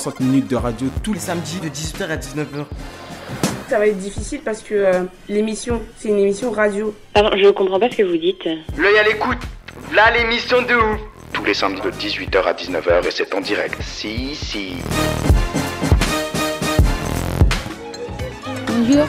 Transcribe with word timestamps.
60 0.00 0.18
minutes 0.18 0.48
de 0.48 0.56
radio 0.56 0.88
tous 1.04 1.12
les 1.12 1.20
samedis 1.20 1.60
de 1.60 1.68
18h 1.68 2.08
à 2.10 2.16
19h. 2.16 2.64
Ça 3.68 3.78
va 3.78 3.86
être 3.86 3.98
difficile 3.98 4.40
parce 4.44 4.60
que 4.60 4.74
euh, 4.74 5.04
l'émission, 5.28 5.80
c'est 5.96 6.08
une 6.08 6.18
émission 6.18 6.50
radio. 6.50 6.92
Pardon, 7.12 7.30
je 7.36 7.48
comprends 7.50 7.78
pas 7.78 7.88
ce 7.92 7.98
que 7.98 8.02
vous 8.02 8.16
dites. 8.16 8.44
L'œil 8.76 8.98
à 8.98 9.04
l'écoute. 9.04 9.38
Là 9.94 10.10
l'émission 10.10 10.62
de 10.62 10.74
ouf. 10.74 11.00
tous 11.32 11.44
les 11.44 11.54
samedis 11.54 11.80
de 11.80 11.90
18h 11.92 12.42
à 12.42 12.54
19h 12.54 13.06
et 13.06 13.10
c'est 13.12 13.32
en 13.34 13.40
direct. 13.40 13.76
Si, 13.82 14.34
si. 14.34 14.72
Bonjour. 18.66 19.06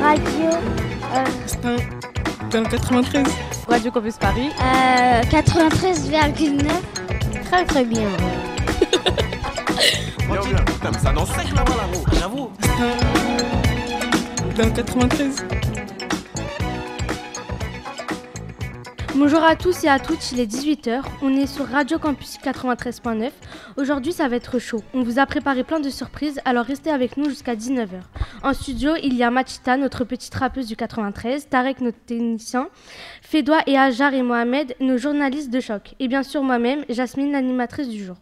Radio. 0.00 0.50
Dans 2.50 2.60
le 2.60 2.68
93. 2.70 3.26
Radio 3.68 3.90
Campus 3.90 4.16
Paris. 4.16 4.48
Euh, 4.60 5.20
93,9. 5.24 7.05
Très 7.50 7.64
très 7.64 7.84
bien. 7.84 8.08
Dans 14.56 14.64
le 14.64 14.70
93. 14.70 15.75
Bonjour 19.18 19.42
à 19.42 19.56
tous 19.56 19.84
et 19.84 19.88
à 19.88 19.98
toutes, 19.98 20.30
il 20.32 20.40
est 20.40 20.46
18h, 20.46 21.00
on 21.22 21.34
est 21.34 21.46
sur 21.46 21.66
Radio 21.66 21.98
Campus 21.98 22.36
93.9. 22.36 23.30
Aujourd'hui 23.78 24.12
ça 24.12 24.28
va 24.28 24.36
être 24.36 24.58
chaud, 24.58 24.82
on 24.92 25.02
vous 25.02 25.18
a 25.18 25.24
préparé 25.24 25.64
plein 25.64 25.80
de 25.80 25.88
surprises, 25.88 26.38
alors 26.44 26.66
restez 26.66 26.90
avec 26.90 27.16
nous 27.16 27.30
jusqu'à 27.30 27.54
19h. 27.54 28.02
En 28.42 28.52
studio, 28.52 28.92
il 29.02 29.14
y 29.14 29.22
a 29.22 29.30
Machita, 29.30 29.78
notre 29.78 30.04
petite 30.04 30.34
rappeuse 30.34 30.66
du 30.66 30.76
93, 30.76 31.48
Tarek, 31.48 31.80
notre 31.80 31.98
technicien, 32.04 32.68
Fédois 33.22 33.62
et 33.66 33.78
Ajar 33.78 34.12
et 34.12 34.20
Mohamed, 34.20 34.76
nos 34.80 34.98
journalistes 34.98 35.50
de 35.50 35.60
choc, 35.60 35.94
et 35.98 36.08
bien 36.08 36.22
sûr 36.22 36.42
moi-même, 36.42 36.84
Jasmine, 36.90 37.32
l'animatrice 37.32 37.88
du 37.88 38.04
jour. 38.04 38.16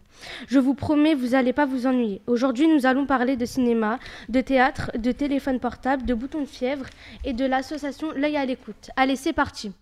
Je 0.46 0.60
vous 0.60 0.74
promets, 0.74 1.16
vous 1.16 1.30
n'allez 1.30 1.52
pas 1.52 1.66
vous 1.66 1.88
ennuyer. 1.88 2.22
Aujourd'hui, 2.28 2.68
nous 2.68 2.86
allons 2.86 3.04
parler 3.04 3.36
de 3.36 3.46
cinéma, 3.46 3.98
de 4.28 4.40
théâtre, 4.40 4.92
de 4.96 5.10
téléphone 5.10 5.58
portable, 5.58 6.04
de 6.04 6.14
boutons 6.14 6.42
de 6.42 6.46
fièvre 6.46 6.86
et 7.24 7.32
de 7.32 7.44
l'association 7.44 8.12
L'œil 8.14 8.36
à 8.36 8.46
l'écoute. 8.46 8.90
Allez, 8.96 9.16
c'est 9.16 9.32
parti. 9.32 9.72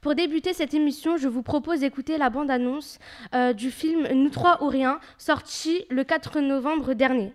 Pour 0.00 0.14
débuter 0.14 0.52
cette 0.52 0.74
émission, 0.74 1.16
je 1.16 1.28
vous 1.28 1.42
propose 1.42 1.80
d'écouter 1.80 2.18
la 2.18 2.30
bande-annonce 2.30 2.98
euh, 3.34 3.52
du 3.52 3.70
film 3.70 4.06
Nous 4.12 4.30
trois 4.30 4.62
ou 4.62 4.68
rien, 4.68 4.98
sorti 5.18 5.84
le 5.90 6.04
4 6.04 6.40
novembre 6.40 6.94
dernier. 6.94 7.32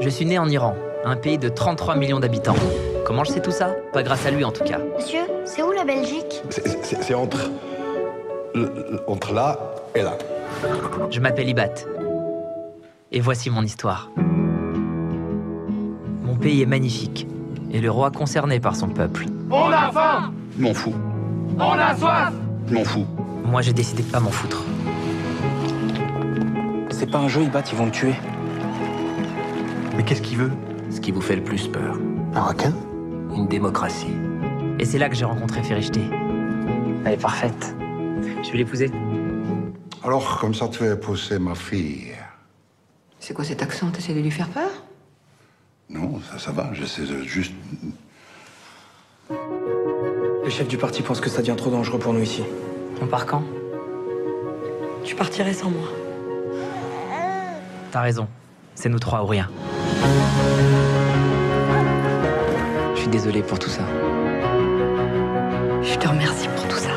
Je 0.00 0.08
suis 0.08 0.24
né 0.24 0.38
en 0.38 0.48
Iran, 0.48 0.74
un 1.04 1.16
pays 1.16 1.38
de 1.38 1.48
33 1.48 1.96
millions 1.96 2.20
d'habitants. 2.20 2.56
Comment 3.04 3.24
je 3.24 3.32
sais 3.32 3.40
tout 3.42 3.50
ça? 3.50 3.74
Pas 3.92 4.02
grâce 4.02 4.26
à 4.26 4.30
lui 4.30 4.44
en 4.44 4.52
tout 4.52 4.64
cas. 4.64 4.78
Monsieur, 4.96 5.22
c'est 5.44 5.62
où 5.62 5.72
la 5.72 5.84
Belgique? 5.84 6.42
C'est 6.50 7.14
entre, 7.14 7.50
entre 9.06 9.32
là 9.32 9.58
et 9.94 10.02
là. 10.02 10.16
Je 11.10 11.20
m'appelle 11.20 11.48
Ibat. 11.48 11.74
Et 13.10 13.20
voici 13.20 13.50
mon 13.50 13.62
histoire. 13.62 14.10
Mon 16.22 16.36
pays 16.36 16.62
est 16.62 16.66
magnifique, 16.66 17.26
et 17.70 17.80
le 17.80 17.90
roi 17.90 18.10
concerné 18.10 18.58
par 18.60 18.74
son 18.76 18.88
peuple. 18.88 19.26
On 19.50 19.70
a 19.70 19.90
faim. 19.92 20.32
M'en 20.58 20.72
fous. 20.72 20.94
On 21.58 21.72
a 21.72 21.96
soif. 21.96 22.32
M'en 22.70 22.84
fous. 22.84 23.06
Moi 23.44 23.62
j'ai 23.62 23.72
décidé 23.72 24.02
de 24.02 24.10
pas 24.10 24.20
m'en 24.20 24.30
foutre. 24.30 24.64
C'est 26.90 27.10
pas 27.10 27.18
un 27.18 27.28
jeu, 27.28 27.42
Ibat, 27.42 27.62
ils 27.70 27.76
vont 27.76 27.86
le 27.86 27.90
tuer. 27.90 28.14
Mais 29.96 30.04
qu'est-ce 30.04 30.22
qu'il 30.22 30.38
veut? 30.38 30.52
Ce 30.90 31.00
qui 31.00 31.10
vous 31.10 31.20
fait 31.20 31.36
le 31.36 31.42
plus 31.44 31.68
peur. 31.68 31.96
Un 32.34 32.42
requin? 32.42 32.72
Une 33.34 33.46
démocratie. 33.48 34.14
Et 34.78 34.84
c'est 34.84 34.98
là 34.98 35.08
que 35.08 35.14
j'ai 35.14 35.24
rencontré 35.24 35.62
Férichté. 35.62 36.00
Elle 37.04 37.14
est 37.14 37.20
parfaite. 37.20 37.74
Je 38.42 38.52
vais 38.52 38.58
l'épouser. 38.58 38.90
Alors, 40.04 40.38
comme 40.38 40.54
ça, 40.54 40.68
tu 40.68 40.86
as 40.86 40.96
poussé 40.96 41.38
ma 41.38 41.54
fille. 41.54 42.12
C'est 43.20 43.34
quoi 43.34 43.44
cet 43.44 43.62
accent? 43.62 43.90
T'essaies 43.90 44.14
de 44.14 44.20
lui 44.20 44.30
faire 44.30 44.48
peur? 44.48 44.70
Non, 45.90 46.20
ça, 46.30 46.38
ça 46.38 46.52
va, 46.52 46.70
j'essaie 46.72 47.02
de 47.02 47.22
juste. 47.22 47.52
Le 50.44 50.50
chef 50.50 50.66
du 50.66 50.76
parti 50.76 51.02
pense 51.02 51.20
que 51.20 51.30
ça 51.30 51.40
devient 51.40 51.54
trop 51.56 51.70
dangereux 51.70 52.00
pour 52.00 52.12
nous 52.12 52.20
ici. 52.20 52.42
On 53.00 53.06
part 53.06 53.26
quand? 53.26 53.44
Tu 55.04 55.14
partirais 55.14 55.52
sans 55.52 55.70
moi. 55.70 55.88
T'as 57.92 58.00
raison. 58.00 58.26
C'est 58.74 58.88
nous 58.88 58.98
trois 58.98 59.22
ou 59.22 59.26
rien. 59.26 59.48
Je 62.94 63.00
suis 63.00 63.08
désolé 63.08 63.42
pour 63.42 63.60
tout 63.60 63.70
ça. 63.70 63.82
Je 65.82 65.94
te 65.94 66.08
remercie 66.08 66.48
pour 66.56 66.66
tout 66.66 66.78
ça. 66.78 66.90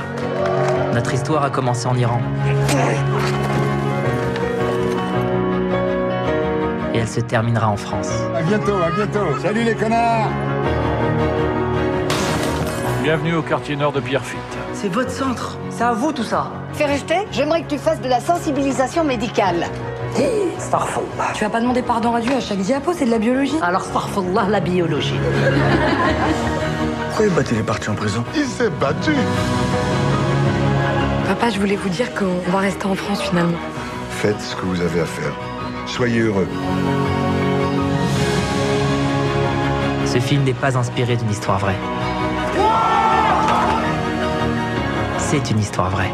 Notre 0.94 1.14
histoire 1.14 1.44
a 1.44 1.52
commencé 1.52 1.86
en 1.86 1.96
Iran. 1.96 2.22
Et 6.96 6.98
elle 6.98 7.08
se 7.08 7.20
terminera 7.20 7.70
en 7.70 7.78
France. 7.78 8.10
À 8.36 8.42
bientôt, 8.42 8.78
à 8.78 8.90
bientôt. 8.90 9.38
Salut 9.40 9.64
les 9.64 9.76
connards 9.76 10.32
Bienvenue 13.06 13.36
au 13.36 13.44
quartier 13.44 13.76
nord 13.76 13.92
de 13.92 14.00
Pierrefitte. 14.00 14.40
C'est 14.74 14.88
votre 14.88 15.12
centre. 15.12 15.60
C'est 15.70 15.84
à 15.84 15.94
vous 15.94 16.12
tout 16.12 16.24
ça. 16.24 16.52
Fais 16.74 16.86
rester, 16.86 17.18
j'aimerais 17.30 17.62
que 17.62 17.68
tu 17.68 17.78
fasses 17.78 18.02
de 18.02 18.10
la 18.10 18.20
sensibilisation 18.20 19.04
médicale. 19.04 19.68
Starfallah. 20.58 21.34
Tu 21.36 21.44
vas 21.44 21.52
pas 21.52 21.62
demander 21.62 21.84
pardon 21.84 22.16
à 22.16 22.20
Dieu 22.20 22.34
à 22.34 22.40
chaque 22.40 22.58
diapo, 22.58 22.94
c'est 22.94 23.06
de 23.06 23.12
la 23.12 23.20
biologie. 23.20 23.60
Alors, 23.62 23.84
Starfallah, 23.84 24.48
la 24.50 24.60
biologie. 24.60 25.20
Pourquoi 27.16 27.44
il 27.52 27.60
est 27.60 27.62
parti 27.62 27.92
en 27.92 27.94
prison? 27.94 28.24
Il 28.36 28.46
s'est 28.46 28.72
battu 28.72 29.12
Papa, 31.28 31.52
je 31.52 31.60
voulais 31.60 31.76
vous 31.76 31.90
dire 31.90 32.12
qu'on 32.16 32.40
va 32.52 32.58
rester 32.58 32.88
en 32.88 32.96
France 32.96 33.22
finalement. 33.22 33.60
Faites 34.10 34.42
ce 34.42 34.56
que 34.56 34.66
vous 34.66 34.82
avez 34.82 35.02
à 35.02 35.06
faire. 35.06 35.34
Soyez 35.86 36.22
heureux. 36.22 36.48
Ce 40.08 40.18
film 40.18 40.42
n'est 40.44 40.54
pas 40.54 40.76
inspiré 40.76 41.16
d'une 41.18 41.30
histoire 41.30 41.60
vraie. 41.60 41.78
C'est 45.36 45.52
une 45.52 45.60
histoire 45.60 45.90
vraie. 45.90 46.14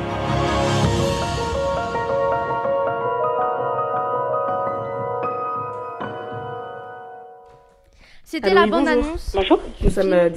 C'était 8.24 8.48
Allô, 8.50 8.62
la 8.62 8.66
bande-annonce 8.66 9.34
Bonjour. 9.36 9.60
Nous 9.84 9.90
sommes 9.92 10.14
euh, 10.14 10.30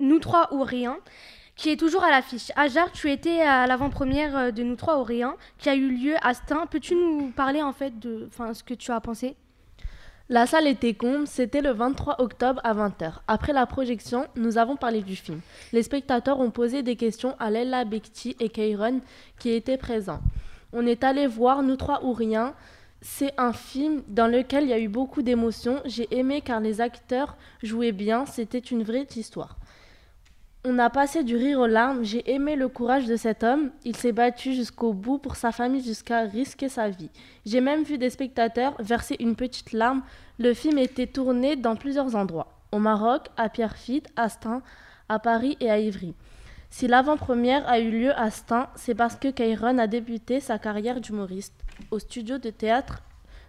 Nous 0.00 0.18
trois 0.18 0.52
ou 0.52 0.64
rien, 0.64 0.98
qui 1.54 1.70
est 1.70 1.78
toujours 1.78 2.04
à 2.04 2.10
l'affiche. 2.10 2.52
Ajar, 2.56 2.92
tu 2.92 3.10
étais 3.10 3.40
à 3.40 3.66
l'avant-première 3.66 4.36
euh, 4.36 4.50
de 4.50 4.62
Nous 4.62 4.76
trois 4.76 4.98
ou 5.00 5.04
rien, 5.04 5.36
qui 5.56 5.70
a 5.70 5.74
eu 5.74 5.88
lieu 5.88 6.16
à 6.20 6.34
Stein. 6.34 6.66
Peux-tu 6.66 6.94
nous 6.94 7.30
parler 7.34 7.62
en 7.62 7.72
fait 7.72 7.98
de 7.98 8.28
enfin, 8.28 8.52
ce 8.52 8.62
que 8.62 8.74
tu 8.74 8.90
as 8.90 9.00
pensé? 9.00 9.34
La 10.28 10.44
salle 10.44 10.66
était 10.66 10.94
comble, 10.94 11.28
c'était 11.28 11.60
le 11.60 11.70
23 11.70 12.20
octobre 12.20 12.60
à 12.64 12.74
20h. 12.74 13.20
Après 13.28 13.52
la 13.52 13.64
projection, 13.64 14.26
nous 14.34 14.58
avons 14.58 14.74
parlé 14.74 15.00
du 15.02 15.14
film. 15.14 15.40
Les 15.72 15.84
spectateurs 15.84 16.40
ont 16.40 16.50
posé 16.50 16.82
des 16.82 16.96
questions 16.96 17.36
à 17.38 17.48
Leila 17.48 17.84
Bekti 17.84 18.34
et 18.40 18.48
Kairon 18.48 19.02
qui 19.38 19.50
étaient 19.50 19.76
présents. 19.76 20.18
On 20.72 20.84
est 20.84 21.04
allé 21.04 21.28
voir 21.28 21.62
Nous 21.62 21.76
trois 21.76 22.04
ou 22.04 22.12
rien. 22.12 22.54
C'est 23.00 23.34
un 23.38 23.52
film 23.52 24.02
dans 24.08 24.26
lequel 24.26 24.64
il 24.64 24.70
y 24.70 24.72
a 24.72 24.80
eu 24.80 24.88
beaucoup 24.88 25.22
d'émotions. 25.22 25.80
J'ai 25.84 26.08
aimé 26.10 26.40
car 26.40 26.58
les 26.58 26.80
acteurs 26.80 27.36
jouaient 27.62 27.92
bien, 27.92 28.26
c'était 28.26 28.58
une 28.58 28.82
vraie 28.82 29.06
histoire. 29.14 29.56
On 30.68 30.80
a 30.80 30.90
passé 30.90 31.22
du 31.22 31.36
rire 31.36 31.60
aux 31.60 31.68
larmes, 31.68 32.02
j'ai 32.02 32.28
aimé 32.28 32.56
le 32.56 32.66
courage 32.66 33.06
de 33.06 33.14
cet 33.14 33.44
homme, 33.44 33.70
il 33.84 33.94
s'est 33.94 34.10
battu 34.10 34.52
jusqu'au 34.52 34.92
bout 34.92 35.18
pour 35.18 35.36
sa 35.36 35.52
famille 35.52 35.80
jusqu'à 35.80 36.22
risquer 36.22 36.68
sa 36.68 36.88
vie. 36.88 37.08
J'ai 37.44 37.60
même 37.60 37.84
vu 37.84 37.98
des 37.98 38.10
spectateurs 38.10 38.74
verser 38.80 39.14
une 39.20 39.36
petite 39.36 39.70
larme, 39.70 40.02
le 40.40 40.52
film 40.54 40.78
était 40.78 41.06
tourné 41.06 41.54
dans 41.54 41.76
plusieurs 41.76 42.16
endroits, 42.16 42.48
au 42.72 42.80
Maroc, 42.80 43.28
à 43.36 43.48
Pierrefitte, 43.48 44.08
à 44.16 44.28
Stein, 44.28 44.60
à 45.08 45.20
Paris 45.20 45.56
et 45.60 45.70
à 45.70 45.78
Ivry. 45.78 46.16
Si 46.68 46.88
l'avant-première 46.88 47.68
a 47.68 47.78
eu 47.78 47.92
lieu 47.92 48.18
à 48.18 48.28
Stein, 48.32 48.66
c'est 48.74 48.96
parce 48.96 49.14
que 49.14 49.28
Kairon 49.28 49.78
a 49.78 49.86
débuté 49.86 50.40
sa 50.40 50.58
carrière 50.58 51.00
d'humoriste. 51.00 51.54
Au 51.92 52.00
studio 52.00 52.38
de 52.38 52.50
théâtre 52.50 53.04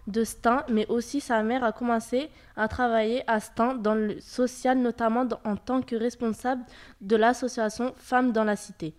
de 0.08 0.24
Stein, 0.24 0.64
mais 0.68 0.86
aussi 0.88 1.20
sa 1.20 1.42
mère 1.42 1.62
a 1.62 1.70
commencé 1.70 2.30
à 2.56 2.66
travailler 2.66 3.22
à 3.30 3.38
Stein 3.38 3.74
dans 3.74 3.94
le 3.94 4.18
social, 4.20 4.78
notamment 4.78 5.28
en 5.44 5.56
tant 5.56 5.82
que 5.82 5.94
responsable 5.94 6.62
de 7.00 7.14
l'association 7.14 7.94
Femmes 7.96 8.32
dans 8.32 8.44
la 8.44 8.56
Cité. 8.56 8.94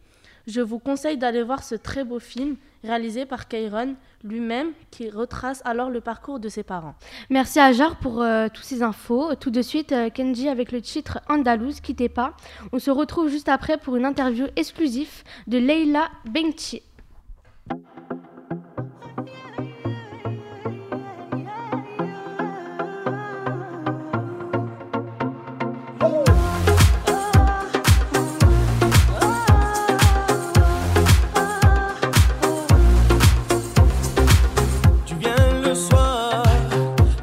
Je 0.48 0.62
vous 0.62 0.80
conseille 0.80 1.18
d'aller 1.18 1.44
voir 1.44 1.64
ce 1.64 1.76
très 1.76 2.04
beau 2.04 2.20
film 2.20 2.56
réalisé 2.84 3.26
par 3.26 3.48
Kairon 3.48 3.96
lui-même 4.24 4.72
qui 4.90 5.10
retrace 5.10 5.62
alors 5.66 5.90
le 5.90 6.02
parcours 6.02 6.40
de 6.40 6.50
ses 6.50 6.64
parents. 6.64 6.96
Merci 7.30 7.60
à 7.60 7.72
Jar 7.72 7.98
pour 8.00 8.22
euh, 8.22 8.48
toutes 8.52 8.64
ces 8.64 8.82
infos. 8.82 9.36
Tout 9.36 9.52
de 9.52 9.62
suite, 9.62 9.92
euh, 9.92 10.10
Kenji 10.10 10.50
avec 10.50 10.72
le 10.72 10.82
titre 10.82 11.20
Andalouse, 11.30 11.82
quittez 11.82 12.10
pas. 12.10 12.36
On 12.72 12.80
se 12.80 12.90
retrouve 12.90 13.30
juste 13.30 13.50
après 13.50 13.78
pour 13.78 13.96
une 13.96 14.06
interview 14.06 14.48
exclusive 14.56 15.24
de 15.48 15.58
Leila 15.58 16.10
Benchi. 16.26 16.82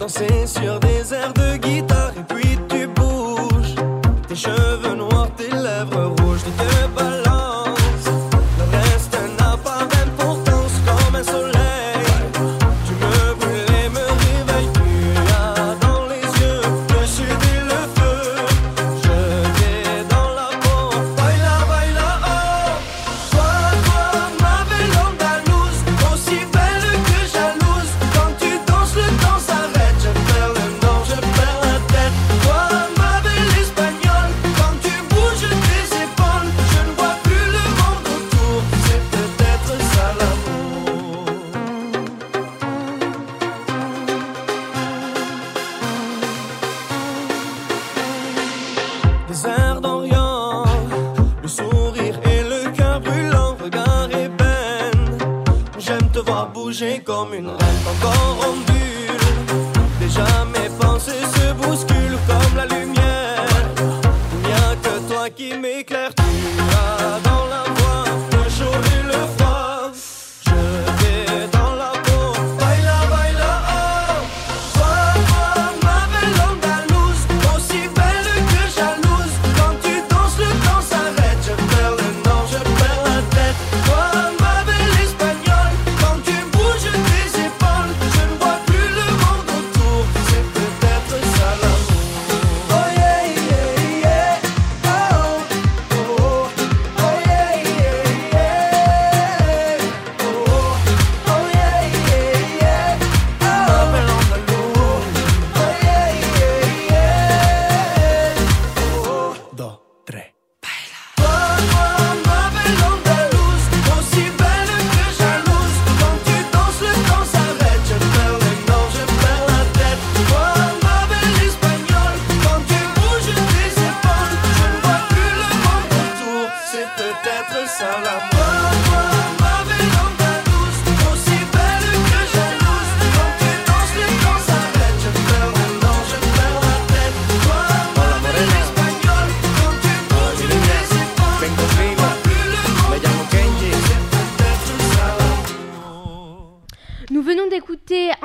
Sur 0.09 0.79
des 0.79 1.13
airs 1.13 1.33
de 1.33 1.57
guitare 1.57 2.13
et 2.17 2.35
puis 2.35 2.59
tu 2.69 2.87
bouges. 2.87 3.75
Tes 4.29 4.37
cheveux 4.37 4.66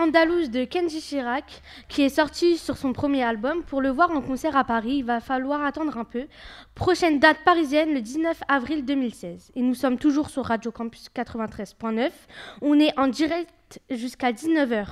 Andalouse 0.01 0.49
de 0.49 0.65
Kenji 0.65 0.99
Chirac, 0.99 1.61
qui 1.87 2.01
est 2.01 2.09
sorti 2.09 2.57
sur 2.57 2.75
son 2.75 2.91
premier 2.91 3.21
album. 3.21 3.61
Pour 3.61 3.81
le 3.81 3.89
voir 3.89 4.09
en 4.09 4.21
concert 4.21 4.57
à 4.57 4.63
Paris, 4.63 4.95
il 4.95 5.05
va 5.05 5.19
falloir 5.19 5.63
attendre 5.63 5.95
un 5.95 6.05
peu. 6.05 6.25
Prochaine 6.73 7.19
date 7.19 7.37
parisienne, 7.45 7.93
le 7.93 8.01
19 8.01 8.41
avril 8.47 8.83
2016. 8.83 9.51
Et 9.55 9.61
nous 9.61 9.75
sommes 9.75 9.99
toujours 9.99 10.31
sur 10.31 10.45
Radio 10.45 10.71
Campus 10.71 11.05
93.9. 11.15 12.09
On 12.63 12.79
est 12.79 12.97
en 12.97 13.09
direct 13.09 13.79
jusqu'à 13.91 14.31
19h. 14.31 14.87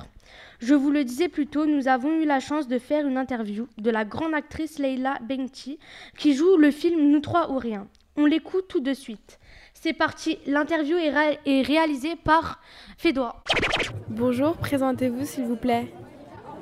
Je 0.60 0.74
vous 0.74 0.92
le 0.92 1.02
disais 1.02 1.28
plus 1.28 1.48
tôt, 1.48 1.66
nous 1.66 1.88
avons 1.88 2.12
eu 2.20 2.24
la 2.24 2.38
chance 2.38 2.68
de 2.68 2.78
faire 2.78 3.04
une 3.04 3.16
interview 3.16 3.66
de 3.78 3.90
la 3.90 4.04
grande 4.04 4.34
actrice 4.34 4.78
Leila 4.78 5.18
Benchi, 5.28 5.80
qui 6.18 6.34
joue 6.34 6.56
le 6.56 6.70
film 6.70 7.10
Nous 7.10 7.20
trois 7.20 7.50
ou 7.50 7.58
rien. 7.58 7.88
On 8.14 8.26
l'écoute 8.26 8.68
tout 8.68 8.80
de 8.80 8.94
suite. 8.94 9.40
C'est 9.82 9.94
parti, 9.94 10.38
l'interview 10.46 10.98
est, 10.98 11.08
ré- 11.08 11.38
est 11.46 11.62
réalisée 11.62 12.14
par 12.22 12.60
Fédois. 12.98 13.36
Bonjour, 14.08 14.56
présentez-vous 14.58 15.24
s'il 15.24 15.44
vous 15.44 15.56
plaît. 15.56 15.86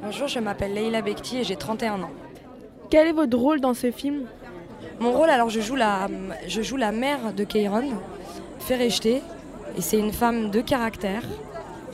Bonjour, 0.01 0.29
je 0.29 0.39
m'appelle 0.39 0.73
Leila 0.75 1.03
Bekti 1.03 1.39
et 1.39 1.45
j'ai 1.45 1.57
31 1.57 2.03
ans. 2.03 2.11
Quel 2.91 3.09
est 3.09 3.13
votre 3.13 3.37
rôle 3.37 3.61
dans 3.61 3.75
ce 3.75 3.91
film? 3.91 4.27
Mon 5.01 5.11
rôle, 5.11 5.31
alors, 5.31 5.51
je 5.51 5.61
joue 5.61 5.75
la, 5.75 6.07
je 6.47 6.63
joue 6.63 6.77
la 6.77 6.93
mère 6.93 7.33
de 7.33 7.43
Keiron, 7.43 7.91
Ferrechte, 8.61 9.07
et 9.07 9.21
c'est 9.81 9.99
une 9.99 10.13
femme 10.13 10.51
de 10.51 10.61
caractère, 10.61 11.23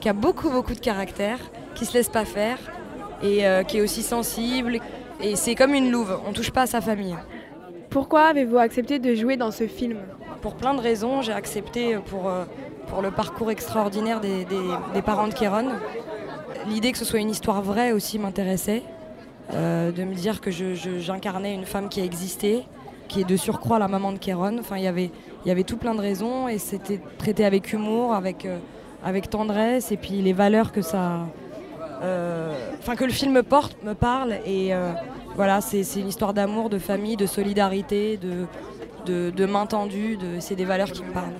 qui 0.02 0.10
a 0.10 0.12
beaucoup, 0.12 0.50
beaucoup 0.50 0.74
de 0.74 0.78
caractère, 0.80 1.38
qui 1.74 1.86
se 1.86 1.94
laisse 1.94 2.10
pas 2.10 2.26
faire, 2.26 2.58
et 3.22 3.46
euh, 3.46 3.62
qui 3.62 3.78
est 3.78 3.80
aussi 3.80 4.02
sensible. 4.02 4.78
Et 5.22 5.36
c'est 5.36 5.54
comme 5.54 5.72
une 5.72 5.90
louve, 5.90 6.18
on 6.28 6.32
touche 6.34 6.50
pas 6.50 6.62
à 6.62 6.66
sa 6.66 6.82
famille. 6.82 7.16
Pourquoi 7.88 8.24
avez-vous 8.24 8.58
accepté 8.58 8.98
de 8.98 9.14
jouer 9.14 9.36
dans 9.38 9.50
ce 9.50 9.66
film? 9.66 9.98
Pour 10.44 10.56
plein 10.56 10.74
de 10.74 10.80
raisons, 10.82 11.22
j'ai 11.22 11.32
accepté 11.32 11.96
pour, 11.96 12.28
euh, 12.28 12.44
pour 12.88 13.00
le 13.00 13.10
parcours 13.10 13.50
extraordinaire 13.50 14.20
des, 14.20 14.44
parents 15.02 15.26
de 15.26 15.32
Kéron. 15.32 15.70
L'idée 16.68 16.92
que 16.92 16.98
ce 16.98 17.06
soit 17.06 17.18
une 17.20 17.30
histoire 17.30 17.62
vraie 17.62 17.92
aussi 17.92 18.18
m'intéressait. 18.18 18.82
euh, 19.54 19.90
de 19.90 20.04
me 20.04 20.14
dire 20.14 20.42
que 20.42 20.50
j'incarnais 20.50 21.54
une 21.54 21.64
femme 21.64 21.88
qui 21.88 22.00
a 22.02 22.04
existé, 22.04 22.64
qui 23.08 23.22
est 23.22 23.24
de 23.24 23.36
surcroît 23.36 23.78
la 23.78 23.88
maman 23.88 24.12
de 24.12 24.18
Kéron. 24.18 24.58
Enfin, 24.58 24.76
il 24.76 24.84
y 24.84 24.86
avait- 24.86 25.10
il 25.44 25.48
y 25.48 25.50
avait 25.50 25.64
tout 25.64 25.78
plein 25.78 25.94
de 25.94 26.00
raisons 26.00 26.46
et 26.48 26.58
c'était 26.58 27.00
traité 27.18 27.46
avec 27.46 27.72
humour, 27.72 28.12
avec, 28.14 28.44
euh, 28.44 28.58
avec 29.02 29.30
tendresse 29.30 29.92
et 29.92 29.96
puis 29.96 30.20
les 30.20 30.34
valeurs 30.34 30.72
que 30.72 30.82
ça. 30.82 31.20
euh, 32.02 32.52
Enfin, 32.80 32.96
que 32.96 33.04
le 33.04 33.12
film 33.12 33.42
porte, 33.42 33.76
me 33.82 33.94
parle 33.94 34.34
et 34.44 34.74
euh, 34.74 34.92
voilà, 35.36 35.60
c'est 35.62 35.82
une 35.96 36.08
histoire 36.08 36.34
d'amour, 36.34 36.68
de 36.70 36.78
famille, 36.78 37.16
de 37.16 37.26
solidarité, 37.26 38.18
de, 39.04 39.30
de 39.30 39.46
main 39.46 39.66
tendue, 39.66 40.16
de- 40.16 40.40
c'est 40.40 40.54
des 40.56 40.64
valeurs 40.64 40.90
qui 40.90 41.02
me 41.02 41.12
parlent. 41.12 41.32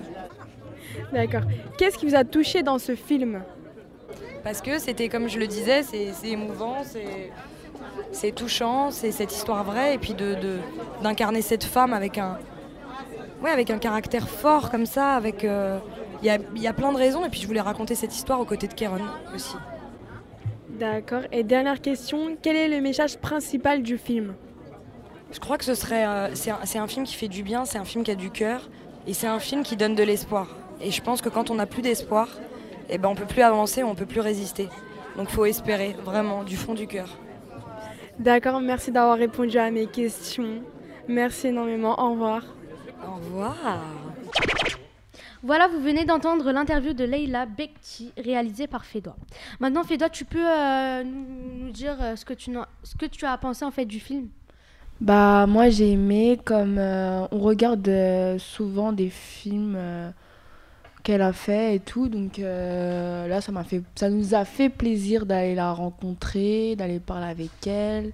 D'accord. 1.13 1.41
Qu'est-ce 1.77 1.97
qui 1.97 2.05
vous 2.07 2.15
a 2.15 2.23
touché 2.23 2.63
dans 2.63 2.79
ce 2.79 2.95
film 2.95 3.41
Parce 4.43 4.61
que 4.61 4.79
c'était, 4.79 5.09
comme 5.09 5.27
je 5.29 5.39
le 5.39 5.47
disais, 5.47 5.83
c'est 5.83 6.11
c'est 6.13 6.29
émouvant, 6.29 6.83
c'est- 6.83 7.31
c'est 8.11 8.31
touchant, 8.33 8.91
c'est 8.91 9.11
cette 9.11 9.33
histoire 9.33 9.63
vraie, 9.63 9.95
et 9.95 9.97
puis 9.97 10.13
de- 10.13 10.35
de- 10.35 10.59
d'incarner 11.03 11.41
cette 11.41 11.63
femme 11.63 11.93
avec 11.93 12.17
un, 12.17 12.37
ouais, 13.43 13.51
avec 13.51 13.69
un 13.69 13.77
caractère 13.77 14.27
fort 14.29 14.69
comme 14.71 14.85
ça, 14.85 15.15
avec... 15.15 15.43
euh, 15.43 15.79
Il 16.21 16.27
y, 16.27 16.29
a, 16.31 16.37
il 16.55 16.61
y 16.61 16.67
a 16.67 16.73
plein 16.73 16.91
de 16.93 16.97
raisons, 16.97 17.25
et 17.25 17.29
puis 17.29 17.41
je 17.41 17.45
voulais 17.45 17.61
raconter 17.61 17.93
cette 17.93 18.15
histoire 18.15 18.39
aux 18.39 18.45
côtés 18.45 18.67
de 18.67 18.73
Kéron 18.73 18.97
aussi. 19.35 19.55
D'accord. 20.69 21.21
Et 21.31 21.43
dernière 21.43 21.81
question, 21.81 22.37
quel 22.41 22.55
est 22.55 22.69
le 22.69 22.79
message 22.81 23.17
principal 23.17 23.83
du 23.83 23.97
film? 23.97 24.33
Je 25.31 25.39
crois 25.39 25.57
que 25.57 25.65
ce 25.65 25.73
serait, 25.73 26.05
euh, 26.05 26.35
c'est 26.35 26.79
un, 26.79 26.87
film 26.87 27.05
qui 27.05 27.15
fait 27.15 27.27
du 27.27 27.43
bien, 27.43 27.65
c'est 27.65 27.77
un 27.77 27.85
film 27.85 28.03
qui 28.03 28.11
a 28.11 28.15
du 28.15 28.29
cœur, 28.29 28.69
Et 29.07 29.13
c'est 29.13 29.27
un 29.27 29.39
film 29.39 29.63
qui 29.63 29.75
donne 29.75 29.95
de 29.95 30.03
l'espoir. 30.03 30.47
Et 30.81 30.91
je 30.91 31.01
pense 31.01 31.21
que 31.21 31.29
quand 31.29 31.49
on 31.51 31.55
n'a 31.55 31.65
plus 31.65 31.81
d'espoir, 31.81 32.27
eh 32.89 32.97
ben 32.97 33.09
on 33.09 33.15
peut 33.15 33.25
plus 33.25 33.41
avancer, 33.41 33.83
on 33.83 33.95
peut 33.95 34.05
plus 34.05 34.21
résister. 34.21 34.69
Donc 35.17 35.29
faut 35.29 35.45
espérer, 35.45 35.95
vraiment, 36.03 36.43
du 36.43 36.57
fond 36.57 36.73
du 36.73 36.87
cœur. 36.87 37.07
D'accord, 38.19 38.61
merci 38.61 38.91
d'avoir 38.91 39.17
répondu 39.17 39.57
à 39.57 39.69
mes 39.71 39.87
questions. 39.87 40.63
Merci 41.07 41.47
énormément, 41.47 41.99
au 42.01 42.11
revoir. 42.11 42.43
Au 43.05 43.15
revoir. 43.15 43.55
Voilà, 45.43 45.67
vous 45.67 45.79
venez 45.79 46.05
d'entendre 46.05 46.51
l'interview 46.51 46.93
de 46.93 47.03
Leila 47.03 47.45
Bekti 47.45 48.11
réalisée 48.17 48.65
par 48.65 48.83
Fédois. 48.83 49.15
Maintenant, 49.59 49.83
Fédois, 49.83 50.09
tu 50.09 50.25
peux 50.25 50.39
euh, 50.43 51.03
nous, 51.03 51.69
dire 51.69 51.97
euh, 52.01 52.15
ce 52.15 52.25
que, 52.25 52.33
tu, 52.33 52.51
ce 52.83 52.95
que 52.95 53.05
tu 53.05 53.25
as 53.25 53.37
pensé 53.37 53.63
en 53.63 53.69
fait 53.69 53.85
du 53.85 53.99
film? 53.99 54.29
Bah 55.01 55.45
moi 55.45 55.69
j'ai 55.69 55.91
aimé 55.91 56.39
comme 56.43 56.77
euh, 56.77 57.27
on 57.31 57.39
regarde 57.39 57.85
euh, 57.89 58.39
souvent 58.39 58.93
des 58.93 59.09
films 59.09 59.75
euh, 59.77 60.09
qu'elle 61.03 61.21
a 61.21 61.33
fait 61.33 61.75
et 61.75 61.79
tout. 61.79 62.07
Donc 62.07 62.37
là 62.37 63.41
ça 63.41 63.51
m'a 63.51 63.63
fait 63.65 63.83
ça 63.95 64.09
nous 64.09 64.33
a 64.35 64.45
fait 64.45 64.69
plaisir 64.69 65.25
d'aller 65.25 65.53
la 65.55 65.73
rencontrer, 65.73 66.75
d'aller 66.77 66.99
parler 66.99 67.27
avec 67.27 67.67
elle, 67.67 68.13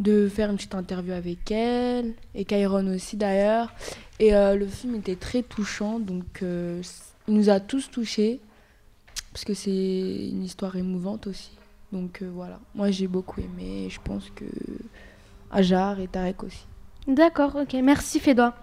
de 0.00 0.28
faire 0.28 0.50
une 0.50 0.56
petite 0.56 0.74
interview 0.74 1.14
avec 1.14 1.50
elle 1.50 2.12
et 2.34 2.44
Kairon 2.44 2.86
aussi 2.88 3.16
d'ailleurs. 3.16 3.72
Et 4.20 4.32
le 4.32 4.66
film 4.66 4.96
était 4.96 5.16
très 5.16 5.42
touchant. 5.42 5.98
Donc 5.98 6.42
il 6.42 7.34
nous 7.34 7.48
a 7.48 7.58
tous 7.58 7.90
touchés 7.90 8.40
parce 9.32 9.44
que 9.44 9.54
c'est 9.54 9.70
une 9.70 10.44
histoire 10.44 10.76
émouvante 10.76 11.26
aussi. 11.26 11.52
Donc 11.90 12.22
voilà, 12.22 12.60
moi 12.74 12.90
j'ai 12.90 13.06
beaucoup 13.08 13.40
aimé 13.40 13.88
je 13.90 13.98
pense 14.04 14.30
que 14.30 14.44
Ajar 15.52 16.00
et 16.00 16.08
Tarek 16.08 16.42
aussi. 16.42 16.66
D'accord, 17.06 17.56
ok, 17.56 17.74
merci 17.82 18.20
Fédois. 18.20 18.54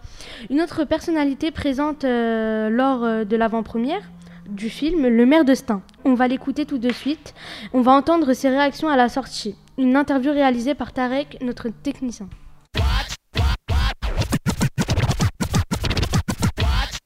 Une 0.50 0.62
autre 0.62 0.86
personnalité 0.86 1.52
présente 1.52 2.04
euh, 2.04 2.70
lors 2.70 3.04
euh, 3.04 3.26
de 3.26 3.36
l'avant-première 3.36 4.02
du 4.48 4.70
film, 4.70 5.08
le 5.08 5.26
maire 5.26 5.46
de 5.46 5.54
Stein. 5.54 5.84
On 6.06 6.16
va 6.16 6.28
l'écouter 6.28 6.66
tout 6.66 6.80
de 6.80 6.92
suite. 6.92 7.36
On 7.74 7.82
va 7.82 7.92
entendre 7.92 8.34
ses 8.34 8.50
réactions 8.50 8.88
à 8.88 8.96
la 8.96 9.08
sortie. 9.08 9.56
Une 9.78 9.96
interview 9.96 10.32
réalisée 10.32 10.74
par 10.74 10.92
Tarek, 10.92 11.38
notre 11.42 11.70
technicien. 11.70 12.28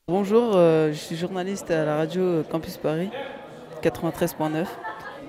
Bonjour, 0.08 0.54
euh, 0.56 0.90
je 0.90 0.98
suis 0.98 1.16
journaliste 1.18 1.72
à 1.72 1.84
la 1.84 1.98
radio 1.98 2.44
Campus 2.50 2.78
Paris 2.78 3.10
93.9. 3.82 4.66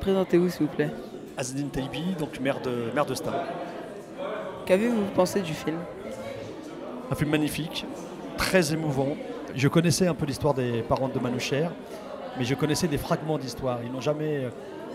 Présentez-vous 0.01 0.51
s'il 0.51 0.67
vous 0.67 0.73
plaît. 0.73 0.91
Azedine 1.37 1.71
Taibi, 1.71 2.15
donc 2.19 2.39
maire 2.39 2.61
de, 2.61 2.93
maire 2.95 3.07
de 3.07 3.15
Stein. 3.15 3.33
Qu'avez-vous 4.67 5.05
pensé 5.15 5.41
du 5.41 5.53
film? 5.53 5.77
Un 7.11 7.15
film 7.15 7.31
magnifique, 7.31 7.85
très 8.39 8.73
émouvant. 8.73 9.17
Je 9.55 9.69
connaissais 9.69 10.07
un 10.07 10.15
peu 10.15 10.25
l'histoire 10.25 10.55
des 10.55 10.83
parents 10.83 11.09
de 11.09 11.19
Manouchère, 11.19 11.71
mais 12.39 12.45
je 12.45 12.55
connaissais 12.55 12.89
des 12.89 12.97
fragments 12.97 13.37
d'histoire. 13.37 13.81
Ils 13.85 13.93
n'ont 13.93 14.01
jamais 14.01 14.49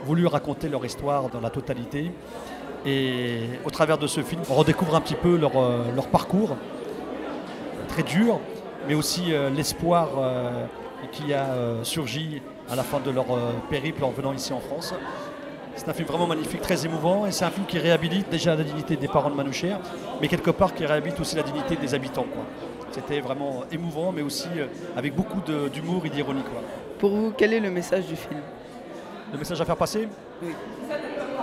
voulu 0.06 0.26
raconter 0.26 0.70
leur 0.70 0.84
histoire 0.84 1.30
dans 1.30 1.40
la 1.40 1.52
totalité. 1.52 2.12
Et 2.84 3.42
au 3.64 3.70
travers 3.70 4.00
de 4.00 4.08
ce 4.08 4.22
film, 4.22 4.42
on 4.50 4.56
redécouvre 4.56 4.96
un 4.96 5.02
petit 5.02 5.16
peu 5.16 5.38
leur, 5.38 5.56
euh, 5.58 5.84
parcours, 6.12 6.56
très 7.90 8.04
dur, 8.04 8.40
mais 8.88 8.96
aussi 8.96 9.34
euh, 9.34 9.52
l'espoir 9.52 10.10
euh, 10.18 10.66
qui 11.12 11.34
a 11.34 11.46
surgi 11.84 12.42
à 12.70 12.76
la 12.76 12.84
fin 12.84 13.00
de 13.00 13.12
leur 13.12 13.26
périple 13.70 14.04
en 14.04 14.10
venant 14.10 14.34
ici 14.34 14.52
en 14.52 14.60
France. 14.60 14.94
C'est 15.80 15.88
un 15.88 15.94
film 15.94 16.10
vraiment 16.10 16.28
magnifique, 16.28 16.60
très 16.60 16.86
émouvant, 16.86 17.26
et 17.26 17.32
c'est 17.32 17.46
un 17.46 17.50
film 17.50 17.66
qui 17.66 17.80
réhabilite 17.80 18.30
déjà 18.30 18.54
la 18.54 18.66
dignité 18.66 18.98
des 18.98 19.08
parents 19.08 19.30
de 19.30 19.36
Manouchère, 19.36 19.80
mais 20.20 20.28
quelque 20.28 20.52
part 20.52 20.74
qui 20.74 20.86
réhabilite 20.86 21.18
aussi 21.22 21.38
la 21.38 21.42
dignité 21.42 21.78
des 21.78 21.94
habitants. 21.94 22.26
C'était 22.92 23.22
vraiment 23.22 23.64
émouvant, 23.72 24.12
mais 24.12 24.22
aussi 24.22 24.50
euh, 24.58 24.66
avec 24.98 25.16
beaucoup 25.16 25.40
d'humour 25.72 26.06
et 26.06 26.10
d'ironie. 26.10 26.44
Pour 27.00 27.12
vous, 27.12 27.32
quel 27.32 27.54
est 27.54 27.62
le 27.62 27.72
message 27.72 28.08
du 28.08 28.18
film? 28.18 28.42
Le 29.32 29.38
message 29.40 29.62
à 29.62 29.64
faire 29.64 29.78
passer? 29.78 30.10
Oui. 30.44 30.50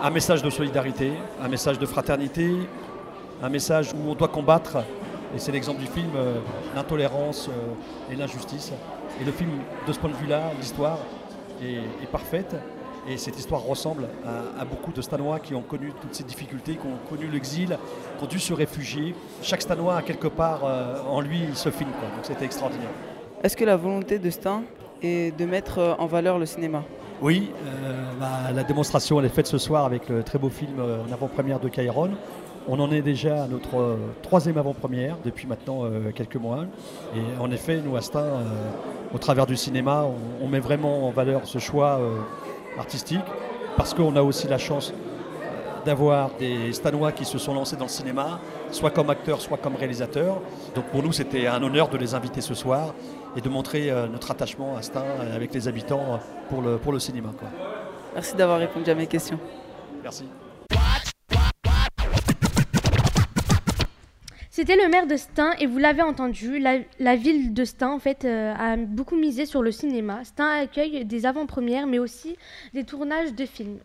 Un 0.02 0.10
message 0.10 0.42
de 0.42 0.50
solidarité, 0.50 1.12
un 1.42 1.48
message 1.48 1.78
de 1.78 1.86
fraternité, 1.86 2.50
un 3.42 3.48
message 3.48 3.94
où 3.94 4.10
on 4.10 4.14
doit 4.14 4.28
combattre, 4.28 4.76
et 5.34 5.38
c'est 5.38 5.50
l'exemple 5.50 5.80
du 5.80 5.86
film, 5.86 6.10
euh, 6.14 6.40
l'intolérance 6.74 7.48
euh, 7.48 8.12
et 8.12 8.16
l'injustice. 8.16 8.70
Et 9.18 9.24
le 9.24 9.32
film, 9.32 9.52
de 9.86 9.92
ce 9.94 9.98
point 9.98 10.10
de 10.10 10.16
vue-là, 10.16 10.52
l'histoire 10.60 10.98
est, 11.62 11.76
est 12.02 12.10
parfaite. 12.12 12.54
Et 13.08 13.16
cette 13.18 13.38
histoire 13.38 13.62
ressemble 13.62 14.08
à, 14.26 14.60
à 14.60 14.64
beaucoup 14.64 14.92
de 14.92 15.00
Stanois 15.00 15.38
qui 15.38 15.54
ont 15.54 15.62
connu 15.62 15.92
toutes 16.00 16.14
ces 16.14 16.24
difficultés, 16.24 16.72
qui 16.72 16.86
ont 16.86 16.98
connu 17.08 17.28
l'exil, 17.30 17.78
qui 18.18 18.24
ont 18.24 18.26
dû 18.26 18.40
se 18.40 18.52
réfugier. 18.52 19.14
Chaque 19.42 19.62
Stanois 19.62 19.96
a 19.96 20.02
quelque 20.02 20.26
part 20.28 20.62
euh, 20.64 20.96
en 21.08 21.20
lui 21.20 21.42
ce 21.54 21.70
film. 21.70 21.90
quoi. 21.90 22.08
Donc 22.08 22.24
c'était 22.24 22.44
extraordinaire. 22.44 22.88
Est-ce 23.44 23.56
que 23.56 23.64
la 23.64 23.76
volonté 23.76 24.18
de 24.18 24.28
Stein 24.30 24.62
est 25.02 25.36
de 25.38 25.44
mettre 25.44 25.78
euh, 25.78 25.94
en 25.98 26.06
valeur 26.06 26.38
le 26.38 26.46
cinéma? 26.46 26.82
Oui, 27.22 27.50
euh, 27.64 28.02
bah, 28.18 28.52
la 28.52 28.64
démonstration 28.64 29.20
elle 29.20 29.26
est 29.26 29.30
faite 29.30 29.46
ce 29.46 29.58
soir 29.58 29.84
avec 29.84 30.08
le 30.08 30.22
très 30.22 30.38
beau 30.38 30.48
film 30.50 30.80
en 30.80 31.12
avant-première 31.12 31.60
de 31.60 31.68
Kairon. 31.68 32.10
On 32.68 32.80
en 32.80 32.90
est 32.90 33.00
déjà 33.02 33.44
à 33.44 33.46
notre 33.46 33.78
euh, 33.78 33.96
troisième 34.22 34.58
avant-première 34.58 35.16
depuis 35.24 35.46
maintenant 35.46 35.84
euh, 35.84 36.10
quelques 36.12 36.34
mois. 36.34 36.64
Et 37.14 37.40
en 37.40 37.52
effet, 37.52 37.80
nous 37.84 37.94
à 37.96 38.00
Stein, 38.02 38.18
euh, 38.18 38.42
au 39.14 39.18
travers 39.18 39.46
du 39.46 39.56
cinéma, 39.56 40.04
on, 40.04 40.44
on 40.44 40.48
met 40.48 40.58
vraiment 40.58 41.06
en 41.06 41.10
valeur 41.12 41.42
ce 41.44 41.58
choix 41.58 42.00
artistique 42.78 43.24
parce 43.76 43.94
qu'on 43.94 44.14
a 44.16 44.22
aussi 44.22 44.48
la 44.48 44.58
chance 44.58 44.92
euh, 44.92 45.84
d'avoir 45.84 46.30
des 46.38 46.72
Stanois 46.72 47.12
qui 47.12 47.24
se 47.24 47.38
sont 47.38 47.54
lancés 47.54 47.76
dans 47.76 47.84
le 47.84 47.90
cinéma, 47.90 48.40
soit 48.70 48.90
comme 48.90 49.10
acteurs, 49.10 49.40
soit 49.40 49.58
comme 49.58 49.76
réalisateurs. 49.76 50.40
Donc 50.74 50.86
pour 50.86 51.02
nous, 51.02 51.12
c'était 51.12 51.46
un 51.46 51.62
honneur 51.62 51.88
de 51.88 51.96
les 51.98 52.14
inviter 52.14 52.40
ce 52.40 52.54
soir 52.54 52.94
et 53.36 53.40
de 53.40 53.48
montrer 53.48 53.90
euh, 53.90 54.06
notre 54.06 54.30
attachement 54.30 54.76
à 54.76 54.82
Stein 54.82 55.04
avec 55.34 55.52
les 55.52 55.68
habitants 55.68 56.20
pour 56.48 56.62
le, 56.62 56.78
pour 56.78 56.92
le 56.92 56.98
cinéma. 56.98 57.30
quoi. 57.38 57.48
Merci 58.14 58.34
d'avoir 58.34 58.58
répondu 58.58 58.90
à 58.90 58.94
mes 58.94 59.06
questions. 59.06 59.38
Merci. 60.02 60.24
C'était 64.56 64.82
le 64.82 64.88
maire 64.88 65.06
de 65.06 65.18
Stein 65.18 65.50
et 65.60 65.66
vous 65.66 65.76
l'avez 65.76 66.00
entendu, 66.00 66.58
la, 66.58 67.16
ville 67.16 67.52
de 67.52 67.66
Stein 67.66 67.90
en 67.90 67.98
fait 67.98 68.24
euh, 68.24 68.54
a 68.54 68.78
beaucoup 68.78 69.14
misé 69.14 69.44
sur 69.44 69.62
le 69.62 69.70
cinéma. 69.70 70.24
Stein 70.24 70.48
accueille 70.48 71.04
des 71.04 71.26
avant-premières 71.26 71.86
mais 71.86 71.98
aussi 71.98 72.38
des 72.72 72.84
tournages 72.84 73.34
de 73.34 73.44
films. 73.44 73.80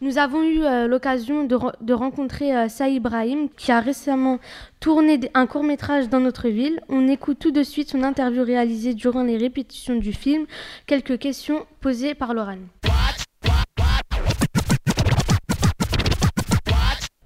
Nous 0.00 0.16
avons 0.16 0.42
eu 0.42 0.62
euh, 0.62 0.86
l'occasion 0.86 1.44
de, 1.44 1.54
re- 1.54 1.74
de 1.82 1.92
rencontrer 1.92 2.56
euh, 2.56 2.70
Saïd 2.70 2.94
Ibrahim 2.96 3.50
qui 3.58 3.70
a 3.70 3.80
récemment 3.80 4.38
tourné 4.80 5.20
un 5.34 5.46
court-métrage 5.46 6.08
dans 6.08 6.20
notre 6.20 6.48
ville. 6.48 6.80
On 6.88 7.06
écoute 7.06 7.38
tout 7.38 7.50
de 7.50 7.62
suite 7.62 7.90
son 7.90 8.04
interview 8.04 8.44
réalisée 8.44 8.94
durant 8.94 9.22
les 9.22 9.36
répétitions 9.36 9.96
du 9.96 10.14
film. 10.14 10.46
Quelques 10.86 11.18
questions 11.18 11.66
posées 11.82 12.14
par 12.14 12.32
Laurane. 12.32 12.68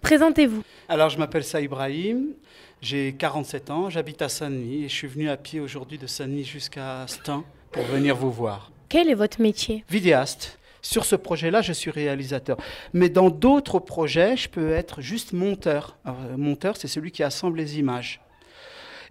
Présentez-vous. 0.02 0.62
Alors, 0.88 1.08
je 1.08 1.18
m'appelle 1.18 1.44
Saïd 1.44 1.66
Ibrahim, 1.66 2.34
j'ai 2.82 3.14
47 3.16 3.70
ans, 3.70 3.88
j'habite 3.88 4.20
à 4.20 4.28
Saint-Denis 4.28 4.84
et 4.84 4.88
je 4.88 4.94
suis 4.94 5.06
venu 5.06 5.30
à 5.30 5.36
pied 5.36 5.60
aujourd'hui 5.60 5.96
de 5.96 6.08
Saint-Denis 6.08 6.44
jusqu'à 6.44 7.06
Stein 7.06 7.44
pour 7.70 7.84
venir 7.84 8.16
vous 8.16 8.32
voir. 8.32 8.72
Quel 8.88 9.08
est 9.08 9.14
votre 9.14 9.40
métier? 9.40 9.84
Vidéaste. 9.88 10.58
Sur 10.82 11.04
ce 11.04 11.14
projet-là, 11.14 11.62
je 11.62 11.72
suis 11.72 11.92
réalisateur. 11.92 12.56
Mais 12.92 13.08
dans 13.08 13.30
d'autres 13.30 13.78
projets, 13.78 14.36
je 14.36 14.48
peux 14.48 14.72
être 14.72 15.00
juste 15.00 15.32
monteur. 15.32 15.96
Alors, 16.04 16.18
euh, 16.32 16.36
monteur, 16.36 16.76
c'est 16.76 16.88
celui 16.88 17.12
qui 17.12 17.22
assemble 17.22 17.58
les 17.58 17.78
images. 17.78 18.20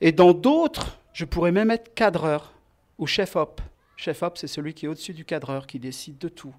Et 0.01 0.11
dans 0.11 0.33
d'autres, 0.33 0.99
je 1.13 1.23
pourrais 1.23 1.53
même 1.53 1.71
être 1.71 1.93
cadreur 1.93 2.53
ou 2.99 3.07
chef-op. 3.07 3.61
Chef-op, 3.95 4.37
c'est 4.37 4.47
celui 4.47 4.73
qui 4.73 4.85
est 4.85 4.89
au-dessus 4.89 5.13
du 5.13 5.23
cadreur, 5.23 5.65
qui 5.65 5.79
décide 5.79 6.17
de 6.17 6.27
tout. 6.27 6.53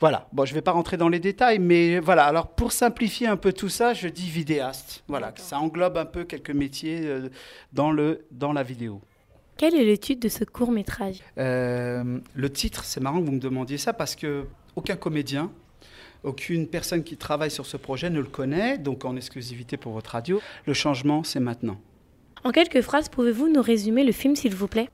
Voilà, 0.00 0.28
bon, 0.32 0.44
je 0.44 0.52
ne 0.52 0.54
vais 0.56 0.62
pas 0.62 0.72
rentrer 0.72 0.96
dans 0.96 1.08
les 1.08 1.20
détails, 1.20 1.58
mais 1.58 1.98
voilà, 2.00 2.24
alors 2.24 2.48
pour 2.48 2.72
simplifier 2.72 3.26
un 3.26 3.36
peu 3.36 3.52
tout 3.52 3.68
ça, 3.68 3.94
je 3.94 4.08
dis 4.08 4.28
vidéaste. 4.28 5.04
Voilà, 5.08 5.32
ça 5.36 5.58
englobe 5.58 5.96
un 5.96 6.04
peu 6.04 6.24
quelques 6.24 6.50
métiers 6.50 7.00
euh, 7.04 7.28
dans, 7.72 7.90
le, 7.90 8.26
dans 8.30 8.52
la 8.52 8.62
vidéo. 8.62 9.00
Quel 9.56 9.74
est 9.74 9.84
le 9.84 9.96
titre 9.96 10.20
de 10.22 10.28
ce 10.28 10.44
court 10.44 10.72
métrage 10.72 11.20
Euh, 11.38 12.18
le 12.34 12.50
titre, 12.50 12.84
c'est 12.84 13.00
marrant 13.00 13.20
que 13.20 13.26
vous 13.26 13.32
me 13.32 13.38
demandiez 13.38 13.78
ça 13.78 13.92
parce 13.92 14.16
que 14.16 14.46
aucun 14.74 14.96
comédien, 14.96 15.52
aucune 16.24 16.66
personne 16.66 17.04
qui 17.04 17.16
travaille 17.16 17.50
sur 17.50 17.66
ce 17.66 17.76
projet 17.76 18.10
ne 18.10 18.18
le 18.18 18.26
connaît, 18.26 18.78
donc 18.78 19.04
en 19.04 19.14
exclusivité 19.14 19.76
pour 19.76 19.92
votre 19.92 20.10
radio. 20.10 20.40
Le 20.66 20.74
changement, 20.74 21.22
c'est 21.22 21.38
maintenant. 21.40 21.78
En 22.42 22.50
quelques 22.50 22.80
phrases, 22.80 23.08
pouvez-vous 23.08 23.48
nous 23.48 23.62
résumer 23.62 24.04
le 24.04 24.12
film, 24.12 24.34
s'il 24.34 24.54
vous 24.54 24.68
plaît? 24.68 24.88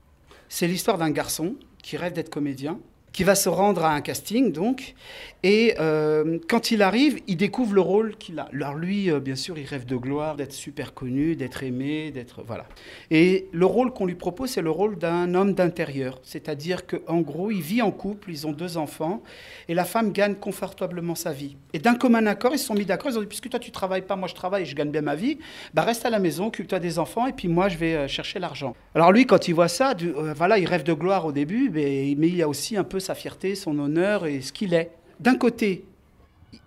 C'est 0.47 0.67
l'histoire 0.67 0.97
d'un 0.97 1.09
garçon 1.09 1.55
qui 1.81 1.97
rêve 1.97 2.13
d'être 2.13 2.29
comédien 2.29 2.79
qui 3.13 3.23
va 3.23 3.35
se 3.35 3.49
rendre 3.49 3.83
à 3.83 3.93
un 3.93 4.01
casting, 4.01 4.51
donc. 4.51 4.95
Et 5.43 5.73
euh, 5.79 6.37
quand 6.47 6.69
il 6.69 6.83
arrive, 6.83 7.19
il 7.27 7.35
découvre 7.35 7.73
le 7.73 7.81
rôle 7.81 8.15
qu'il 8.15 8.37
a. 8.39 8.47
Alors 8.53 8.75
lui, 8.75 9.09
euh, 9.09 9.19
bien 9.19 9.35
sûr, 9.35 9.57
il 9.57 9.65
rêve 9.65 9.85
de 9.85 9.95
gloire, 9.95 10.35
d'être 10.35 10.53
super 10.53 10.93
connu, 10.93 11.35
d'être 11.35 11.63
aimé, 11.63 12.11
d'être... 12.11 12.43
Voilà. 12.45 12.67
Et 13.09 13.47
le 13.51 13.65
rôle 13.65 13.91
qu'on 13.91 14.05
lui 14.05 14.13
propose, 14.15 14.51
c'est 14.51 14.61
le 14.61 14.69
rôle 14.69 14.99
d'un 14.99 15.33
homme 15.33 15.53
d'intérieur. 15.53 16.19
C'est-à-dire 16.23 16.85
qu'en 16.85 17.21
gros, 17.21 17.49
il 17.49 17.61
vit 17.61 17.81
en 17.81 17.91
couple, 17.91 18.29
ils 18.29 18.45
ont 18.45 18.51
deux 18.51 18.77
enfants, 18.77 19.23
et 19.67 19.73
la 19.73 19.83
femme 19.83 20.11
gagne 20.11 20.35
confortablement 20.35 21.15
sa 21.15 21.33
vie. 21.33 21.57
Et 21.73 21.79
d'un 21.79 21.95
commun 21.95 22.27
accord, 22.27 22.53
ils 22.53 22.59
se 22.59 22.67
sont 22.67 22.75
mis 22.75 22.85
d'accord, 22.85 23.11
ils 23.11 23.17
ont 23.17 23.21
dit, 23.21 23.27
puisque 23.27 23.49
toi 23.49 23.59
tu 23.59 23.71
travailles 23.71 24.03
pas, 24.03 24.15
moi 24.15 24.27
je 24.27 24.35
travaille, 24.35 24.65
je 24.65 24.75
gagne 24.75 24.91
bien 24.91 25.01
ma 25.01 25.15
vie, 25.15 25.39
bah 25.73 25.81
reste 25.81 26.05
à 26.05 26.11
la 26.11 26.19
maison, 26.19 26.47
occupe-toi 26.47 26.79
des 26.79 26.99
enfants, 26.99 27.25
et 27.25 27.33
puis 27.33 27.47
moi 27.47 27.67
je 27.67 27.77
vais 27.77 27.95
euh, 27.95 28.07
chercher 28.07 28.37
l'argent. 28.37 28.75
Alors 28.93 29.11
lui, 29.11 29.25
quand 29.25 29.47
il 29.47 29.55
voit 29.55 29.67
ça, 29.67 29.95
voilà, 30.35 30.59
il 30.59 30.67
rêve 30.67 30.83
de 30.83 30.93
gloire 30.93 31.25
au 31.25 31.31
début, 31.31 31.69
mais 31.71 32.11
il 32.11 32.35
y 32.35 32.43
a 32.43 32.47
aussi 32.47 32.77
un 32.77 32.83
peu 32.83 32.99
sa 33.01 33.15
fierté, 33.15 33.55
son 33.55 33.77
honneur 33.77 34.25
et 34.25 34.39
ce 34.39 34.53
qu'il 34.53 34.73
est. 34.73 34.91
D'un 35.19 35.35
côté, 35.35 35.83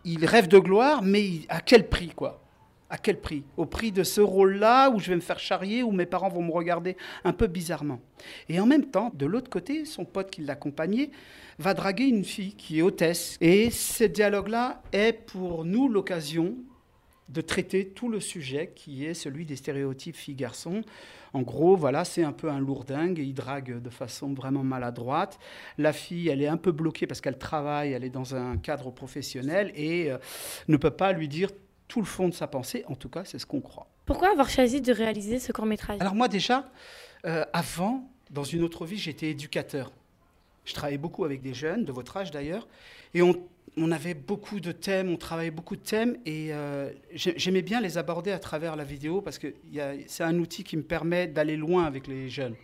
il 0.04 0.26
rêve 0.26 0.48
de 0.48 0.58
gloire, 0.58 1.02
mais 1.02 1.40
à 1.48 1.60
quel 1.60 1.88
prix, 1.88 2.08
quoi? 2.14 2.42
À 2.90 2.98
quel 2.98 3.18
prix? 3.18 3.42
Au 3.56 3.64
prix 3.64 3.90
de 3.90 4.04
ce 4.04 4.20
rôle-là, 4.20 4.90
où 4.90 5.00
je 5.00 5.08
vais 5.08 5.16
me 5.16 5.20
faire 5.20 5.38
charrier, 5.38 5.82
où 5.82 5.90
mes 5.90 6.06
parents 6.06 6.28
vont 6.28 6.42
me 6.42 6.52
regarder 6.52 6.96
un 7.24 7.32
peu 7.32 7.46
bizarrement. 7.46 8.00
Et 8.48 8.60
en 8.60 8.66
même 8.66 8.84
temps, 8.84 9.10
de 9.14 9.26
l'autre 9.26 9.50
côté, 9.50 9.84
son 9.84 10.04
pote 10.04 10.30
qui 10.30 10.42
l'accompagnait 10.42 11.10
va 11.58 11.74
draguer 11.74 12.04
une 12.04 12.24
fille 12.24 12.54
qui 12.54 12.78
est 12.78 12.82
hôtesse. 12.82 13.38
Et 13.40 13.70
ce 13.70 14.04
dialogue-là 14.04 14.82
est 14.92 15.12
pour 15.12 15.64
nous 15.64 15.88
l'occasion 15.88 16.54
de 17.28 17.40
traiter 17.40 17.88
tout 17.88 18.08
le 18.08 18.20
sujet 18.20 18.72
qui 18.74 19.04
est 19.04 19.14
celui 19.14 19.46
des 19.46 19.56
stéréotypes 19.56 20.16
filles-garçons. 20.16 20.82
En 21.32 21.42
gros, 21.42 21.76
voilà, 21.76 22.04
c'est 22.04 22.22
un 22.22 22.32
peu 22.32 22.50
un 22.50 22.60
lourdingue, 22.60 23.18
il 23.18 23.34
drague 23.34 23.80
de 23.80 23.90
façon 23.90 24.34
vraiment 24.34 24.62
maladroite. 24.62 25.38
La 25.78 25.92
fille, 25.92 26.28
elle 26.28 26.42
est 26.42 26.46
un 26.48 26.56
peu 26.56 26.70
bloquée 26.70 27.06
parce 27.06 27.20
qu'elle 27.20 27.38
travaille, 27.38 27.92
elle 27.92 28.04
est 28.04 28.10
dans 28.10 28.34
un 28.34 28.56
cadre 28.56 28.90
professionnel 28.90 29.72
et 29.74 30.12
euh, 30.12 30.18
ne 30.68 30.76
peut 30.76 30.90
pas 30.90 31.12
lui 31.12 31.28
dire 31.28 31.50
tout 31.88 32.00
le 32.00 32.06
fond 32.06 32.28
de 32.28 32.34
sa 32.34 32.46
pensée, 32.46 32.84
en 32.88 32.94
tout 32.94 33.08
cas, 33.08 33.24
c'est 33.24 33.38
ce 33.38 33.46
qu'on 33.46 33.60
croit. 33.60 33.88
Pourquoi 34.06 34.30
avoir 34.30 34.48
choisi 34.48 34.80
de 34.80 34.92
réaliser 34.92 35.38
ce 35.38 35.52
court-métrage? 35.52 35.98
Alors 36.00 36.14
moi 36.14 36.28
déjà, 36.28 36.70
euh, 37.26 37.44
avant, 37.52 38.08
dans 38.30 38.44
une 38.44 38.62
autre 38.62 38.84
vie, 38.84 38.98
j'étais 38.98 39.28
éducateur. 39.28 39.90
Je 40.64 40.72
travaillais 40.72 40.98
beaucoup 40.98 41.24
avec 41.24 41.42
des 41.42 41.54
jeunes, 41.54 41.84
de 41.84 41.92
votre 41.92 42.16
âge 42.16 42.30
d'ailleurs, 42.30 42.68
et 43.12 43.22
on, 43.22 43.34
on 43.76 43.90
avait 43.90 44.14
beaucoup 44.14 44.60
de 44.60 44.72
thèmes, 44.72 45.10
on 45.10 45.16
travaillait 45.16 45.50
beaucoup 45.50 45.76
de 45.76 45.82
thèmes, 45.82 46.16
et 46.26 46.52
euh, 46.52 46.90
j'ai- 47.12 47.34
j'aimais 47.36 47.62
bien 47.62 47.80
les 47.80 47.98
aborder 47.98 48.30
à 48.30 48.38
travers 48.38 48.76
la 48.76 48.84
vidéo, 48.84 49.20
parce 49.20 49.38
que 49.38 49.54
c'est 50.06 50.22
un 50.24 50.38
outil 50.38 50.62
qui 50.64 50.76
me 50.76 50.82
permet 50.82 51.26
d'aller 51.26 51.56
loin 51.56 51.84
avec 51.84 52.06
les 52.06 52.28
jeunes. 52.28 52.54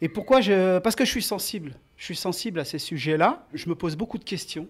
Et 0.00 0.08
pourquoi. 0.08 0.40
Parce 0.82 0.94
que 0.94 1.04
je 1.04 1.10
suis 1.10 1.22
sensible. 1.22 1.74
Je 1.96 2.04
suis 2.04 2.14
sensible 2.16 2.60
à 2.60 2.64
ces 2.64 2.78
sujets-là. 2.78 3.46
Je 3.52 3.68
me 3.68 3.74
pose 3.74 3.96
beaucoup 3.96 4.18
de 4.18 4.24
questions. 4.24 4.68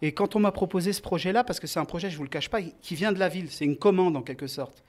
Et 0.00 0.12
quand 0.12 0.34
on 0.34 0.40
m'a 0.40 0.52
proposé 0.52 0.94
ce 0.94 1.02
projet-là, 1.02 1.44
parce 1.44 1.60
que 1.60 1.66
c'est 1.66 1.78
un 1.78 1.84
projet, 1.84 2.08
je 2.08 2.14
ne 2.14 2.18
vous 2.18 2.22
le 2.24 2.30
cache 2.30 2.48
pas, 2.48 2.62
qui 2.62 2.94
vient 2.94 3.12
de 3.12 3.18
la 3.18 3.28
ville, 3.28 3.50
c'est 3.50 3.66
une 3.66 3.76
commande 3.76 4.16
en 4.16 4.22
quelque 4.22 4.46
sorte. 4.46 4.82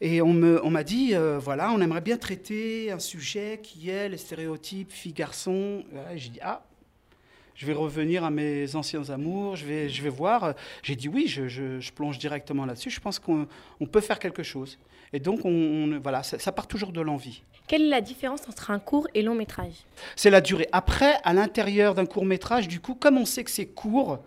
Et 0.00 0.20
on 0.20 0.32
m'a 0.70 0.82
dit, 0.82 1.14
euh, 1.14 1.38
voilà, 1.38 1.70
on 1.72 1.80
aimerait 1.80 2.00
bien 2.00 2.16
traiter 2.16 2.90
un 2.90 2.98
sujet 2.98 3.60
qui 3.62 3.90
est 3.90 4.08
les 4.08 4.16
stéréotypes 4.16 4.90
filles-garçons. 4.92 5.84
J'ai 6.16 6.30
dit, 6.30 6.40
ah, 6.42 6.64
je 7.58 7.66
vais 7.66 7.72
revenir 7.72 8.22
à 8.24 8.30
mes 8.30 8.76
anciens 8.76 9.10
amours, 9.10 9.56
je 9.56 9.66
vais, 9.66 9.88
je 9.88 10.00
vais 10.00 10.08
voir. 10.08 10.54
J'ai 10.84 10.94
dit 10.94 11.08
oui, 11.08 11.24
je, 11.26 11.48
je- 11.48 11.80
je 11.80 11.92
plonge 11.92 12.16
directement 12.18 12.64
là-dessus. 12.64 12.88
Je 12.88 13.00
pense 13.00 13.18
qu'on 13.18 13.48
on 13.80 13.86
peut 13.86 14.00
faire 14.00 14.20
quelque 14.20 14.44
chose. 14.44 14.78
Et 15.12 15.18
donc, 15.18 15.40
on, 15.44 15.50
on- 15.50 15.98
voilà, 16.00 16.22
ça, 16.22 16.38
ça 16.38 16.52
part 16.52 16.68
toujours 16.68 16.92
de 16.92 17.00
l'envie. 17.00 17.42
Quelle 17.66 17.82
est 17.82 17.88
la 17.88 18.00
différence 18.00 18.42
entre 18.48 18.70
un 18.70 18.78
court 18.78 19.08
et 19.12 19.22
long 19.22 19.34
métrage? 19.34 19.72
C'est 20.14 20.30
la 20.30 20.40
durée. 20.40 20.68
Après, 20.70 21.14
à 21.24 21.32
l'intérieur 21.34 21.94
d'un 21.96 22.06
court 22.06 22.24
métrage, 22.24 22.68
du 22.68 22.78
coup, 22.80 22.94
comme 22.94 23.18
on 23.18 23.26
sait 23.26 23.42
que 23.42 23.50
c'est 23.50 23.66
court, 23.66 24.20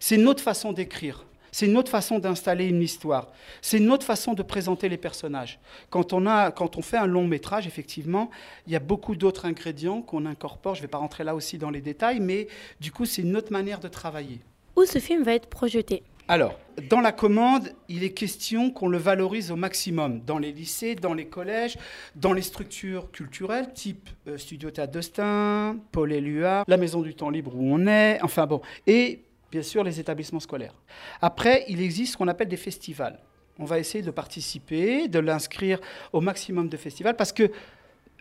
c'est 0.00 0.14
une 0.16 0.26
autre 0.26 0.42
façon 0.42 0.72
d'écrire. 0.72 1.26
C'est 1.52 1.66
une 1.66 1.76
autre 1.76 1.90
façon 1.90 2.18
d'installer 2.18 2.66
une 2.66 2.82
histoire. 2.82 3.28
C'est 3.62 3.78
une 3.78 3.90
autre 3.90 4.04
façon 4.04 4.34
de 4.34 4.42
présenter 4.42 4.88
les 4.88 4.96
personnages. 4.96 5.58
Quand 5.90 6.12
on, 6.12 6.26
a, 6.26 6.50
quand 6.50 6.76
on 6.76 6.82
fait 6.82 6.96
un 6.96 7.06
long 7.06 7.26
métrage, 7.26 7.66
effectivement, 7.66 8.30
il 8.66 8.72
y 8.72 8.76
a 8.76 8.80
beaucoup 8.80 9.16
d'autres 9.16 9.46
ingrédients 9.46 10.02
qu'on 10.02 10.26
incorpore. 10.26 10.74
Je 10.74 10.80
ne 10.80 10.86
vais 10.86 10.90
pas 10.90 10.98
rentrer 10.98 11.24
là 11.24 11.34
aussi 11.34 11.58
dans 11.58 11.70
les 11.70 11.80
détails, 11.80 12.20
mais 12.20 12.48
du 12.80 12.92
coup, 12.92 13.04
c'est 13.04 13.22
une 13.22 13.36
autre 13.36 13.52
manière 13.52 13.80
de 13.80 13.88
travailler. 13.88 14.40
Où 14.76 14.84
ce 14.84 14.98
film 14.98 15.22
va 15.22 15.34
être 15.34 15.48
projeté? 15.48 16.02
Alors, 16.30 16.58
dans 16.90 17.00
la 17.00 17.10
commande, 17.10 17.72
il 17.88 18.04
est 18.04 18.12
question 18.12 18.70
qu'on 18.70 18.88
le 18.88 18.98
valorise 18.98 19.50
au 19.50 19.56
maximum 19.56 20.20
dans 20.20 20.36
les 20.36 20.52
lycées, 20.52 20.94
dans 20.94 21.14
les 21.14 21.24
collèges, 21.24 21.78
dans 22.16 22.34
les 22.34 22.42
structures 22.42 23.10
culturelles, 23.10 23.72
type 23.72 24.10
euh, 24.28 24.36
Studio 24.36 24.70
Théâtre 24.70 24.92
d'Estaing, 24.92 25.78
Paul 25.90 26.12
Éluard, 26.12 26.64
la 26.68 26.76
Maison 26.76 27.00
du 27.00 27.14
Temps 27.14 27.30
Libre 27.30 27.56
où 27.56 27.74
on 27.74 27.86
est, 27.86 28.20
enfin 28.22 28.46
bon, 28.46 28.60
et 28.86 29.22
bien 29.50 29.62
sûr 29.62 29.84
les 29.84 30.00
établissements 30.00 30.40
scolaires. 30.40 30.74
Après, 31.20 31.64
il 31.68 31.80
existe 31.80 32.12
ce 32.12 32.16
qu'on 32.16 32.28
appelle 32.28 32.48
des 32.48 32.56
festivals. 32.56 33.18
On 33.58 33.64
va 33.64 33.78
essayer 33.78 34.02
de 34.02 34.10
participer, 34.10 35.08
de 35.08 35.18
l'inscrire 35.18 35.80
au 36.12 36.20
maximum 36.20 36.68
de 36.68 36.76
festivals, 36.76 37.16
parce 37.16 37.32
que 37.32 37.50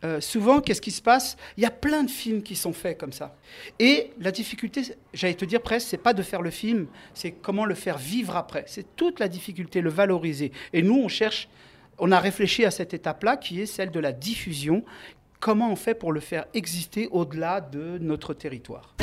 euh, 0.04 0.22
souvent, 0.22 0.62
qu'est-ce 0.62 0.82
qui 0.82 0.92
se 0.92 1.02
passe? 1.02 1.38
Il 1.58 1.64
y 1.64 1.66
a 1.66 1.72
plein 1.72 2.04
de 2.04 2.10
films 2.10 2.44
qui 2.44 2.56
sont 2.56 2.74
faits 2.74 3.00
comme 3.00 3.12
ça. 3.12 3.36
Et 3.80 4.12
la 4.20 4.32
difficulté, 4.32 4.84
j'allais 5.14 5.34
te 5.34 5.46
dire 5.46 5.62
presque, 5.62 5.88
c'est 5.88 5.98
pas 5.98 6.14
de 6.14 6.22
faire 6.22 6.42
le 6.42 6.52
film, 6.52 6.88
c'est 7.14 7.32
comment 7.32 7.66
le 7.66 7.74
faire 7.74 7.98
vivre 7.98 8.36
après. 8.36 8.64
C'est 8.68 8.96
toute 8.96 9.20
la 9.20 9.28
difficulté, 9.28 9.82
le 9.82 9.90
valoriser. 9.90 10.52
Et 10.74 10.84
nous, 10.84 10.98
on 10.98 11.08
cherche, 11.08 11.50
on 11.98 12.12
a 12.12 12.20
réfléchi 12.20 12.64
à 12.64 12.72
cette 12.72 12.94
étape-là, 12.94 13.38
qui 13.38 13.60
est 13.60 13.66
celle 13.66 13.90
de 13.90 14.00
la 14.00 14.12
diffusion. 14.12 14.84
Comment 15.40 15.72
on 15.72 15.76
fait 15.76 15.96
pour 15.96 16.12
le 16.12 16.20
faire 16.20 16.46
exister 16.54 17.08
au-delà 17.12 17.62
de 17.62 17.98
notre 18.00 18.34
territoire? 18.34 18.96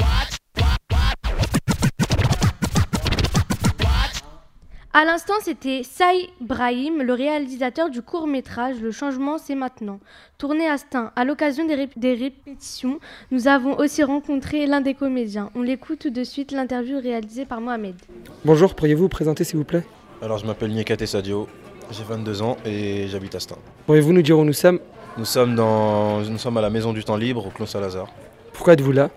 À 4.97 5.05
l'instant, 5.05 5.35
c'était 5.43 5.83
Saï 5.83 6.29
Brahim, 6.41 7.03
le 7.03 7.13
réalisateur 7.15 7.91
du 7.91 8.01
court 8.01 8.29
métrage 8.29 8.77
Le 8.81 8.93
changement, 8.93 9.39
c'est 9.39 9.57
maintenant. 9.57 9.99
Tourné 10.39 10.69
à 10.69 10.79
Stein. 10.79 11.11
À 11.17 11.25
l'occasion 11.25 11.67
des, 11.67 11.75
rép- 11.75 11.99
des 11.99 12.15
répétitions, 12.15 13.01
nous 13.33 13.49
avons 13.49 13.77
aussi 13.77 14.05
rencontré 14.05 14.67
l'un 14.67 14.81
des 14.81 14.95
comédiens. 14.95 15.51
On 15.57 15.63
l'écoute 15.63 15.99
tout 15.99 16.11
de 16.11 16.23
suite, 16.23 16.53
l'interview 16.53 17.01
réalisée 17.01 17.45
par 17.45 17.61
Mohamed. 17.61 17.97
Bonjour, 18.45 18.77
pourriez-vous 18.77 19.03
vous 19.03 19.09
présenter 19.09 19.43
s'il 19.43 19.57
vous 19.57 19.65
plaît? 19.65 19.85
Alors 20.23 20.39
je 20.39 20.47
m'appelle 20.47 20.71
Niekate 20.71 21.05
Sadio, 21.07 21.49
j'ai 21.91 22.05
22 22.05 22.43
ans 22.43 22.57
et 22.65 23.09
j'habite 23.09 23.35
à 23.35 23.41
Stein. 23.41 23.57
Pourriez-vous 23.87 24.13
nous 24.13 24.23
dire 24.23 24.39
où 24.39 24.45
nous 24.45 24.53
sommes? 24.53 24.79
Nous 25.19 25.25
sommes, 25.25 25.57
dans, 25.57 26.21
nous 26.21 26.39
sommes 26.39 26.57
à 26.57 26.61
la 26.61 26.71
Maison 26.71 26.93
du 26.93 27.03
Temps 27.03 27.17
Libre 27.17 27.45
au 27.49 27.51
Clos 27.51 27.67
Salazar. 27.67 28.07
Pourquoi 28.53 28.75
êtes-vous 28.75 28.93
là? 28.93 29.11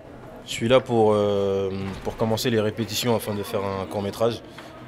Je 0.44 0.52
suis 0.52 0.68
là 0.68 0.80
pour, 0.80 1.12
euh, 1.14 1.70
pour 2.04 2.18
commencer 2.18 2.50
les 2.50 2.60
répétitions 2.62 3.16
afin 3.16 3.36
de 3.36 3.44
faire 3.44 3.62
un 3.64 3.86
court 3.86 4.02
métrage 4.02 4.42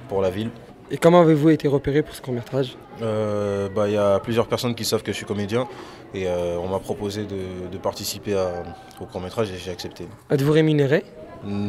pour 0.08 0.24
la 0.24 0.32
ville. 0.32 0.50
Et 0.92 0.98
comment 0.98 1.22
avez-vous 1.22 1.50
été 1.50 1.68
repéré 1.68 2.02
pour 2.02 2.16
ce 2.16 2.22
court 2.22 2.34
métrage 2.34 2.76
Euh, 3.02 3.70
bah, 3.70 3.88
Il 3.88 3.94
y 3.94 3.98
a 3.98 4.20
plusieurs 4.20 4.48
personnes 4.48 4.74
qui 4.74 4.86
savent 4.86 5.04
que 5.04 5.12
je 5.12 5.18
suis 5.18 5.26
comédien 5.26 5.68
et 6.14 6.28
euh, 6.28 6.58
on 6.58 6.68
m'a 6.68 6.80
proposé 6.80 7.24
de, 7.26 7.68
de 7.72 7.78
participer 7.78 8.36
à- 8.36 8.64
au 9.00 9.06
court 9.06 9.22
métrage 9.22 9.52
et 9.52 9.58
j'ai 9.58 9.72
accepté. 9.72 10.06
Êtes-vous 10.32 10.52
rémunéré 10.52 11.04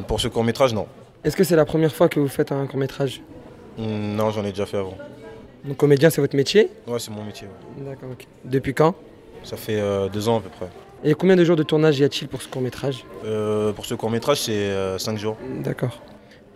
Pour 0.09 0.21
ce 0.21 0.29
court 0.29 0.45
métrage, 0.45 0.73
non. 0.73 0.87
Est-ce 1.23 1.37
que 1.37 1.45
c'est 1.45 1.57
la 1.57 1.67
première 1.67 1.93
fois 1.95 2.09
que 2.09 2.19
vous 2.19 2.29
faites 2.29 2.51
un 2.51 2.67
court 2.67 2.79
métrage 2.79 3.21
Non, 3.79 4.31
j'en 4.31 4.43
ai 4.45 4.51
déjà 4.51 4.65
fait 4.65 4.79
avant. 4.79 4.97
Donc 5.65 5.77
comédien, 5.77 6.09
c'est 6.09 6.23
votre 6.23 6.37
métier 6.37 6.71
Ouais, 6.87 6.99
c'est 6.99 7.11
mon 7.11 7.23
métier. 7.25 7.47
ouais. 7.47 7.85
D'accord, 7.91 8.09
ok. 8.13 8.27
Depuis 8.47 8.73
quand 8.73 8.95
Ça 9.43 9.59
fait 9.59 9.79
euh, 9.79 10.09
deux 10.09 10.31
ans 10.31 10.39
à 10.39 10.41
peu 10.41 10.49
près. 10.49 10.69
Et 11.05 11.13
combien 11.15 11.37
de 11.37 11.45
jours 11.45 11.57
de 11.57 11.63
tournage 11.63 11.99
y 11.99 12.05
a-t-il 12.05 12.29
pour 12.29 12.41
ce 12.41 12.49
court 12.49 12.63
métrage 12.63 13.05
Euh, 13.27 13.73
pour 13.73 13.85
ce 13.85 13.95
court 13.95 14.11
métrage, 14.11 14.41
c'est 14.41 14.99
5 14.99 15.19
jours. 15.19 15.37
D'accord. 15.63 16.01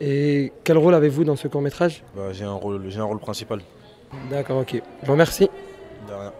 Et 0.01 0.53
quel 0.65 0.79
rôle 0.79 0.95
avez-vous 0.95 1.25
dans 1.25 1.37
ce 1.37 1.49
court 1.49 1.63
métrage 1.63 2.03
Bah, 2.17 2.33
j'ai 2.33 2.45
un 2.45 2.53
rôle, 2.53 2.83
j'ai 2.89 3.01
un 3.01 3.05
rôle 3.05 3.21
principal. 3.21 3.61
D'accord, 4.31 4.59
ok. 4.59 4.83
Je 5.03 5.07
vous 5.07 5.13
remercie. 5.13 5.49
De 6.09 6.13
rien. 6.13 6.33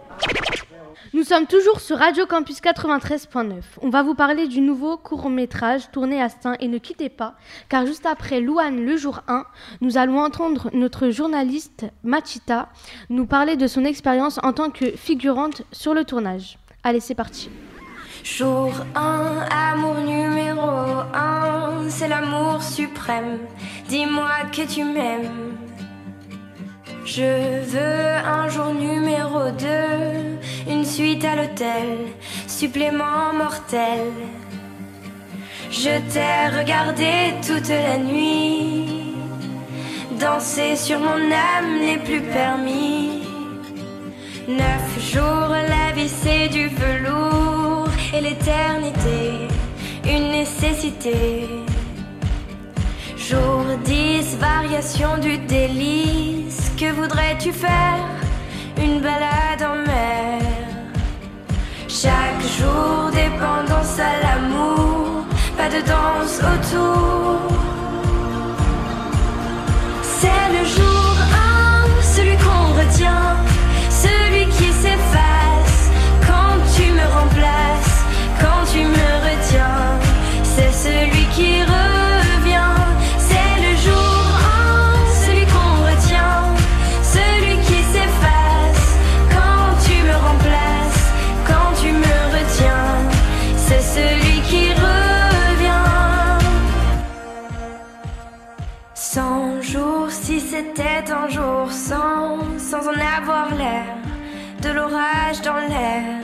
Nous 1.13 1.23
sommes 1.23 1.45
toujours 1.45 1.79
sur 1.79 1.97
Radio 1.97 2.25
Campus 2.25 2.59
93.9. 2.59 3.53
On 3.81 3.89
va 3.89 4.03
vous 4.03 4.15
parler 4.15 4.49
du 4.49 4.59
nouveau 4.59 4.97
court-métrage 4.97 5.89
tourné 5.91 6.21
à 6.21 6.27
Stein 6.27 6.55
et 6.59 6.67
ne 6.67 6.77
quittez 6.77 7.07
pas, 7.07 7.35
car 7.69 7.85
juste 7.85 8.05
après 8.05 8.41
Louane 8.41 8.83
le 8.85 8.97
jour 8.97 9.21
1, 9.29 9.45
nous 9.79 9.97
allons 9.97 10.19
entendre 10.19 10.69
notre 10.73 11.11
journaliste 11.11 11.85
Machita 12.03 12.67
nous 13.09 13.25
parler 13.25 13.55
de 13.55 13.65
son 13.65 13.85
expérience 13.85 14.39
en 14.43 14.51
tant 14.51 14.71
que 14.71 14.91
figurante 14.91 15.61
sur 15.71 15.93
le 15.93 16.03
tournage. 16.03 16.57
Allez, 16.83 16.99
c'est 16.99 17.15
parti. 17.15 17.49
Jour 18.25 18.73
1, 18.95 19.45
amour 19.51 19.97
numéro 19.99 20.67
1, 21.13 21.89
c'est 21.89 22.07
l'amour 22.07 22.63
suprême. 22.63 23.37
Dis-moi 23.87 24.31
que 24.51 24.63
tu 24.63 24.83
m'aimes. 24.83 25.53
Je 27.05 27.61
veux 27.71 28.15
un 28.25 28.49
jour 28.49 28.73
numéro 28.73 29.51
2, 29.51 30.71
une 30.71 30.83
suite 30.83 31.23
à 31.23 31.35
l'hôtel, 31.35 32.07
supplément 32.47 33.31
mortel. 33.37 34.11
Je 35.69 35.91
t'ai 36.11 36.57
regardé 36.57 37.35
toute 37.45 37.69
la 37.69 37.99
nuit, 37.99 39.13
danser 40.19 40.75
sur 40.75 40.99
mon 40.99 41.31
âme 41.31 41.79
n'est 41.79 41.99
plus 41.99 42.21
permis. 42.21 43.21
Neuf 44.47 45.13
jours, 45.13 45.49
la 45.49 45.91
vie 45.93 46.49
du 46.49 46.69
velours 46.69 47.54
l'éternité 48.21 49.47
une 50.07 50.31
nécessité. 50.31 51.47
Jour 53.17 53.63
10, 53.83 54.37
variation 54.37 55.17
du 55.17 55.37
délice. 55.37 56.71
Que 56.79 56.91
voudrais-tu 56.91 57.51
faire? 57.51 58.05
Une 58.77 58.99
balade 59.01 59.63
en 59.63 59.77
mer. 59.87 60.41
Chaque 61.87 62.41
jour, 62.57 63.09
dépendance 63.11 63.99
à 63.99 64.13
l'amour. 64.23 65.25
Pas 65.57 65.69
de 65.69 65.81
danse 65.81 66.39
autour. 66.39 67.39
C'est 70.03 70.47
le 70.57 70.63
jour 70.65 71.15
1, 71.87 72.01
celui 72.01 72.37
qu'on 72.37 72.73
retient, 72.79 73.37
Jours, 99.61 100.09
si 100.09 100.39
c'était 100.39 101.11
un 101.11 101.27
jour 101.29 101.71
sans, 101.71 102.37
sans 102.57 102.87
en 102.87 102.99
avoir 103.17 103.53
l'air, 103.55 103.85
de 104.61 104.69
l'orage 104.69 105.41
dans 105.43 105.55
l'air. 105.55 106.21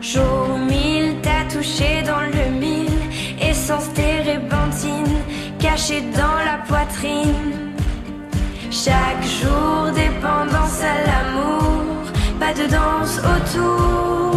Jour 0.00 0.58
mille, 0.58 1.16
t'as 1.22 1.44
touché 1.52 2.02
dans 2.02 2.20
le 2.20 2.50
mille, 2.58 3.00
essence 3.40 3.92
térébenthine, 3.94 5.18
cachée 5.58 6.02
dans 6.14 6.38
la 6.44 6.58
poitrine. 6.66 7.72
Chaque 8.70 9.22
jour, 9.40 9.92
dépendance 9.94 10.80
à 10.82 10.96
l'amour, 11.06 11.84
pas 12.40 12.52
de 12.52 12.66
danse 12.66 13.18
autour. 13.18 14.33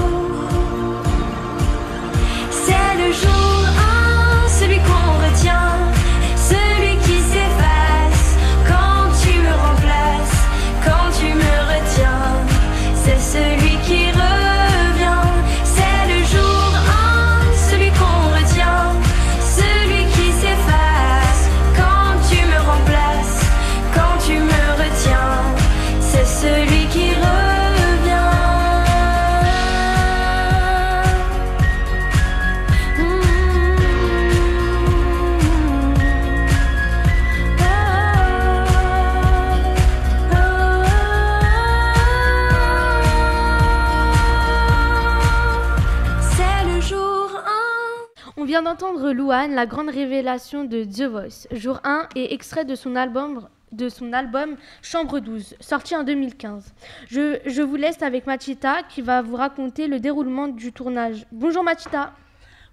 1. 48.77 48.83
On 48.83 48.93
vient 48.93 48.97
d'entendre 48.97 49.11
Louane, 49.11 49.55
la 49.55 49.65
grande 49.65 49.89
révélation 49.89 50.63
de 50.63 50.83
The 50.83 51.03
Voice, 51.03 51.47
jour 51.51 51.79
1 51.83 52.09
et 52.15 52.33
extrait 52.33 52.65
de 52.65 52.75
son 52.75 52.95
album 52.95 53.47
de 53.73 53.89
son 53.89 54.13
album 54.13 54.55
Chambre 54.81 55.19
12, 55.19 55.55
sorti 55.59 55.93
en 55.93 56.03
2015. 56.03 56.73
Je, 57.09 57.39
je 57.45 57.61
vous 57.61 57.75
laisse 57.75 58.01
avec 58.01 58.25
Machita 58.25 58.83
qui 58.83 59.01
va 59.01 59.21
vous 59.21 59.35
raconter 59.35 59.87
le 59.87 59.99
déroulement 59.99 60.47
du 60.47 60.71
tournage. 60.71 61.25
Bonjour 61.33 61.63
Machita. 61.63 62.13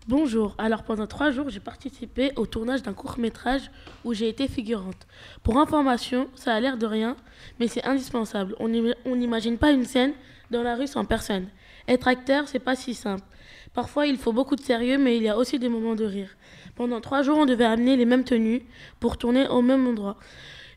Bonjour, 0.06 0.54
alors 0.58 0.84
pendant 0.84 1.08
trois 1.08 1.32
jours, 1.32 1.48
j'ai 1.48 1.58
participé 1.58 2.30
au 2.36 2.46
tournage 2.46 2.82
d'un 2.82 2.92
court 2.92 3.18
métrage 3.18 3.70
où 4.04 4.14
j'ai 4.14 4.28
été 4.28 4.46
figurante. 4.46 5.08
Pour 5.42 5.58
information, 5.58 6.28
ça 6.36 6.54
a 6.54 6.60
l'air 6.60 6.76
de 6.76 6.86
rien, 6.86 7.16
mais 7.58 7.66
c'est 7.66 7.84
indispensable. 7.84 8.54
On 8.60 8.68
n'imagine 8.68 9.58
pas 9.58 9.72
une 9.72 9.84
scène 9.84 10.12
dans 10.50 10.62
la 10.62 10.76
rue 10.76 10.86
sans 10.86 11.04
personne. 11.04 11.48
Être 11.88 12.06
acteur, 12.06 12.46
c'est 12.46 12.60
pas 12.60 12.76
si 12.76 12.94
simple. 12.94 13.24
Parfois, 13.74 14.06
il 14.06 14.16
faut 14.16 14.32
beaucoup 14.32 14.56
de 14.56 14.60
sérieux, 14.60 14.98
mais 14.98 15.16
il 15.16 15.24
y 15.24 15.28
a 15.28 15.37
aussi 15.37 15.58
des 15.58 15.68
moments 15.68 15.96
de 15.96 16.04
rire. 16.04 16.37
Pendant 16.76 17.00
trois 17.00 17.22
jours, 17.22 17.38
on 17.38 17.46
devait 17.46 17.64
amener 17.64 17.96
les 17.96 18.04
mêmes 18.04 18.24
tenues 18.24 18.62
pour 19.00 19.18
tourner 19.18 19.48
au 19.48 19.62
même 19.62 19.87
endroit. 19.87 20.16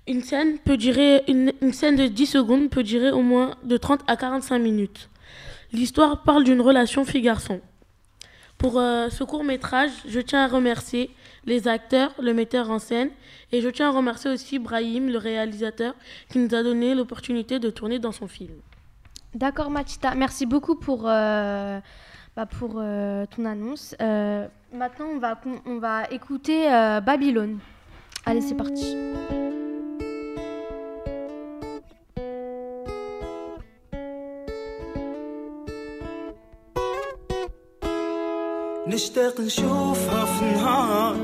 Une 0.08 0.24
scène, 0.24 0.58
peut 0.58 0.78
durer, 0.78 1.24
une, 1.28 1.54
une 1.62 1.74
scène 1.74 1.96
de 1.96 2.08
10 2.08 2.26
secondes 2.26 2.70
peut 2.70 2.84
durer 2.84 3.12
au 3.12 3.22
moins 3.22 3.56
de 3.64 3.78
30 3.78 4.02
à 4.08 4.16
45 4.16 4.58
minutes. 4.60 5.10
L'histoire 5.74 6.24
parle 6.24 6.44
d'une 6.44 6.62
relation 6.62 7.04
fille-garçon. 7.06 7.62
Pour 8.58 8.80
euh, 8.80 9.10
ce 9.10 9.24
court 9.24 9.44
métrage, 9.44 9.92
je 10.08 10.20
tiens 10.20 10.46
à 10.46 10.48
remercier 10.48 11.12
les 11.46 11.68
acteurs, 11.68 12.14
le 12.20 12.34
metteur 12.34 12.72
en 12.72 12.80
scène, 12.80 13.10
et 13.52 13.62
je 13.62 13.70
tiens 13.70 13.90
à 13.90 13.92
remercier 13.92 14.32
aussi 14.32 14.58
Brahim, 14.58 15.10
le 15.10 15.18
réalisateur, 15.18 15.94
qui 16.32 16.40
nous 16.40 16.56
a 16.56 16.64
donné 16.64 16.96
l'opportunité 16.96 17.60
de 17.60 17.70
tourner 17.70 18.00
dans 18.00 18.12
son 18.12 18.28
film. 18.28 18.54
D'accord 19.36 19.70
Machita, 19.70 20.16
merci 20.16 20.46
beaucoup 20.46 20.76
pour, 20.76 21.04
euh, 21.06 21.80
bah, 22.37 22.47
pour 22.47 22.75
euh, 22.77 23.25
ton 23.35 23.45
annonce. 23.45 23.95
Euh, 24.01 24.47
maintenant, 24.73 25.07
on 25.15 25.19
va, 25.19 25.35
con- 25.37 25.61
on 25.67 25.79
va 25.79 26.05
écouter 26.11 26.73
euh, 26.73 27.01
Babylone. 27.01 27.59
Allez, 28.27 28.41
c'est 28.41 28.57
parti. 28.57 28.97
نشتاق 38.89 39.41
نشوفها 39.41 40.25
في 40.25 40.43
النهار 40.43 41.17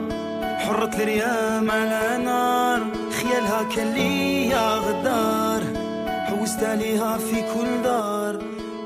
حرة 0.58 0.94
الريام 1.02 1.70
على 1.70 2.24
نار 2.24 2.80
خيالها 3.10 3.62
كان 3.76 3.94
ليا 3.94 4.74
غدار 4.74 5.62
حوست 6.26 6.62
عليها 6.62 7.18
في 7.18 7.36
كل 7.54 7.82
دار 7.84 8.42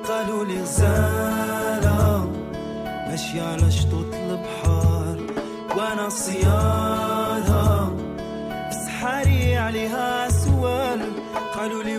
قالوا 0.09 0.45
لي 0.45 0.61
غزالة 0.63 1.56
ماشية 3.18 3.42
على 3.42 3.72
شطوط 3.72 4.14
البحار 4.14 5.18
وأنا 5.78 6.10
صيادة. 6.10 7.86
في 8.70 8.78
الصحاري 8.78 9.58
عليها 9.58 10.30
سوال. 10.30 11.00
قالوا 11.56 11.84
لي 11.84 11.97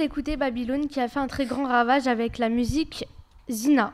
d'écouter 0.00 0.38
Babylone 0.38 0.86
qui 0.86 0.98
a 0.98 1.08
fait 1.08 1.18
un 1.18 1.26
très 1.26 1.44
grand 1.44 1.64
ravage 1.64 2.06
avec 2.06 2.38
la 2.38 2.48
musique 2.48 3.04
Zina. 3.50 3.92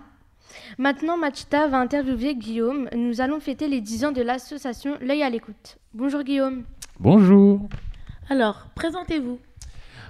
Maintenant, 0.78 1.18
Machita 1.18 1.66
va 1.66 1.80
interviewer 1.80 2.36
Guillaume. 2.36 2.88
Nous 2.96 3.20
allons 3.20 3.40
fêter 3.40 3.66
les 3.66 3.80
10 3.80 4.04
ans 4.04 4.12
de 4.12 4.22
l'association 4.22 4.98
L'œil 5.00 5.24
à 5.24 5.30
l'écoute. 5.30 5.78
Bonjour 5.94 6.22
Guillaume. 6.22 6.62
Bonjour. 7.00 7.68
Alors, 8.30 8.68
présentez-vous. 8.76 9.40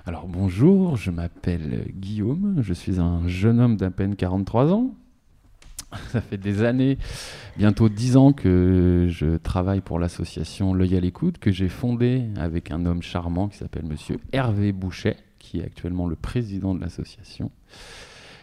Alors 0.04 0.26
bonjour, 0.28 0.98
je 0.98 1.10
m'appelle 1.10 1.86
Guillaume, 1.94 2.58
je 2.60 2.74
suis 2.74 3.00
un 3.00 3.26
jeune 3.26 3.58
homme 3.58 3.78
d'à 3.78 3.90
peine 3.90 4.16
43 4.16 4.74
ans. 4.74 4.94
Ça 6.08 6.20
fait 6.20 6.36
des 6.36 6.62
années, 6.62 6.98
bientôt 7.56 7.88
10 7.88 8.18
ans 8.18 8.32
que 8.34 9.06
je 9.08 9.38
travaille 9.38 9.80
pour 9.80 9.98
l'association 9.98 10.74
L'œil 10.74 10.94
à 10.94 11.00
l'écoute, 11.00 11.38
que 11.38 11.50
j'ai 11.50 11.70
fondée 11.70 12.24
avec 12.36 12.70
un 12.70 12.84
homme 12.84 13.00
charmant 13.00 13.48
qui 13.48 13.56
s'appelle 13.56 13.86
monsieur 13.86 14.18
Hervé 14.32 14.72
Bouchet, 14.72 15.16
qui 15.46 15.60
est 15.60 15.64
actuellement 15.64 16.08
le 16.08 16.16
président 16.16 16.74
de 16.74 16.80
l'association. 16.80 17.52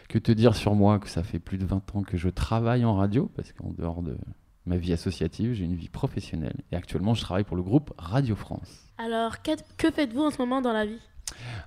Que 0.08 0.18
te 0.18 0.32
dire 0.32 0.56
sur 0.56 0.74
moi 0.74 0.98
que 0.98 1.08
ça 1.08 1.22
fait 1.22 1.38
plus 1.38 1.58
de 1.58 1.66
20 1.66 1.96
ans 1.96 2.02
que 2.02 2.16
je 2.16 2.30
travaille 2.30 2.84
en 2.84 2.94
radio, 2.94 3.30
parce 3.36 3.52
qu'en 3.52 3.70
dehors 3.70 4.02
de 4.02 4.16
ma 4.64 4.78
vie 4.78 4.92
associative, 4.92 5.52
j'ai 5.52 5.64
une 5.64 5.74
vie 5.74 5.90
professionnelle. 5.90 6.56
Et 6.72 6.76
actuellement, 6.76 7.14
je 7.14 7.20
travaille 7.20 7.44
pour 7.44 7.56
le 7.56 7.62
groupe 7.62 7.92
Radio 7.98 8.34
France. 8.34 8.88
Alors, 8.96 9.42
que, 9.42 9.90
faites-vous 9.90 10.22
en 10.22 10.30
ce 10.30 10.38
moment 10.38 10.62
dans 10.62 10.72
la 10.72 10.86
vie? 10.86 10.98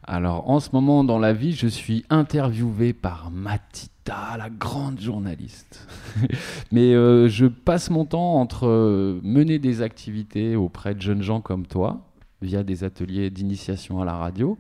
Alors, 0.04 0.50
en 0.50 0.60
ce 0.60 0.69
moment, 0.73 1.04
dans 1.04 1.19
la 1.19 1.34
vie, 1.34 1.54
je 1.54 1.67
suis 1.67 2.04
interviewé 2.10 2.93
par 2.93 3.30
Matita, 3.30 4.38
la 4.38 4.50
grande 4.50 5.00
journaliste. 5.00 5.88
Mais 6.71 6.93
euh, 6.93 7.28
je 7.28 7.45
passe 7.45 7.89
mon 7.89 8.06
temps 8.06 8.36
entre 8.36 8.67
euh, 8.67 9.19
mener 9.23 9.60
des 9.60 9.82
activités 9.82 10.56
auprès 10.56 10.95
de 10.95 11.02
jeunes 11.02 11.21
gens 11.21 11.41
comme 11.41 11.67
toi, 11.67 12.08
via 12.41 12.63
des 12.63 12.84
ateliers 12.84 13.30
d'initiation 13.30 14.02
à 14.02 14.06
la 14.06 14.15
radio. 14.15 14.58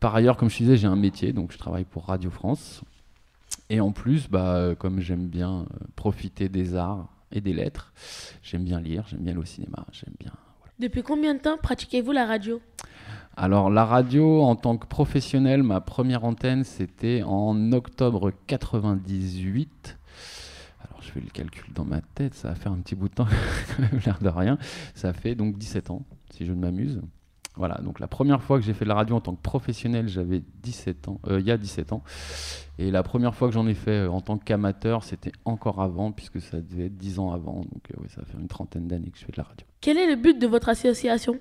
Par 0.00 0.14
ailleurs, 0.14 0.38
comme 0.38 0.48
je 0.48 0.56
disais, 0.56 0.76
j'ai 0.78 0.86
un 0.86 0.96
métier, 0.96 1.34
donc 1.34 1.52
je 1.52 1.58
travaille 1.58 1.84
pour 1.84 2.06
Radio 2.06 2.30
France. 2.30 2.82
Et 3.68 3.80
en 3.80 3.92
plus, 3.92 4.28
bah, 4.28 4.74
comme 4.78 5.00
j'aime 5.00 5.28
bien 5.28 5.60
euh, 5.60 5.84
profiter 5.94 6.48
des 6.48 6.74
arts 6.74 7.08
et 7.30 7.40
des 7.40 7.52
lettres, 7.52 7.92
j'aime 8.42 8.64
bien 8.64 8.80
lire, 8.80 9.04
j'aime 9.08 9.20
bien 9.20 9.32
aller 9.32 9.40
au 9.40 9.44
cinéma, 9.44 9.84
j'aime 9.92 10.14
bien. 10.18 10.32
Depuis 10.78 11.02
combien 11.02 11.34
de 11.34 11.40
temps 11.40 11.58
pratiquez-vous 11.58 12.12
la 12.12 12.24
radio? 12.24 12.62
Alors 13.36 13.70
la 13.70 13.84
radio, 13.84 14.42
en 14.42 14.56
tant 14.56 14.78
que 14.78 14.86
professionnel, 14.86 15.62
ma 15.62 15.80
première 15.80 16.24
antenne, 16.24 16.64
c'était 16.64 17.22
en 17.22 17.72
octobre 17.72 18.32
98. 18.46 19.98
Alors 20.80 21.02
je 21.02 21.10
fais 21.10 21.20
le 21.20 21.28
calcul 21.28 21.72
dans 21.74 21.84
ma 21.84 22.00
tête, 22.00 22.34
ça 22.34 22.48
va 22.48 22.54
faire 22.54 22.72
un 22.72 22.78
petit 22.78 22.94
bout 22.94 23.08
de 23.08 23.14
temps, 23.14 23.28
quand 23.76 23.82
même 23.82 24.00
l'air 24.04 24.18
de 24.20 24.28
rien. 24.30 24.58
Ça 24.94 25.12
fait 25.12 25.34
donc 25.34 25.58
17 25.58 25.90
ans, 25.90 26.02
si 26.30 26.46
je 26.46 26.52
ne 26.52 26.60
m'amuse. 26.60 27.02
Voilà, 27.56 27.80
donc 27.82 27.98
la 28.00 28.06
première 28.06 28.42
fois 28.42 28.58
que 28.58 28.64
j'ai 28.64 28.72
fait 28.72 28.84
de 28.84 28.88
la 28.88 28.94
radio 28.94 29.16
en 29.16 29.20
tant 29.20 29.34
que 29.34 29.42
professionnel, 29.42 30.08
j'avais 30.08 30.42
17 30.62 31.08
ans, 31.08 31.20
euh, 31.26 31.40
il 31.40 31.46
y 31.46 31.50
a 31.50 31.56
17 31.56 31.92
ans. 31.92 32.02
Et 32.78 32.90
la 32.90 33.02
première 33.02 33.34
fois 33.34 33.48
que 33.48 33.54
j'en 33.54 33.66
ai 33.66 33.74
fait 33.74 34.06
euh, 34.06 34.10
en 34.10 34.20
tant 34.20 34.38
qu'amateur, 34.38 35.04
c'était 35.04 35.32
encore 35.44 35.82
avant, 35.82 36.12
puisque 36.12 36.40
ça 36.40 36.60
devait 36.60 36.86
être 36.86 36.96
10 36.96 37.18
ans 37.18 37.32
avant. 37.32 37.56
Donc 37.56 37.90
euh, 37.90 38.00
ouais, 38.00 38.08
ça 38.08 38.22
fait 38.24 38.38
une 38.38 38.48
trentaine 38.48 38.86
d'années 38.86 39.10
que 39.10 39.18
je 39.18 39.24
fais 39.24 39.32
de 39.32 39.36
la 39.36 39.42
radio. 39.42 39.66
Quel 39.80 39.98
est 39.98 40.06
le 40.06 40.16
but 40.16 40.38
de 40.38 40.46
votre 40.46 40.68
association? 40.68 41.38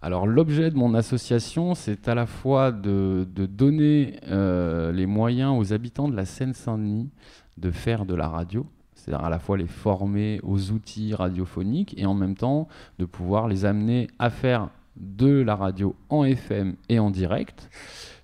Alors 0.00 0.26
l'objet 0.26 0.70
de 0.70 0.76
mon 0.76 0.94
association, 0.94 1.74
c'est 1.74 2.08
à 2.08 2.14
la 2.16 2.26
fois 2.26 2.72
de, 2.72 3.28
de 3.32 3.46
donner 3.46 4.18
euh, 4.26 4.90
les 4.90 5.06
moyens 5.06 5.54
aux 5.56 5.72
habitants 5.72 6.08
de 6.08 6.16
la 6.16 6.24
Seine-Saint-Denis 6.24 7.10
de 7.56 7.70
faire 7.70 8.04
de 8.04 8.14
la 8.14 8.28
radio, 8.28 8.66
c'est-à-dire 8.94 9.24
à 9.24 9.30
la 9.30 9.38
fois 9.38 9.56
les 9.56 9.68
former 9.68 10.40
aux 10.42 10.72
outils 10.72 11.14
radiophoniques 11.14 11.94
et 11.98 12.06
en 12.06 12.14
même 12.14 12.34
temps 12.34 12.66
de 12.98 13.04
pouvoir 13.04 13.46
les 13.46 13.64
amener 13.64 14.08
à 14.18 14.30
faire 14.30 14.70
de 15.02 15.42
la 15.42 15.56
radio 15.56 15.94
en 16.08 16.24
FM 16.24 16.76
et 16.88 16.98
en 16.98 17.10
direct 17.10 17.68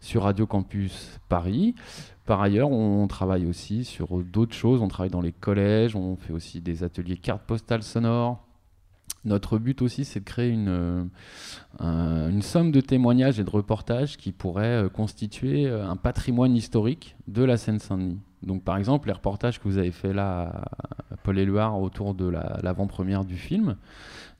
sur 0.01 0.23
Radio 0.23 0.47
Campus 0.47 1.19
Paris. 1.29 1.75
Par 2.25 2.41
ailleurs, 2.41 2.71
on 2.71 3.07
travaille 3.09 3.47
aussi 3.47 3.85
sur 3.85 4.19
d'autres 4.23 4.55
choses. 4.55 4.81
On 4.81 4.88
travaille 4.88 5.11
dans 5.11 5.21
les 5.21 5.33
collèges, 5.33 5.97
on 5.97 6.17
fait 6.17 6.33
aussi 6.33 6.61
des 6.61 6.85
ateliers 6.85 7.17
cartes 7.17 7.43
postales 7.47 7.83
sonores. 7.83 8.45
Notre 9.25 9.59
but 9.59 9.83
aussi, 9.83 10.05
c'est 10.05 10.21
de 10.21 10.25
créer 10.25 10.51
une, 10.51 11.11
euh, 11.81 12.41
somme 12.41 12.71
de 12.71 12.81
témoignages 12.81 13.41
et 13.41 13.45
de 13.45 13.51
reportages 13.51 14.17
qui 14.17 14.31
pourraient 14.33 14.85
euh, 14.85 14.88
constituer 14.88 15.67
euh, 15.67 15.87
un 15.88 15.97
patrimoine 15.97 16.55
historique 16.57 17.17
de 17.27 17.43
la 17.43 17.57
Seine-Saint-Denis. 17.57 18.21
Donc, 18.43 18.62
par 18.62 18.77
exemple, 18.77 19.09
les 19.09 19.12
reportages 19.14 19.59
que 19.59 19.64
vous 19.64 19.79
avez 19.79 19.91
fait 19.91 20.12
là 20.12 20.62
à 21.11 21.17
Paul 21.25 21.38
Éluard 21.38 21.81
autour 21.81 22.14
de 22.14 22.27
la- 22.29 22.59
l'avant-première 22.62 23.25
du 23.25 23.37
film, 23.37 23.77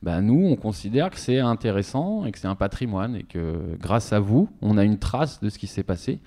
bah, 0.03 0.21
nous, 0.21 0.47
on 0.47 0.57
considère 0.57 1.11
que 1.11 1.19
c'est 1.19 1.39
intéressant 1.39 2.25
et 2.25 2.33
que 2.33 2.39
c'est 2.39 2.47
un 2.47 2.55
patrimoine 2.55 3.17
et 3.17 3.25
que 3.25 3.77
grâce 3.81 4.13
à 4.13 4.21
vous, 4.21 4.49
on 4.63 4.79
a 4.79 4.85
une 4.85 4.99
trace 4.99 5.41
de 5.41 5.49
ce 5.49 5.59
qui 5.59 5.67
s'est 5.67 5.83
passé. 5.83 6.21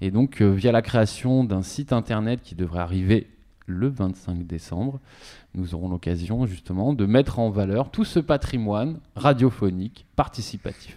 Et 0.00 0.10
donc, 0.10 0.40
euh, 0.40 0.50
via 0.50 0.70
la 0.70 0.82
création 0.82 1.42
d'un 1.42 1.62
site 1.62 1.92
internet 1.92 2.40
qui 2.42 2.54
devrait 2.54 2.80
arriver 2.80 3.26
le 3.66 3.88
25 3.88 4.46
décembre, 4.46 5.00
nous 5.54 5.74
aurons 5.74 5.88
l'occasion 5.88 6.46
justement 6.46 6.92
de 6.92 7.04
mettre 7.06 7.38
en 7.38 7.50
valeur 7.50 7.90
tout 7.90 8.04
ce 8.04 8.20
patrimoine 8.20 9.00
radiophonique 9.16 10.06
participatif. 10.16 10.96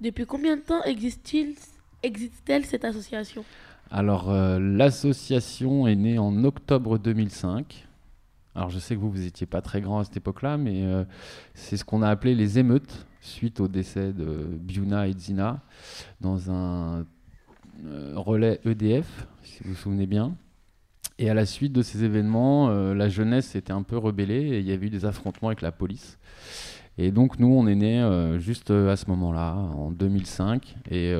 Depuis 0.00 0.26
combien 0.26 0.56
de 0.56 0.62
temps 0.62 0.82
existe-t-elle 0.82 2.64
cette 2.66 2.84
association? 2.84 3.44
Alors, 3.90 4.30
euh, 4.30 4.58
l'association 4.58 5.86
est 5.86 5.94
née 5.94 6.18
en 6.18 6.44
octobre 6.44 6.98
2005. 6.98 7.86
Alors, 8.54 8.68
je 8.68 8.78
sais 8.78 8.94
que 8.94 9.00
vous, 9.00 9.10
vous 9.10 9.20
n'étiez 9.20 9.46
pas 9.46 9.62
très 9.62 9.80
grand 9.80 10.00
à 10.00 10.04
cette 10.04 10.18
époque-là, 10.18 10.58
mais 10.58 10.84
euh, 10.84 11.04
c'est 11.54 11.78
ce 11.78 11.84
qu'on 11.84 12.02
a 12.02 12.08
appelé 12.08 12.34
les 12.34 12.58
émeutes, 12.58 13.06
suite 13.20 13.60
au 13.60 13.68
décès 13.68 14.12
de 14.12 14.46
Biuna 14.60 15.08
et 15.08 15.14
Zina, 15.14 15.60
dans 16.20 16.50
un 16.50 17.06
euh, 17.84 18.12
relais 18.14 18.60
EDF, 18.66 19.26
si 19.42 19.62
vous 19.62 19.70
vous 19.70 19.76
souvenez 19.76 20.06
bien. 20.06 20.34
Et 21.18 21.30
à 21.30 21.34
la 21.34 21.46
suite 21.46 21.72
de 21.72 21.80
ces 21.80 22.04
événements, 22.04 22.68
euh, 22.68 22.94
la 22.94 23.08
jeunesse 23.08 23.46
s'était 23.46 23.72
un 23.72 23.82
peu 23.82 23.96
rebellée 23.96 24.50
et 24.50 24.58
il 24.58 24.66
y 24.66 24.72
avait 24.72 24.86
eu 24.86 24.90
des 24.90 25.06
affrontements 25.06 25.48
avec 25.48 25.62
la 25.62 25.72
police. 25.72 26.18
Et 26.98 27.10
donc 27.10 27.38
nous, 27.38 27.48
on 27.48 27.66
est 27.66 27.74
né 27.74 28.06
juste 28.38 28.70
à 28.70 28.96
ce 28.96 29.06
moment-là, 29.08 29.54
en 29.54 29.90
2005, 29.90 30.76
et 30.90 31.14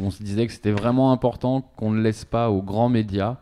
on 0.00 0.10
se 0.10 0.22
disait 0.22 0.46
que 0.46 0.52
c'était 0.52 0.70
vraiment 0.70 1.10
important 1.10 1.60
qu'on 1.60 1.90
ne 1.90 2.00
laisse 2.00 2.24
pas 2.24 2.50
aux 2.50 2.62
grands 2.62 2.88
médias, 2.88 3.38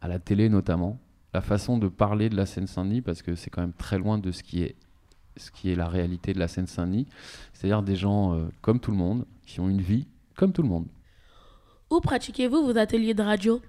à 0.00 0.06
la 0.06 0.20
télé 0.20 0.48
notamment, 0.48 1.00
la 1.34 1.40
façon 1.40 1.78
de 1.78 1.88
parler 1.88 2.28
de 2.28 2.36
la 2.36 2.46
Seine-Saint-Denis, 2.46 3.00
parce 3.00 3.22
que 3.22 3.34
c'est 3.34 3.50
quand 3.50 3.62
même 3.62 3.72
très 3.72 3.98
loin 3.98 4.18
de 4.18 4.32
ce 4.32 4.42
qui 4.42 4.62
est, 4.62 4.76
ce 5.36 5.50
qui 5.50 5.70
est 5.70 5.76
la 5.76 5.88
réalité 5.88 6.32
de 6.34 6.38
la 6.38 6.48
Seine-Saint-Denis, 6.48 7.06
c'est-à-dire 7.52 7.82
des 7.82 7.96
gens 7.96 8.34
euh, 8.34 8.44
comme 8.60 8.80
tout 8.80 8.90
le 8.90 8.98
monde, 8.98 9.24
qui 9.46 9.60
ont 9.60 9.68
une 9.68 9.80
vie 9.80 10.06
comme 10.36 10.52
tout 10.52 10.62
le 10.62 10.68
monde. 10.68 10.86
Où 11.90 12.00
pratiquez-vous 12.00 12.64
vos 12.64 12.76
ateliers 12.78 13.14
de 13.14 13.22
radio? 13.22 13.60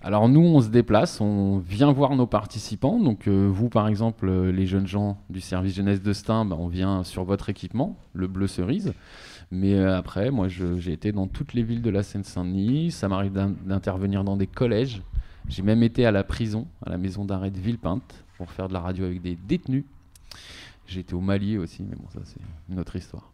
Alors 0.00 0.28
nous, 0.28 0.42
on 0.42 0.60
se 0.60 0.68
déplace, 0.68 1.20
on 1.20 1.58
vient 1.58 1.90
voir 1.90 2.14
nos 2.14 2.26
participants. 2.26 3.00
Donc 3.00 3.26
euh, 3.26 3.48
vous, 3.50 3.68
par 3.68 3.88
exemple, 3.88 4.28
euh, 4.28 4.52
les 4.52 4.64
jeunes 4.66 4.86
gens 4.86 5.18
du 5.28 5.40
service 5.40 5.74
jeunesse 5.74 6.00
de 6.00 6.12
Stein, 6.12 6.44
bah, 6.44 6.56
on 6.56 6.68
vient 6.68 7.02
sur 7.02 7.24
votre 7.24 7.48
équipement, 7.48 7.96
le 8.12 8.28
bleu 8.28 8.46
cerise. 8.46 8.92
Mais 9.50 9.74
euh, 9.74 9.96
après, 9.98 10.30
moi, 10.30 10.46
j'ai 10.46 10.92
été 10.92 11.10
dans 11.10 11.26
toutes 11.26 11.52
les 11.52 11.64
villes 11.64 11.82
de 11.82 11.90
la 11.90 12.04
Seine-Saint-Denis. 12.04 12.92
Ça 12.92 13.08
m'arrive 13.08 13.32
d'in- 13.32 13.54
d'intervenir 13.64 14.22
dans 14.22 14.36
des 14.36 14.46
collèges. 14.46 15.02
J'ai 15.48 15.62
même 15.62 15.82
été 15.82 16.04
à 16.06 16.10
la 16.10 16.24
prison, 16.24 16.66
à 16.84 16.90
la 16.90 16.98
maison 16.98 17.24
d'arrêt 17.24 17.50
de 17.50 17.58
Villepinte, 17.58 18.24
pour 18.36 18.50
faire 18.50 18.68
de 18.68 18.74
la 18.74 18.80
radio 18.80 19.04
avec 19.04 19.22
des 19.22 19.36
détenus. 19.36 19.84
J'ai 20.86 21.00
été 21.00 21.14
au 21.14 21.20
Mali 21.20 21.58
aussi, 21.58 21.82
mais 21.82 21.96
bon, 21.96 22.04
ça 22.12 22.20
c'est 22.24 22.40
une 22.70 22.78
autre 22.78 22.96
histoire. 22.96 23.32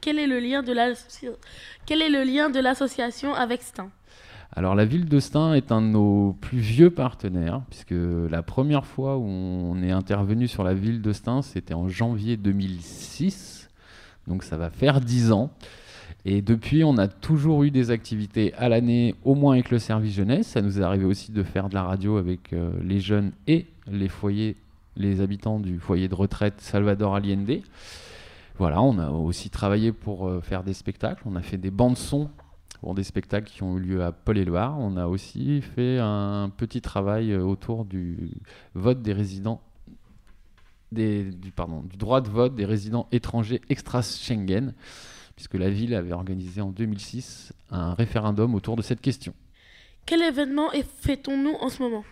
Quel 0.00 0.18
est 0.18 0.26
le 0.26 0.38
lien 0.38 0.62
de 0.62 0.72
l'asso- 0.72 1.36
Quel 1.84 2.00
est 2.02 2.08
le 2.08 2.24
lien 2.24 2.48
de 2.50 2.58
l'association 2.60 3.34
avec 3.34 3.62
Stein? 3.62 3.90
Alors 4.54 4.74
la 4.74 4.84
ville 4.84 5.06
de 5.06 5.18
Stein 5.18 5.54
est 5.54 5.72
un 5.72 5.80
de 5.80 5.86
nos 5.86 6.34
plus 6.34 6.58
vieux 6.58 6.90
partenaires, 6.90 7.62
puisque 7.70 7.94
la 8.30 8.42
première 8.42 8.84
fois 8.86 9.16
où 9.16 9.24
on 9.24 9.82
est 9.82 9.90
intervenu 9.90 10.46
sur 10.46 10.62
la 10.62 10.74
ville 10.74 11.00
de 11.00 11.12
Stein, 11.12 11.40
c'était 11.42 11.74
en 11.74 11.88
janvier 11.88 12.36
2006, 12.36 13.68
donc 14.26 14.42
ça 14.42 14.56
va 14.58 14.70
faire 14.70 15.00
10 15.00 15.32
ans. 15.32 15.50
Et 16.24 16.40
depuis, 16.40 16.84
on 16.84 16.98
a 16.98 17.08
toujours 17.08 17.64
eu 17.64 17.70
des 17.70 17.90
activités 17.90 18.54
à 18.54 18.68
l'année, 18.68 19.16
au 19.24 19.34
moins 19.34 19.54
avec 19.54 19.70
le 19.70 19.78
service 19.78 20.14
jeunesse. 20.14 20.46
Ça 20.46 20.62
nous 20.62 20.78
est 20.78 20.82
arrivé 20.82 21.04
aussi 21.04 21.32
de 21.32 21.42
faire 21.42 21.68
de 21.68 21.74
la 21.74 21.82
radio 21.82 22.16
avec 22.16 22.52
euh, 22.52 22.70
les 22.82 23.00
jeunes 23.00 23.32
et 23.48 23.66
les 23.90 24.08
foyers, 24.08 24.56
les 24.96 25.20
habitants 25.20 25.58
du 25.58 25.80
foyer 25.80 26.08
de 26.08 26.14
retraite 26.14 26.60
Salvador 26.60 27.16
Allende. 27.16 27.62
Voilà, 28.58 28.80
on 28.82 28.98
a 28.98 29.10
aussi 29.10 29.50
travaillé 29.50 29.90
pour 29.90 30.28
euh, 30.28 30.40
faire 30.40 30.62
des 30.62 30.74
spectacles. 30.74 31.22
On 31.26 31.34
a 31.34 31.42
fait 31.42 31.58
des 31.58 31.70
bandes 31.70 31.96
son 31.96 32.30
pour 32.80 32.94
des 32.94 33.04
spectacles 33.04 33.50
qui 33.50 33.62
ont 33.62 33.76
eu 33.78 33.80
lieu 33.80 34.04
à 34.04 34.12
Paul-et-Loire. 34.12 34.76
On 34.78 34.96
a 34.96 35.06
aussi 35.06 35.62
fait 35.62 35.98
un 36.00 36.50
petit 36.56 36.80
travail 36.80 37.32
euh, 37.32 37.42
autour 37.42 37.84
du 37.84 38.30
vote 38.74 39.02
des 39.02 39.12
résidents, 39.12 39.60
des, 40.92 41.24
du, 41.24 41.50
pardon, 41.50 41.82
du 41.82 41.96
droit 41.96 42.20
de 42.20 42.28
vote 42.28 42.54
des 42.54 42.64
résidents 42.64 43.08
étrangers 43.10 43.60
extra-Schengen, 43.70 44.74
puisque 45.42 45.60
la 45.60 45.70
ville 45.70 45.92
avait 45.96 46.12
organisé 46.12 46.60
en 46.60 46.70
2006 46.70 47.52
un 47.72 47.94
référendum 47.94 48.54
autour 48.54 48.76
de 48.76 48.82
cette 48.82 49.00
question. 49.00 49.34
Quel 50.06 50.22
événement 50.22 50.68
fêtons-nous 51.00 51.56
en 51.60 51.68
ce 51.68 51.82
moment? 51.82 52.04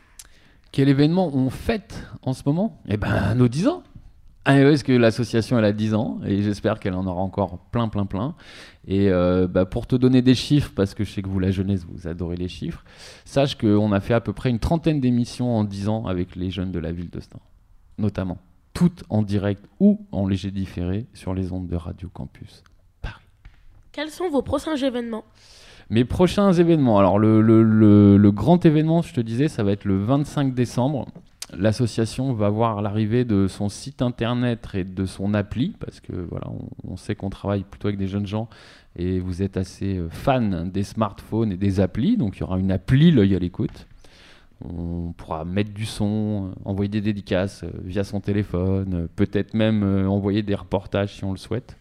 Quel 0.73 0.89
événement 0.89 1.31
on 1.33 1.49
fête 1.49 2.09
en 2.23 2.33
ce 2.33 2.43
moment? 2.45 2.81
Eh 2.89 2.97
ben, 2.97 3.37
nos 3.37 3.47
10 3.47 3.69
ans 3.69 3.85
Ah 4.45 4.57
oui, 4.57 4.65
parce 4.65 4.83
que 4.83 4.91
l'association 4.91 5.57
elle 5.61 5.65
a 5.65 5.73
10 5.73 5.95
ans 5.95 6.19
et 6.27 6.43
j'espère 6.43 6.81
qu'elle 6.81 6.95
en 6.95 7.07
aura 7.07 7.21
encore 7.21 7.61
plein, 7.71 7.87
plein, 7.87 8.05
plein. 8.05 8.35
Et 8.89 9.11
euh, 9.11 9.47
bah, 9.47 9.65
pour 9.65 9.87
te 9.87 9.95
donner 9.95 10.23
des 10.23 10.35
chiffres, 10.35 10.73
parce 10.75 10.95
que 10.95 11.05
je 11.05 11.13
sais 11.13 11.23
que 11.23 11.29
vous, 11.29 11.39
la 11.39 11.53
jeunesse, 11.53 11.87
vous 11.89 12.09
adorez 12.09 12.37
les 12.37 12.49
chiffres, 12.49 12.83
sache 13.25 13.57
qu'on 13.57 13.93
a 13.93 14.01
fait 14.01 14.15
à 14.15 14.21
peu 14.21 14.33
près 14.33 14.51
une 14.51 14.59
trentaine 14.59 15.01
d'émissions 15.01 15.57
en 15.57 15.63
10 15.63 15.89
ans 15.89 16.07
avec 16.07 16.35
les 16.35 16.51
jeunes 16.51 16.73
de 16.73 16.81
la 16.81 16.91
ville 16.91 17.11
de 17.11 17.21
Stein, 17.21 17.39
notamment. 17.97 18.39
Toutes 18.75 19.05
en 19.09 19.23
direct 19.23 19.65
ou 19.79 20.05
en 20.11 20.27
léger 20.27 20.51
différé 20.51 21.07
sur 21.15 21.33
les 21.33 21.53
ondes 21.53 21.69
de 21.69 21.77
Radio 21.77 22.09
Campus. 22.13 22.65
Quels 23.93 24.11
sont 24.11 24.31
vos 24.31 24.43
prochains 24.43 24.77
événements? 24.77 25.25
Mes 25.91 26.05
prochains 26.05 26.53
événements, 26.53 27.01
alors 27.01 27.19
le, 27.19 28.31
grand 28.31 28.65
événement, 28.65 29.03
je 29.03 29.13
te 29.13 29.21
disais, 29.21 29.49
ça 29.49 29.65
va 29.65 29.73
être 29.73 29.85
le 29.85 29.99
25 29.99 30.55
décembre. 30.55 31.09
L'association 31.59 32.33
va 32.33 32.49
voir 32.49 32.81
l'arrivée 32.81 33.25
de 33.25 33.49
son 33.49 33.69
site 33.69 34.01
internet 34.01 34.69
et 34.75 34.85
de 34.85 35.05
son 35.05 35.35
appli, 35.35 35.75
parce 35.81 35.99
que 35.99 36.13
voilà, 36.13 36.47
on, 36.87 36.97
sait 36.97 37.17
qu'on 37.17 37.31
travaille 37.31 37.65
plutôt 37.65 37.89
avec 37.89 37.99
des 37.99 38.07
jeunes 38.07 38.29
gens 38.29 38.49
et 38.97 39.19
vous 39.19 39.43
êtes 39.43 39.57
assez 39.57 39.99
euh, 39.99 40.09
fans 40.09 40.65
des 40.67 40.85
smartphones 40.85 41.51
et 41.51 41.57
des 41.57 41.81
applis, 41.81 42.17
donc 42.17 42.37
il 42.37 42.41
y 42.41 42.43
aura 42.45 42.59
une 42.59 42.71
appli 42.71 43.11
l'œil 43.11 43.35
à 43.35 43.41
l'écoute. 43.41 43.89
On 44.65 45.13
pourra 45.17 45.45
mettre 45.45 45.73
du 45.73 45.87
son, 45.87 46.53
envoyer 46.65 46.89
des 46.89 47.01
dédicaces 47.01 47.65
euh, 47.65 47.71
via 47.83 48.05
son 48.05 48.21
téléphone, 48.21 48.95
euh, 48.95 49.07
peut-être 49.17 49.55
même 49.55 49.83
envoyer 50.09 50.43
des 50.43 50.55
reportages 50.55 51.17
si 51.17 51.25
on 51.25 51.33
le 51.33 51.39
souhaite. 51.39 51.77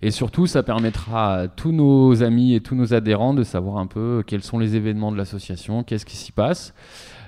Et 0.00 0.10
surtout, 0.12 0.46
ça 0.46 0.62
permettra 0.62 1.34
à 1.34 1.48
tous 1.48 1.72
nos 1.72 2.22
amis 2.22 2.54
et 2.54 2.60
tous 2.60 2.76
nos 2.76 2.94
adhérents 2.94 3.34
de 3.34 3.42
savoir 3.42 3.78
un 3.78 3.86
peu 3.86 4.22
quels 4.26 4.44
sont 4.44 4.58
les 4.58 4.76
événements 4.76 5.10
de 5.10 5.16
l'association, 5.16 5.82
qu'est-ce 5.82 6.06
qui 6.06 6.16
s'y 6.16 6.30
passe. 6.30 6.72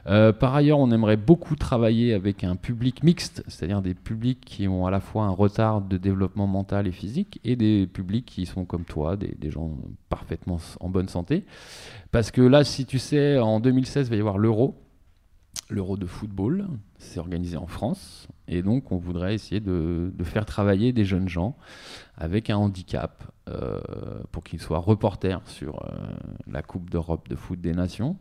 Euh, 0.06 0.32
par 0.32 0.54
ailleurs, 0.54 0.78
on 0.78 0.90
aimerait 0.90 1.16
beaucoup 1.16 1.56
travailler 1.56 2.14
avec 2.14 2.44
un 2.44 2.56
public 2.56 3.02
mixte, 3.02 3.42
c'est-à-dire 3.48 3.82
des 3.82 3.94
publics 3.94 4.40
qui 4.40 4.68
ont 4.68 4.86
à 4.86 4.90
la 4.90 5.00
fois 5.00 5.24
un 5.24 5.30
retard 5.30 5.82
de 5.82 5.96
développement 5.96 6.46
mental 6.46 6.86
et 6.86 6.92
physique, 6.92 7.40
et 7.44 7.56
des 7.56 7.86
publics 7.86 8.24
qui 8.24 8.46
sont 8.46 8.64
comme 8.64 8.84
toi, 8.84 9.16
des, 9.16 9.34
des 9.38 9.50
gens 9.50 9.76
parfaitement 10.08 10.58
en 10.78 10.88
bonne 10.88 11.08
santé. 11.08 11.44
Parce 12.12 12.30
que 12.30 12.40
là, 12.40 12.64
si 12.64 12.86
tu 12.86 12.98
sais, 12.98 13.38
en 13.38 13.60
2016, 13.60 14.06
il 14.06 14.10
va 14.10 14.16
y 14.16 14.20
avoir 14.20 14.38
l'Euro, 14.38 14.76
l'Euro 15.68 15.96
de 15.96 16.06
football, 16.06 16.66
c'est 16.98 17.20
organisé 17.20 17.56
en 17.56 17.66
France, 17.66 18.28
et 18.48 18.62
donc 18.62 18.92
on 18.92 18.96
voudrait 18.96 19.34
essayer 19.34 19.60
de, 19.60 20.12
faire 20.24 20.44
travailler 20.44 20.92
des 20.92 21.04
jeunes 21.04 21.28
gens 21.28 21.56
avec 22.16 22.50
un 22.50 22.56
handicap 22.56 23.24
euh, 23.48 23.80
pour 24.32 24.42
qu'ils 24.42 24.60
soient 24.60 24.78
reporters 24.78 25.40
sur 25.46 25.84
euh, 25.84 25.96
la 26.50 26.62
Coupe 26.62 26.90
d'Europe 26.90 27.28
de 27.28 27.36
foot 27.36 27.60
des 27.60 27.72
nations. 27.72 28.16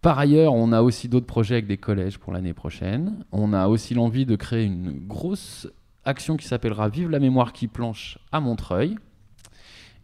Par 0.00 0.18
ailleurs, 0.18 0.54
on 0.54 0.72
a 0.72 0.82
aussi 0.82 1.08
d'autres 1.08 1.26
projets 1.26 1.54
avec 1.54 1.66
des 1.68 1.76
collèges 1.76 2.18
pour 2.18 2.32
l'année 2.32 2.54
prochaine. 2.54 3.24
On 3.30 3.52
a 3.52 3.68
aussi 3.68 3.94
l'envie 3.94 4.26
de 4.26 4.34
créer 4.34 4.64
une 4.64 4.98
grosse 5.06 5.68
action 6.04 6.36
qui 6.36 6.46
s'appellera 6.46 6.88
Vive 6.88 7.08
la 7.08 7.20
mémoire 7.20 7.52
qui 7.52 7.68
planche 7.68 8.18
à 8.32 8.40
Montreuil. 8.40 8.96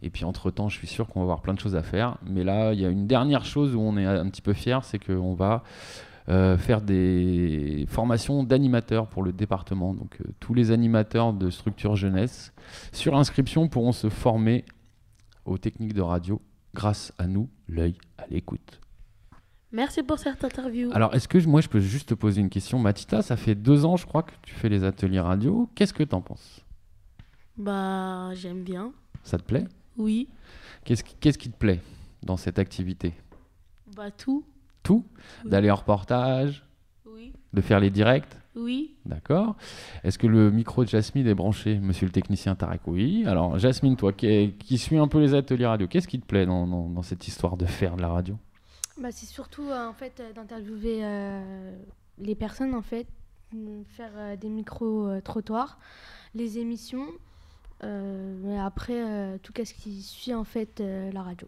Et 0.01 0.09
puis 0.09 0.23
entre-temps, 0.23 0.69
je 0.69 0.77
suis 0.77 0.87
sûr 0.87 1.07
qu'on 1.07 1.19
va 1.19 1.23
avoir 1.23 1.41
plein 1.41 1.53
de 1.53 1.59
choses 1.59 1.75
à 1.75 1.83
faire. 1.83 2.17
Mais 2.25 2.45
là, 2.45 2.71
il 2.71 2.79
y 2.79 2.85
a 2.85 2.89
une 2.89 3.07
dernière 3.07 3.43
chose 3.43 3.75
où 3.75 3.81
on 3.81 3.97
est 3.97 4.05
un 4.05 4.29
petit 4.29 4.41
peu 4.41 4.53
fier, 4.53 4.85
c'est 4.85 4.99
qu'on 4.99 5.33
va 5.33 5.63
faire 6.57 6.81
des 6.81 7.85
formations 7.87 8.43
d'animateurs 8.43 9.07
pour 9.07 9.23
le 9.23 9.31
département. 9.33 9.93
Donc 9.93 10.17
euh, 10.21 10.25
tous 10.39 10.53
les 10.53 10.71
animateurs 10.71 11.33
de 11.33 11.49
structures 11.49 11.95
jeunesse 11.95 12.53
sur 12.91 13.15
inscription 13.17 13.67
pourront 13.67 13.91
se 13.91 14.09
former 14.09 14.65
aux 15.45 15.57
techniques 15.57 15.93
de 15.93 16.01
radio 16.01 16.41
grâce 16.75 17.11
à 17.17 17.25
nous, 17.27 17.49
l'œil 17.67 17.95
à 18.17 18.27
l'écoute. 18.29 18.79
Merci 19.71 20.01
pour 20.03 20.17
cette 20.19 20.43
interview. 20.43 20.89
Alors, 20.93 21.13
est-ce 21.13 21.27
que 21.27 21.39
je- 21.39 21.47
moi, 21.47 21.61
je 21.61 21.67
peux 21.67 21.79
juste 21.79 22.09
te 22.09 22.13
poser 22.15 22.41
une 22.41 22.49
question 22.49 22.79
Matita, 22.79 23.21
ça 23.21 23.37
fait 23.37 23.53
deux 23.55 23.85
ans, 23.85 23.97
je 23.97 24.05
crois, 24.07 24.23
que 24.23 24.31
tu 24.41 24.53
fais 24.55 24.67
les 24.69 24.83
ateliers 24.83 25.19
radio. 25.19 25.69
Qu'est-ce 25.75 25.93
que 25.93 26.03
t'en 26.03 26.21
penses? 26.21 26.61
Bah, 27.57 28.33
j'aime 28.35 28.63
bien. 28.63 28.91
Ça 29.23 29.37
te 29.37 29.43
plaît? 29.43 29.65
Oui. 29.97 30.27
Qu'est-ce 30.85 31.03
qui, 31.03 31.15
qu'est-ce 31.19 31.37
qui 31.37 31.49
te 31.51 31.57
plaît 31.57 31.81
dans 32.23 32.37
cette 32.37 32.57
activité? 32.57 33.13
Bah, 33.95 34.09
tout. 34.11 34.43
Tout 34.83 35.05
Oui. 35.43 35.49
D'aller 35.51 35.69
en 35.71 35.75
reportage 35.75 36.65
Oui. 37.05 37.33
De 37.53 37.61
faire 37.61 37.79
les 37.79 37.89
directs 37.89 38.35
Oui. 38.55 38.95
D'accord. 39.05 39.55
Est-ce 40.03 40.17
que 40.17 40.27
le 40.27 40.51
micro 40.51 40.83
de 40.83 40.89
Jasmine 40.89 41.27
est 41.27 41.33
branché, 41.35 41.79
monsieur 41.79 42.05
le 42.05 42.11
technicien 42.11 42.55
Tarek? 42.55 42.81
Oui. 42.87 43.23
Alors, 43.27 43.57
Jasmine, 43.59 43.95
toi 43.95 44.13
qui, 44.13 44.53
qui 44.59 44.77
suis 44.77 44.97
un 44.97 45.07
peu 45.07 45.19
les 45.19 45.33
ateliers 45.33 45.65
radio, 45.65 45.87
qu'est-ce 45.87 46.07
qui 46.07 46.19
te 46.19 46.25
plaît 46.25 46.45
dans, 46.45 46.67
dans- 46.67 46.89
dans 46.89 47.01
cette 47.03 47.27
histoire 47.27 47.57
de 47.57 47.65
faire 47.65 47.95
de 47.95 48.01
la 48.01 48.09
radio? 48.09 48.37
Bah, 49.01 49.11
c'est 49.11 49.25
surtout 49.27 49.63
euh, 49.69 49.87
en 49.87 49.93
fait 49.93 50.19
euh, 50.19 50.33
d'interviewer 50.33 50.99
euh, 51.03 51.75
les 52.19 52.35
personnes 52.35 52.73
en 52.75 52.81
fait, 52.81 53.07
faire 53.87 54.11
euh, 54.17 54.35
des 54.35 54.49
micros 54.49 55.07
euh, 55.07 55.21
trottoirs, 55.21 55.79
les 56.35 56.57
émissions, 56.59 57.07
euh, 57.83 58.53
et 58.55 58.59
après 58.59 59.01
euh, 59.01 59.37
tout 59.41 59.53
ce 59.55 59.73
qui 59.73 60.01
suit 60.01 60.33
en 60.33 60.43
fait 60.43 60.81
euh, 60.81 61.11
la 61.13 61.21
radio. 61.23 61.47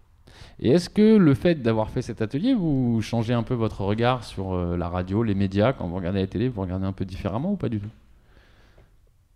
Et 0.59 0.69
est-ce 0.71 0.89
que 0.89 1.15
le 1.17 1.33
fait 1.33 1.55
d'avoir 1.55 1.89
fait 1.89 2.01
cet 2.01 2.21
atelier, 2.21 2.53
vous 2.53 3.01
changez 3.01 3.33
un 3.33 3.43
peu 3.43 3.53
votre 3.53 3.81
regard 3.81 4.23
sur 4.23 4.53
euh, 4.53 4.77
la 4.77 4.89
radio, 4.89 5.23
les 5.23 5.33
médias, 5.35 5.73
quand 5.73 5.87
vous 5.87 5.95
regardez 5.95 6.19
la 6.21 6.27
télé, 6.27 6.49
vous 6.49 6.61
regardez 6.61 6.85
un 6.85 6.91
peu 6.93 7.05
différemment 7.05 7.51
ou 7.53 7.55
pas 7.55 7.69
du 7.69 7.79
tout? 7.79 7.89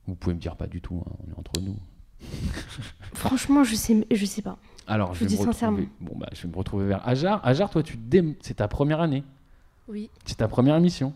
Vous 0.07 0.15
pouvez 0.15 0.35
me 0.35 0.39
dire 0.39 0.55
pas 0.55 0.67
du 0.67 0.81
tout, 0.81 1.03
hein, 1.05 1.11
on 1.27 1.31
est 1.31 1.39
entre 1.39 1.61
nous. 1.61 1.75
Franchement, 3.13 3.63
je 3.63 3.75
sais, 3.75 4.05
je 4.11 4.25
sais 4.25 4.41
pas. 4.41 4.57
Alors, 4.87 5.13
je 5.15 5.19
je 5.21 5.23
vais 5.25 5.29
dis 5.31 5.39
me 5.39 5.45
sincèrement. 5.45 5.79
Bon, 5.99 6.13
bah, 6.15 6.27
je 6.33 6.43
vais 6.43 6.47
me 6.49 6.55
retrouver 6.55 6.85
vers 6.85 7.07
Ajar. 7.07 7.41
Ajar, 7.45 7.69
toi, 7.71 7.81
tu 7.81 7.97
dé- 7.97 8.37
c'est 8.41 8.55
ta 8.55 8.67
première 8.67 9.01
année. 9.01 9.23
Oui. 9.87 10.09
C'est 10.25 10.37
ta 10.37 10.47
première 10.47 10.75
émission. 10.75 11.13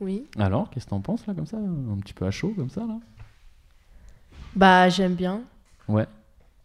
Oui. 0.00 0.24
Alors, 0.38 0.70
qu'est-ce 0.70 0.86
que 0.86 0.90
t'en 0.90 1.00
penses 1.02 1.26
là, 1.26 1.34
comme 1.34 1.44
ça, 1.46 1.58
un 1.58 1.98
petit 2.00 2.14
peu 2.14 2.24
à 2.24 2.30
chaud, 2.30 2.54
comme 2.56 2.70
ça 2.70 2.80
là? 2.86 2.98
Bah, 4.56 4.88
j'aime 4.88 5.14
bien. 5.14 5.42
Ouais. 5.88 6.06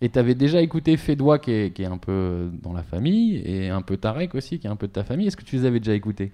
Et 0.02 0.10
t'avais 0.10 0.36
déjà 0.36 0.62
écouté 0.62 0.98
Fédois 0.98 1.40
qui 1.40 1.52
est, 1.52 1.72
qui 1.72 1.84
est 1.84 1.88
un 1.88 1.98
peu 1.98 2.52
dans 2.62 2.74
la 2.74 2.84
famille 2.84 3.38
et 3.46 3.70
un 3.70 3.82
peu 3.82 3.98
Tarek 3.98 4.36
aussi 4.36 4.60
qui 4.60 4.68
est 4.68 4.70
un 4.70 4.76
peu 4.76 4.88
de 4.88 4.92
ta 4.92 5.04
famille. 5.04 5.28
Est-ce 5.28 5.38
que 5.38 5.44
tu 5.44 5.56
les 5.56 5.66
avais 5.66 5.80
déjà 5.80 5.94
écoutés? 5.94 6.34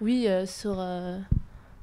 Oui, 0.00 0.26
euh, 0.28 0.46
sur, 0.46 0.76
euh, 0.78 1.18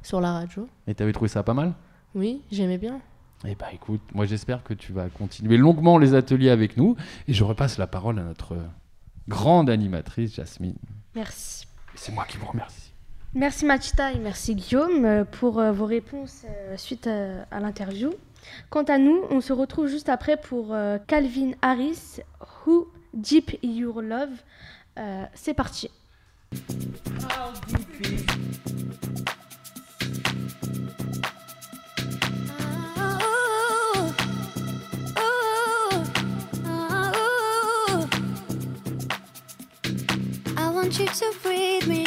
sur 0.01 0.21
la 0.21 0.33
radio. 0.33 0.67
Et 0.87 0.95
t'avais 0.95 1.13
trouvé 1.13 1.29
ça 1.29 1.43
pas 1.43 1.53
mal? 1.53 1.73
Oui, 2.15 2.41
j'aimais 2.51 2.79
bien. 2.79 2.99
Eh 3.47 3.55
bah 3.55 3.67
écoute, 3.71 4.01
moi 4.13 4.25
j'espère 4.25 4.63
que 4.63 4.73
tu 4.73 4.91
vas 4.91 5.07
continuer 5.07 5.55
longuement 5.55 5.97
les 5.97 6.13
ateliers 6.13 6.49
avec 6.49 6.75
nous 6.75 6.97
et 7.27 7.33
je 7.33 7.43
repasse 7.43 7.77
la 7.77 7.87
parole 7.87 8.19
à 8.19 8.23
notre 8.23 8.57
grande 9.29 9.69
animatrice 9.69 10.35
Jasmine. 10.35 10.75
Merci. 11.15 11.65
C'est 11.95 12.11
moi 12.11 12.25
qui 12.27 12.37
vous 12.37 12.47
remercie. 12.47 12.91
Merci 13.35 13.65
Machita 13.65 14.11
et 14.11 14.19
merci 14.19 14.55
Guillaume 14.55 15.05
euh, 15.05 15.23
pour 15.23 15.61
vos 15.61 15.85
réponses 15.85 16.45
suite 16.75 17.07
à 17.07 17.59
l'interview. 17.59 18.11
Quant 18.69 18.83
à 18.83 18.97
nous, 18.97 19.23
on 19.29 19.41
se 19.41 19.53
retrouve 19.53 19.87
juste 19.87 20.09
après 20.09 20.37
pour 20.37 20.73
euh, 20.73 20.97
Calvin 21.07 21.51
Harris, 21.61 22.19
Who 22.65 22.87
Deep 23.13 23.57
Your 23.63 24.01
Love. 24.01 24.29
Euh, 24.97 25.25
C'est 25.33 25.53
parti. 25.53 25.89
I 40.57 40.69
want 40.71 40.99
you 40.99 41.05
to 41.07 41.33
breathe 41.41 41.87
me. 41.87 42.05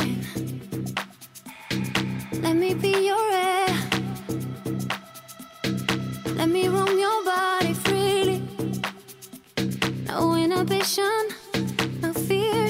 Let 2.43 2.55
me 2.57 2.75
be 2.75 2.89
your 3.07 3.31
air. 3.33 3.62
Me 6.53 6.69
roam 6.69 6.99
your 6.99 7.25
body 7.25 7.73
freely. 7.73 8.43
No 10.07 10.35
inhibition, 10.35 11.29
no 12.03 12.13
fear. 12.13 12.69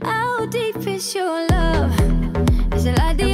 How 0.00 0.46
deep 0.46 0.86
is 0.86 1.12
your 1.12 1.48
love? 1.48 1.92
Is 2.74 2.86
it 2.86 2.96
like 2.98 3.16
the 3.16 3.27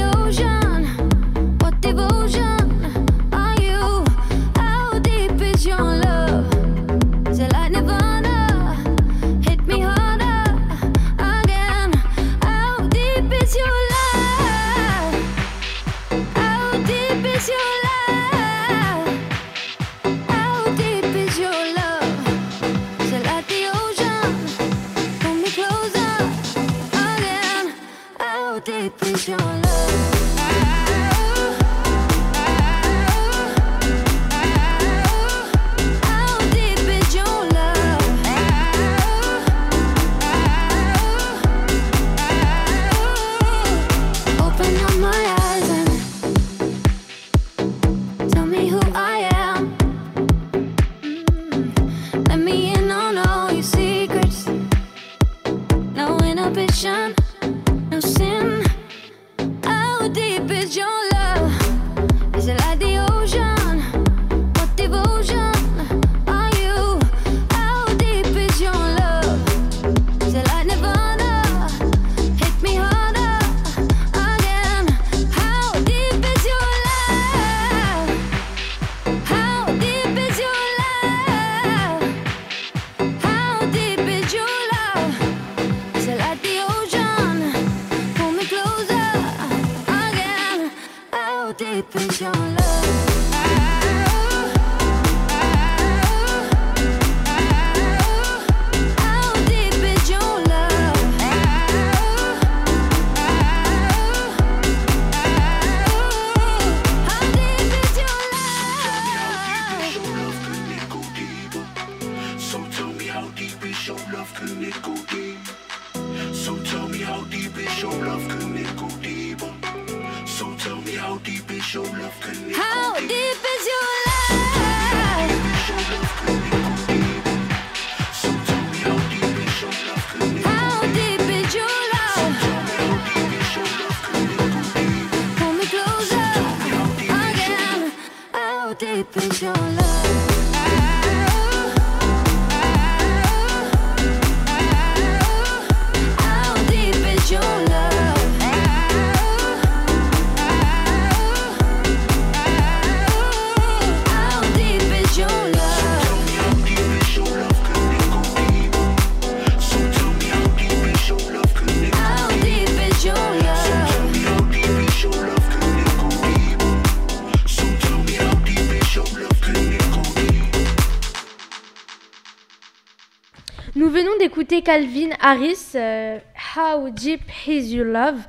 Calvin 174.69 175.09
Harris, 175.21 175.73
euh, 175.75 176.17
How 176.57 176.89
Deep 176.89 177.21
Is 177.47 177.73
Your 177.75 177.85
Love, 177.85 178.19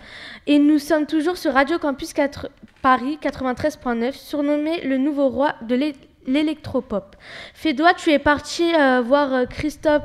et 0.46 0.58
nous 0.58 0.78
sommes 0.78 1.06
toujours 1.06 1.38
sur 1.38 1.54
Radio 1.54 1.78
Campus 1.78 2.12
4 2.12 2.50
Paris 2.82 3.18
93.9, 3.22 4.12
surnommé 4.12 4.82
le 4.82 4.98
nouveau 4.98 5.28
roi 5.30 5.54
de 5.66 5.74
l'é- 5.74 5.96
l'électropop. 6.26 7.16
Fédois, 7.54 7.94
tu 7.94 8.10
es 8.10 8.18
parti 8.18 8.70
euh, 8.74 9.00
voir 9.00 9.32
euh, 9.32 9.46
Christophe 9.46 10.02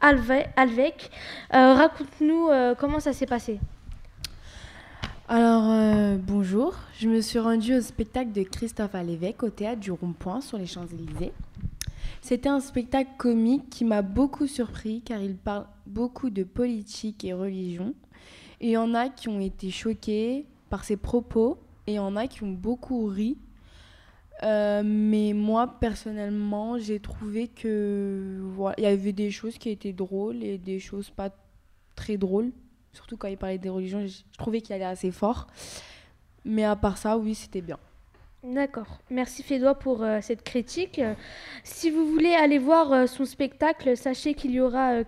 Alve- 0.00 0.46
Alvec. 0.56 1.10
Raconte-nous 1.52 2.48
comment 2.78 2.98
ça 3.00 3.12
s'est 3.12 3.26
passé. 3.26 3.60
Alors, 5.28 6.16
bonjour. 6.20 6.74
Je 6.98 7.06
me 7.06 7.20
suis 7.20 7.38
rendue 7.38 7.74
au 7.76 7.80
spectacle 7.82 8.32
de 8.32 8.42
Christophe 8.44 8.94
Alévèque 8.94 9.42
au 9.42 9.50
théâtre 9.50 9.80
du 9.80 9.90
Rond-Point 9.92 10.40
sur 10.40 10.56
les 10.56 10.66
Champs-Élysées. 10.66 11.32
C'était 12.30 12.48
un 12.48 12.60
spectacle 12.60 13.10
comique 13.18 13.68
qui 13.70 13.84
m'a 13.84 14.02
beaucoup 14.02 14.46
surpris 14.46 15.02
car 15.02 15.20
il 15.20 15.36
parle 15.36 15.66
beaucoup 15.84 16.30
de 16.30 16.44
politique 16.44 17.24
et 17.24 17.32
religion. 17.32 17.92
Il 18.60 18.70
y 18.70 18.76
en 18.76 18.94
a 18.94 19.08
qui 19.08 19.28
ont 19.28 19.40
été 19.40 19.72
choqués 19.72 20.46
par 20.68 20.84
ses 20.84 20.96
propos 20.96 21.58
et 21.88 21.94
il 21.94 21.96
y 21.96 21.98
en 21.98 22.14
a 22.14 22.28
qui 22.28 22.44
ont 22.44 22.52
beaucoup 22.52 23.06
ri. 23.06 23.36
Euh, 24.44 24.82
mais 24.84 25.32
moi, 25.32 25.80
personnellement, 25.80 26.78
j'ai 26.78 27.00
trouvé 27.00 27.48
que 27.48 28.38
voilà, 28.54 28.76
il 28.78 28.84
y 28.84 28.86
avait 28.86 29.12
des 29.12 29.32
choses 29.32 29.58
qui 29.58 29.70
étaient 29.70 29.92
drôles 29.92 30.44
et 30.44 30.56
des 30.56 30.78
choses 30.78 31.10
pas 31.10 31.30
très 31.96 32.16
drôles. 32.16 32.52
Surtout 32.92 33.16
quand 33.16 33.26
il 33.26 33.38
parlait 33.38 33.58
des 33.58 33.70
religions, 33.70 34.06
je 34.06 34.20
trouvais 34.38 34.60
qu'il 34.60 34.76
allait 34.76 34.84
assez 34.84 35.10
fort. 35.10 35.48
Mais 36.44 36.62
à 36.62 36.76
part 36.76 36.96
ça, 36.96 37.18
oui, 37.18 37.34
c'était 37.34 37.60
bien. 37.60 37.80
D'accord. 38.42 39.00
Merci 39.10 39.42
Fédois 39.42 39.74
pour 39.74 40.02
euh, 40.02 40.20
cette 40.22 40.42
critique. 40.42 41.00
Si 41.62 41.90
vous 41.90 42.06
voulez 42.06 42.32
aller 42.32 42.58
voir 42.58 42.90
euh, 42.92 43.06
son 43.06 43.26
spectacle, 43.26 43.98
sachez 43.98 44.32
qu'il 44.32 44.58
euh, 44.58 45.04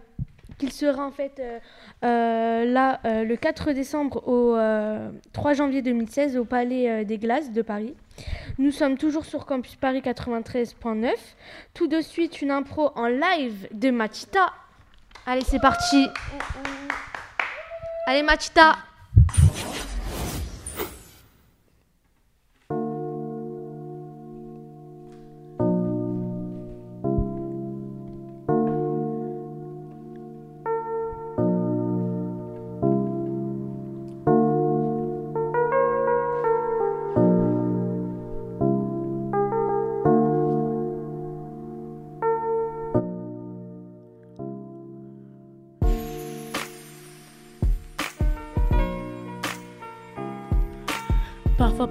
sera 0.71 1.07
en 1.07 1.11
fait 1.11 1.43
là 2.03 3.01
le 3.05 3.35
4 3.35 3.73
décembre 3.73 4.29
au 4.29 4.55
euh, 4.55 5.11
3 5.33 5.55
janvier 5.55 5.81
2016 5.81 6.37
au 6.37 6.45
Palais 6.45 7.05
des 7.07 7.17
Glaces 7.17 7.53
de 7.53 7.63
Paris. 7.63 7.95
Nous 8.59 8.71
sommes 8.71 8.99
toujours 8.99 9.25
sur 9.25 9.47
Campus 9.47 9.77
Paris 9.77 10.03
93.9. 10.03 11.13
Tout 11.73 11.89
de 11.89 12.03
suite 12.03 12.43
une 12.43 12.51
impro 12.51 12.91
en 12.97 13.07
live 13.07 13.67
de 13.73 13.91
Machita. 13.91 14.53
Allez, 15.25 15.43
c'est 15.43 15.61
parti. 15.61 16.07
Allez 18.07 18.23
Machita. 18.23 18.77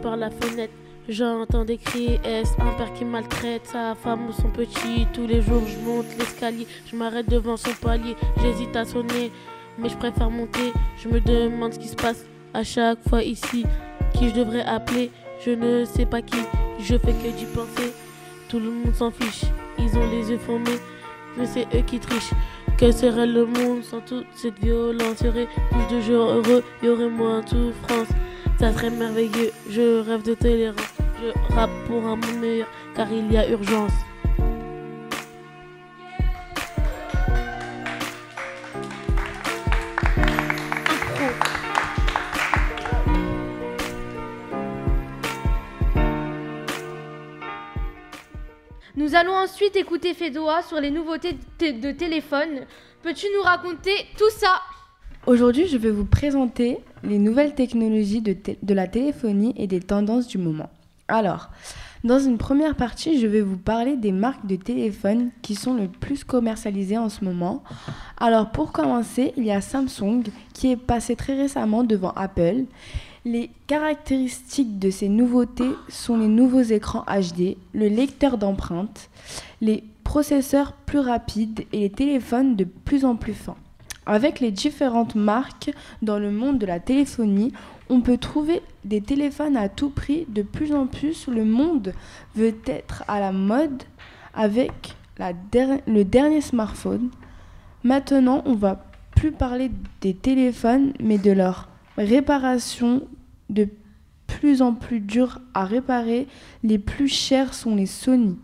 Par 0.02 0.18
la 0.18 0.30
fenêtre, 0.30 0.74
j'entends 1.08 1.64
des 1.64 1.78
cris. 1.78 2.20
Est-ce 2.24 2.54
un 2.60 2.74
père 2.78 2.92
qui 2.94 3.06
maltraite 3.06 3.66
sa 3.66 3.96
femme 3.96 4.28
ou 4.28 4.32
son 4.32 4.50
petit? 4.50 5.08
Tous 5.14 5.28
les 5.28 5.42
jours, 5.42 5.64
je 5.68 5.78
monte 5.80 6.06
l'escalier, 6.18 6.68
je 6.86 6.96
m'arrête 6.96 7.30
devant 7.30 7.58
son 7.58 7.72
palier. 7.82 8.16
J'hésite 8.42 8.76
à 8.76 8.86
sonner, 8.86 9.32
mais 9.78 9.90
je 9.90 9.98
préfère 9.98 10.30
monter. 10.30 10.74
Je 10.98 11.08
me 11.08 11.20
demande 11.20 11.74
ce 11.74 11.80
qui 11.80 11.88
se 11.88 11.96
passe 11.96 12.26
à 12.54 12.64
chaque 12.64 13.00
fois 13.08 13.24
ici. 13.24 13.66
Qui 14.14 14.30
je 14.30 14.36
devrais 14.36 14.64
appeler? 14.64 15.12
Je 15.46 15.52
ne 15.52 15.86
sais 15.86 16.06
pas 16.06 16.22
qui. 16.22 16.38
Je 16.80 16.98
fais 16.98 17.14
que 17.14 17.38
d'y 17.38 17.46
penser. 17.46 17.94
Tout 18.50 18.60
le 18.60 18.70
monde 18.70 18.94
s'en 18.94 19.12
fiche, 19.12 19.44
ils 19.80 19.98
ont 19.98 20.10
les 20.10 20.32
yeux 20.32 20.38
formés. 20.38 20.80
Mais 21.38 21.46
c'est 21.46 21.68
eux 21.74 21.84
qui 21.86 22.00
trichent. 22.00 22.34
Que 22.78 22.92
serait 22.92 23.28
le 23.28 23.46
monde 23.46 23.84
sans 23.84 24.02
toute 24.02 24.26
cette 24.36 24.60
violence? 24.60 25.22
Y 25.22 25.28
aurait 25.28 25.48
plus 25.70 25.96
de 25.96 26.02
jours 26.02 26.32
heureux, 26.32 26.64
y 26.84 26.90
aurait 26.90 27.10
moins 27.10 27.42
de 27.42 27.50
souffrance. 27.50 28.08
Ça 28.62 28.72
serait 28.74 28.92
merveilleux, 28.92 29.52
je 29.70 30.00
rêve 30.02 30.22
de 30.22 30.36
tolérance. 30.36 30.94
Je 31.20 31.54
rappe 31.56 31.72
pour 31.88 32.06
un 32.06 32.16
monde 32.16 32.40
meilleur, 32.40 32.68
car 32.96 33.12
il 33.12 33.32
y 33.32 33.38
a 33.38 33.50
urgence. 33.50 33.92
Nous 48.96 49.16
allons 49.16 49.34
ensuite 49.34 49.76
écouter 49.76 50.14
Fédoa 50.14 50.62
sur 50.64 50.80
les 50.80 50.92
nouveautés 50.92 51.34
de, 51.34 51.40
té- 51.58 51.74
de 51.74 51.92
téléphone. 51.92 52.66
Peux-tu 53.04 53.26
nous 53.36 53.42
raconter 53.42 53.94
tout 54.18 54.30
ça? 54.30 54.62
Aujourd'hui, 55.26 55.68
je 55.68 55.78
vais 55.78 55.92
vous 55.92 56.06
présenter 56.06 56.80
les 57.04 57.20
nouvelles 57.20 57.56
technologies 57.56 58.22
de, 58.22 58.74
la 58.74 58.88
téléphonie 58.88 59.54
et 59.58 59.68
des 59.68 59.80
tendances 59.80 60.28
du 60.28 60.38
moment. 60.38 60.70
Alors, 61.08 61.50
dans 62.04 62.20
une 62.20 62.38
première 62.38 62.76
partie, 62.76 63.20
je 63.20 63.28
vais 63.28 63.42
vous 63.42 63.58
parler 63.58 63.96
des 63.96 64.12
marques 64.12 64.48
de 64.48 64.56
téléphone 64.56 65.30
qui 65.42 65.56
sont 65.56 65.74
le 65.74 65.88
plus 65.88 66.24
commercialisées 66.24 66.98
en 66.98 67.10
ce 67.10 67.24
moment. 67.24 67.64
Alors, 68.18 68.52
pour 68.52 68.72
commencer, 68.72 69.34
il 69.38 69.46
y 69.46 69.52
a 69.52 69.62
Samsung 69.62 70.24
qui 70.54 70.72
est 70.72 70.78
passé 70.78 71.16
très 71.16 71.36
récemment 71.36 71.84
devant 71.84 72.12
Apple. 72.12 72.64
Les 73.24 73.52
caractéristiques 73.68 74.80
de 74.80 74.90
ces 74.90 75.10
nouveautés 75.10 75.70
sont 75.90 76.18
les 76.18 76.28
nouveaux 76.28 76.62
écrans 76.62 77.06
HD, 77.06 77.58
le 77.74 77.88
lecteur 77.88 78.40
d'empreintes, 78.40 79.10
les 79.62 79.84
processeurs 80.04 80.74
plus 80.74 81.00
rapides 81.00 81.66
et 81.72 81.82
les 81.82 81.92
téléphones 81.92 82.56
de 82.56 82.64
plus 82.64 83.06
en 83.06 83.16
plus 83.16 83.36
fins. 83.36 83.58
Avec 84.06 84.40
les 84.40 84.52
différentes 84.52 85.16
marques 85.16 85.72
dans 86.02 86.18
le 86.18 86.32
monde 86.32 86.58
de 86.58 86.66
la 86.66 86.80
téléphonie, 86.80 87.54
on 87.90 88.02
peut 88.02 88.18
trouver 88.18 88.62
des 88.84 89.02
téléphones 89.02 89.58
à 89.58 89.70
tout 89.70 89.90
prix. 89.90 90.26
De 90.30 90.42
plus 90.42 90.74
en 90.74 90.88
plus, 90.88 91.28
le 91.28 91.46
monde 91.46 91.94
veut 92.36 92.56
être 92.66 93.04
à 93.08 93.20
la 93.20 93.32
mode 93.32 93.84
avec 94.34 94.96
le 95.20 96.04
dernier 96.04 96.42
smartphone. 96.42 97.10
Maintenant, 97.84 98.42
on 98.46 98.56
va 98.56 98.86
plus 99.16 99.32
parler 99.32 99.72
des 100.02 100.16
téléphones, 100.16 100.94
mais 101.00 101.20
de 101.20 101.32
leur 101.32 101.70
réparation 101.98 103.04
de 103.50 103.68
plus 104.26 104.62
en 104.62 104.74
plus 104.74 105.00
dure 105.00 105.40
à 105.54 105.66
réparer. 105.66 106.28
Les 106.64 106.80
plus 106.80 107.08
chers 107.08 107.54
sont 107.54 107.76
les 107.76 107.86
Sony. 107.86 108.38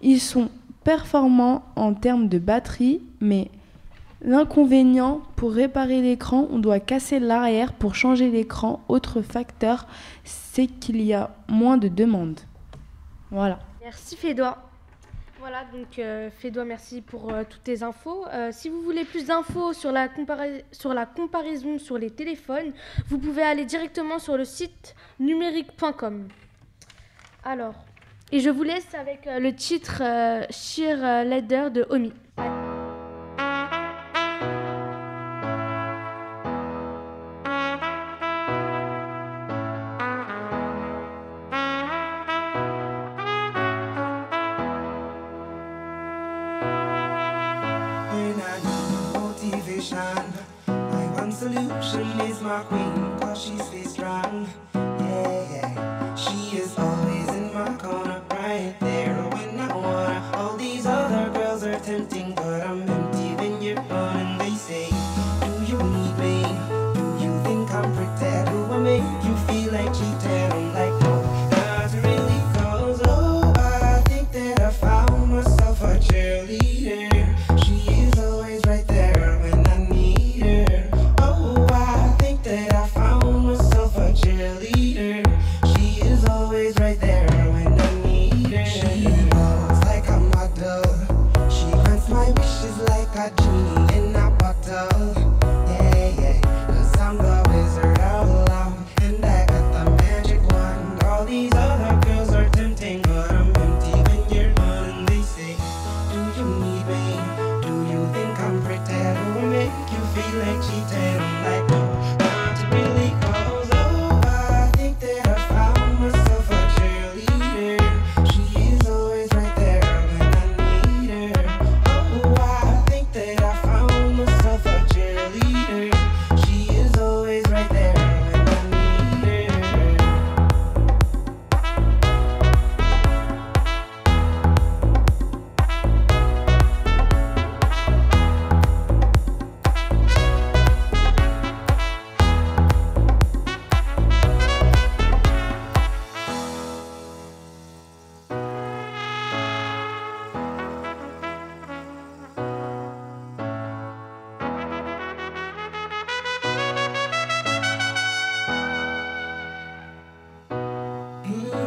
Ils 0.00 0.20
sont 0.20 0.48
performants 0.84 1.64
en 1.76 1.92
termes 1.92 2.28
de 2.28 2.38
batterie, 2.38 3.02
mais 3.20 3.50
l'inconvénient 4.22 5.22
pour 5.36 5.52
réparer 5.52 6.02
l'écran, 6.02 6.48
on 6.50 6.58
doit 6.58 6.80
casser 6.80 7.20
l'arrière 7.20 7.72
pour 7.72 7.94
changer 7.94 8.30
l'écran. 8.30 8.84
Autre 8.88 9.22
facteur, 9.22 9.86
c'est 10.24 10.66
qu'il 10.66 11.02
y 11.02 11.12
a 11.12 11.30
moins 11.48 11.76
de 11.76 11.88
demandes. 11.88 12.40
Voilà. 13.30 13.58
Merci 13.82 14.16
Fédois. 14.16 14.58
Voilà, 15.38 15.64
donc 15.72 15.98
euh, 15.98 16.30
Fédois, 16.30 16.66
merci 16.66 17.00
pour 17.00 17.32
euh, 17.32 17.44
toutes 17.48 17.64
tes 17.64 17.82
infos. 17.82 18.26
Euh, 18.28 18.50
si 18.52 18.68
vous 18.68 18.82
voulez 18.82 19.04
plus 19.04 19.26
d'infos 19.26 19.72
sur, 19.72 19.90
la 19.90 20.08
comparaison 20.08 21.78
sur 21.78 21.96
les 21.96 22.10
téléphones, 22.10 22.72
vous 23.08 23.18
pouvez 23.18 23.42
aller 23.42 23.64
directement 23.64 24.18
sur 24.18 24.36
le 24.36 24.44
site 24.44 24.94
numérique.com. 25.18 26.28
Alors, 27.42 27.74
et 28.32 28.38
je 28.38 28.48
vous 28.48 28.62
laisse 28.62 28.94
avec 28.94 29.26
euh, 29.26 29.40
le 29.40 29.52
titre 29.52 30.02
euh, 30.02 30.44
Sheer 30.50 30.98
euh, 31.02 31.24
Leader 31.24 31.72
de 31.72 31.84
Omi. 31.90 32.12
Motivation, 49.80 50.32
my 50.66 51.06
one 51.14 51.32
solution 51.32 52.20
is 52.20 52.40
my 52.42 52.62
queen, 52.64 53.18
cause 53.18 53.42
she 53.42 53.56
stays 53.58 53.92
strong. 53.92 54.89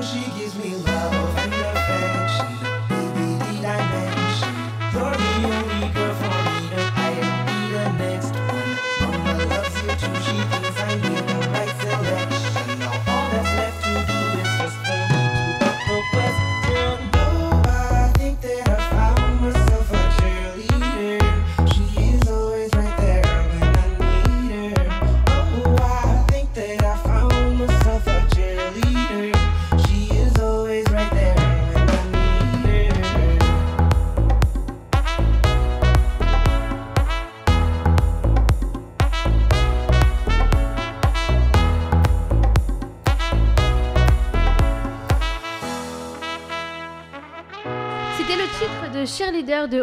She 0.04 0.20
gives 0.38 0.43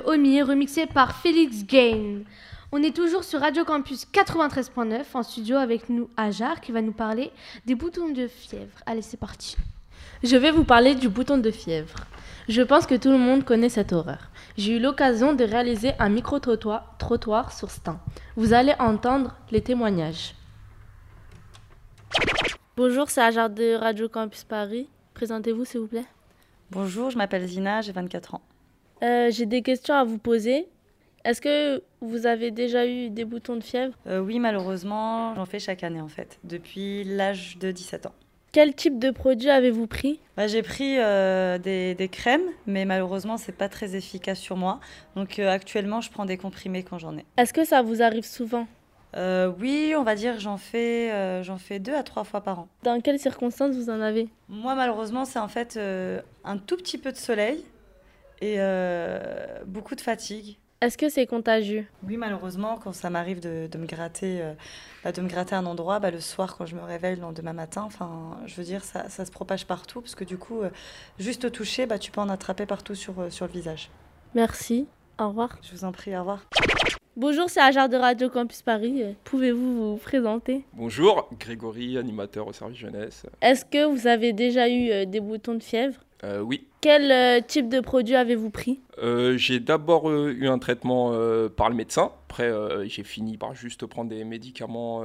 de 0.01 0.11
Omi, 0.11 0.43
remixé 0.43 0.87
par 0.87 1.17
Félix 1.17 1.65
Gain. 1.65 2.23
On 2.73 2.83
est 2.83 2.95
toujours 2.95 3.25
sur 3.25 3.41
Radio 3.41 3.65
Campus 3.65 4.07
93.9 4.13 5.03
en 5.15 5.23
studio 5.23 5.57
avec 5.57 5.89
nous 5.89 6.09
Ajar 6.17 6.61
qui 6.61 6.73
va 6.73 6.81
nous 6.81 6.93
parler 6.93 7.31
des 7.67 7.75
boutons 7.75 8.09
de 8.09 8.27
fièvre. 8.27 8.79
Allez, 8.87 9.03
c'est 9.03 9.17
parti. 9.19 9.57
Je 10.23 10.37
vais 10.37 10.53
vous 10.53 10.65
parler 10.65 10.95
du 10.95 11.09
bouton 11.09 11.39
de 11.39 11.51
fièvre. 11.51 11.97
Je 12.49 12.63
pense 12.63 12.87
que 12.87 12.95
tout 12.95 13.11
le 13.11 13.19
monde 13.19 13.45
connaît 13.45 13.69
cette 13.69 13.93
horreur. 13.93 14.31
J'ai 14.57 14.77
eu 14.77 14.81
l'occasion 14.81 15.35
de 15.35 15.45
réaliser 15.45 15.93
un 15.99 16.09
micro-trottoir 16.09 16.97
trottoir 16.99 17.53
sur 17.53 17.71
Stein. 17.71 18.01
Vous 18.37 18.53
allez 18.53 18.75
entendre 18.79 19.37
les 19.51 19.61
témoignages. 19.61 20.35
Bonjour, 22.77 23.11
c'est 23.11 23.23
Ajar 23.23 23.51
de 23.51 23.75
Radio 23.75 24.09
Campus 24.09 24.45
Paris. 24.45 24.89
Présentez-vous, 25.15 25.65
s'il 25.65 25.81
vous 25.81 25.89
plaît. 25.89 26.07
Bonjour, 26.71 27.11
je 27.11 27.19
m'appelle 27.19 27.47
Zina, 27.47 27.83
j'ai 27.83 27.93
24 27.93 28.37
ans. 28.37 28.43
Euh, 29.03 29.31
J'ai 29.31 29.47
des 29.47 29.63
questions 29.63 29.95
à 29.95 30.05
vous 30.05 30.19
poser. 30.19 30.67
Est-ce 31.25 31.41
que 31.41 31.83
vous 32.01 32.27
avez 32.27 32.51
déjà 32.51 32.87
eu 32.87 33.11
des 33.11 33.25
boutons 33.25 33.57
de 33.57 33.63
fièvre? 33.63 33.93
Euh, 34.07 34.21
oui, 34.21 34.39
malheureusement, 34.39 35.35
j'en 35.35 35.45
fais 35.45 35.59
chaque 35.59 35.85
année 35.85 36.01
en 36.01 36.09
fait, 36.09 36.39
depuis 36.45 37.05
l'âge 37.05 37.59
de 37.59 37.71
17 37.71 38.07
ans. 38.07 38.13
Quel 38.53 38.75
type 38.75 38.99
de 38.99 39.11
produit 39.11 39.49
avez-vous 39.51 39.87
pris? 39.87 40.19
Bah, 40.37 40.47
j'ai 40.49 40.63
pris 40.63 40.99
euh, 40.99 41.59
des, 41.59 41.95
des 41.95 42.09
crèmes, 42.09 42.49
mais 42.67 42.85
malheureusement, 42.85 43.37
c'est 43.37 43.55
pas 43.57 43.69
très 43.69 43.95
efficace 43.95 44.39
sur 44.41 44.57
moi. 44.57 44.81
Donc 45.15 45.39
euh, 45.39 45.49
actuellement, 45.51 46.01
je 46.01 46.11
prends 46.11 46.25
des 46.25 46.37
comprimés 46.39 46.83
quand 46.83 46.99
j'en 46.99 47.17
ai. 47.17 47.25
Est-ce 47.37 47.53
que 47.53 47.65
ça 47.65 47.83
vous 47.83 48.03
arrive 48.03 48.25
souvent? 48.25 48.67
Euh, 49.17 49.53
oui, 49.61 49.95
on 49.97 50.05
va 50.05 50.15
dire 50.15 50.39
j'en 50.41 50.57
fais, 50.57 51.11
euh, 51.13 51.43
j'en 51.43 51.59
fais 51.59 51.79
deux 51.81 51.95
à 51.95 52.03
trois 52.03 52.25
fois 52.25 52.41
par 52.41 52.61
an. 52.61 52.69
Dans 52.83 53.01
quelles 53.01 53.19
circonstances 53.19 53.75
vous 53.75 53.91
en 53.91 54.01
avez? 54.01 54.29
Moi, 54.49 54.75
malheureusement, 54.75 55.25
c'est 55.25 55.39
en 55.39 55.49
fait 55.49 55.77
euh, 55.77 56.21
un 56.45 56.57
tout 56.59 56.77
petit 56.77 56.97
peu 56.99 57.13
de 57.13 57.17
soleil 57.17 57.65
et 58.41 58.57
euh, 58.59 59.63
beaucoup 59.67 59.95
de 59.95 60.01
fatigue. 60.01 60.59
Est-ce 60.81 60.97
que 60.97 61.11
c'est 61.11 61.27
contagieux? 61.27 61.85
Oui, 62.07 62.17
malheureusement, 62.17 62.79
quand 62.83 62.95
ça 62.95 63.11
m'arrive 63.11 63.41
de, 63.41 63.69
de 63.71 63.79
me 63.79 63.85
gratter, 63.85 64.41
euh, 64.41 64.55
bah, 65.05 65.13
de 65.13 65.21
me 65.21 65.29
gratter 65.29 65.55
un 65.55 65.67
endroit, 65.67 65.99
bah, 65.99 66.11
le 66.11 66.21
soir 66.21 66.57
quand 66.57 66.65
je 66.65 66.75
me 66.75 66.81
réveille 66.83 67.17
le 67.17 67.21
lendemain 67.21 67.53
matin, 67.53 67.83
enfin, 67.83 68.39
je 68.47 68.55
veux 68.55 68.65
dire, 68.65 68.83
ça, 68.83 69.11
ça 69.11 69.27
se 69.27 69.31
propage 69.31 69.67
partout 69.67 70.01
parce 70.01 70.15
que 70.15 70.25
du 70.25 70.39
coup, 70.39 70.63
euh, 70.63 70.71
juste 71.19 71.45
au 71.45 71.51
toucher, 71.51 71.85
bah, 71.85 71.99
tu 71.99 72.11
peux 72.11 72.23
en 72.23 72.31
attraper 72.31 72.65
partout 72.65 72.95
sur, 72.95 73.21
euh, 73.21 73.29
sur 73.29 73.45
le 73.47 73.53
visage. 73.53 73.91
Merci. 74.35 74.87
Au 75.19 75.29
revoir. 75.29 75.59
Je 75.61 75.73
vous 75.73 75.85
en 75.85 75.93
prie, 75.93 76.17
au 76.17 76.21
revoir. 76.21 76.47
Bonjour, 77.15 77.51
c'est 77.51 77.61
Ajar 77.61 77.91
de 77.91 77.97
Radio 77.99 78.31
Campus 78.31 78.63
Paris. 78.63 79.03
Pouvez-vous 79.25 79.91
vous 79.93 79.97
présenter? 79.99 80.65
Bonjour, 80.73 81.29
Grégory, 81.39 81.99
animateur 81.99 82.47
au 82.47 82.55
service 82.55 82.79
jeunesse. 82.79 83.27
Est-ce 83.43 83.67
que 83.67 83.85
vous 83.85 84.07
avez 84.07 84.33
déjà 84.33 84.67
eu 84.71 84.91
euh, 84.91 85.05
des 85.05 85.21
boutons 85.21 85.55
de 85.57 85.63
fièvre? 85.63 86.01
Euh, 86.25 86.41
oui, 86.41 86.67
Quel 86.81 87.13
euh, 87.13 87.41
type 87.47 87.69
de 87.69 87.81
produit 87.81 88.17
avez-vous 88.17 88.49
pris? 88.49 88.81
Euh, 89.03 89.37
j'ai 89.37 89.61
d'abord 89.61 90.09
euh, 90.09 90.33
eu 90.35 90.49
un 90.49 90.59
traitement 90.59 91.11
euh, 91.13 91.51
par 91.51 91.69
le 91.69 91.75
médecin. 91.75 92.13
Après, 92.29 92.51
j'ai 92.89 93.03
fini 93.03 93.37
par 93.37 93.55
juste 93.55 93.85
prendre 93.87 94.09
des 94.09 94.25
médicaments 94.25 95.03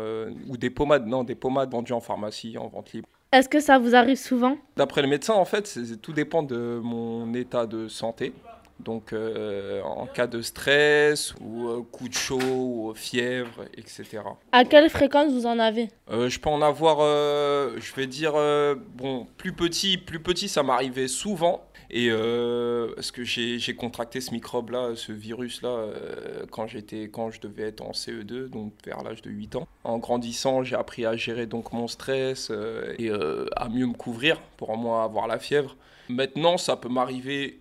ou 0.48 0.58
des 0.58 0.70
pommades, 0.70 1.08
non, 1.08 1.24
des 1.24 1.34
pommades 1.34 1.72
vendues 1.72 1.94
en 1.94 2.00
pharmacie, 2.00 2.56
en 2.58 2.68
vente 2.68 2.94
libre. 2.94 3.10
Est-ce 3.32 3.50
que 3.50 3.60
ça 3.60 3.80
vous 3.80 3.96
arrive 3.96 4.18
souvent? 4.18 4.58
D'après 4.78 5.02
le 5.02 5.08
médecin, 5.08 5.34
en 5.34 5.44
fait, 5.44 5.78
tout 6.04 6.14
dépend 6.14 6.44
de 6.44 6.80
mon 6.84 7.34
état 7.34 7.66
de 7.66 7.88
santé. 7.88 8.32
Donc, 8.80 9.14
euh, 9.14 9.82
en 9.84 10.06
cas 10.06 10.28
de 10.28 10.42
stress 10.42 11.34
ou 11.40 11.68
euh, 11.70 11.82
coup 11.92 12.10
de 12.10 12.14
chaud 12.14 12.40
ou 12.42 12.94
fièvre, 12.94 13.64
etc. 13.78 14.20
À 14.52 14.66
quelle 14.66 14.90
fréquence 14.90 15.32
vous 15.32 15.46
en 15.46 15.60
avez? 15.60 15.88
Euh, 16.12 16.30
je 16.30 16.40
peux 16.40 16.50
en 16.50 16.62
avoir, 16.62 16.98
euh, 17.00 17.76
je 17.78 17.94
vais 17.96 18.06
dire, 18.06 18.34
euh, 18.36 18.76
bon, 18.96 19.28
plus 19.38 19.54
petit, 19.54 19.98
plus 19.98 20.20
petit, 20.20 20.48
ça 20.50 20.62
m'arrivait 20.62 21.08
souvent. 21.08 21.66
Et 21.92 22.08
euh, 22.10 22.94
parce 22.96 23.12
que 23.12 23.24
j'ai 23.24 23.76
contracté 23.76 24.20
ce 24.20 24.32
microbe-là, 24.32 24.96
ce 24.96 25.12
virus-là, 25.12 25.70
euh, 25.70 26.46
quand 26.52 26.68
j'étais, 26.68 27.10
quand 27.10 27.32
je 27.32 27.40
devais 27.40 27.64
être 27.64 27.82
en 27.82 27.92
CE2, 27.92 28.50
donc 28.50 28.74
vers 28.86 29.04
l'âge 29.04 29.22
de 29.22 29.30
8 29.30 29.56
ans. 29.56 29.68
En 29.84 30.00
grandissant, 30.00 30.64
j'ai 30.64 30.76
appris 30.76 31.06
à 31.06 31.16
gérer 31.16 31.46
donc 31.46 31.74
mon 31.74 31.88
stress 31.88 32.50
euh, 32.52 32.94
et 32.98 33.10
euh, 33.10 33.46
à 33.56 33.70
mieux 33.70 33.86
me 33.86 33.94
couvrir 33.94 34.42
pour 34.58 34.72
au 34.72 34.78
moins 34.78 35.04
avoir 35.06 35.28
la 35.28 35.40
fièvre. 35.40 35.76
Maintenant, 36.10 36.58
ça 36.58 36.76
peut 36.76 36.90
m'arriver, 36.90 37.60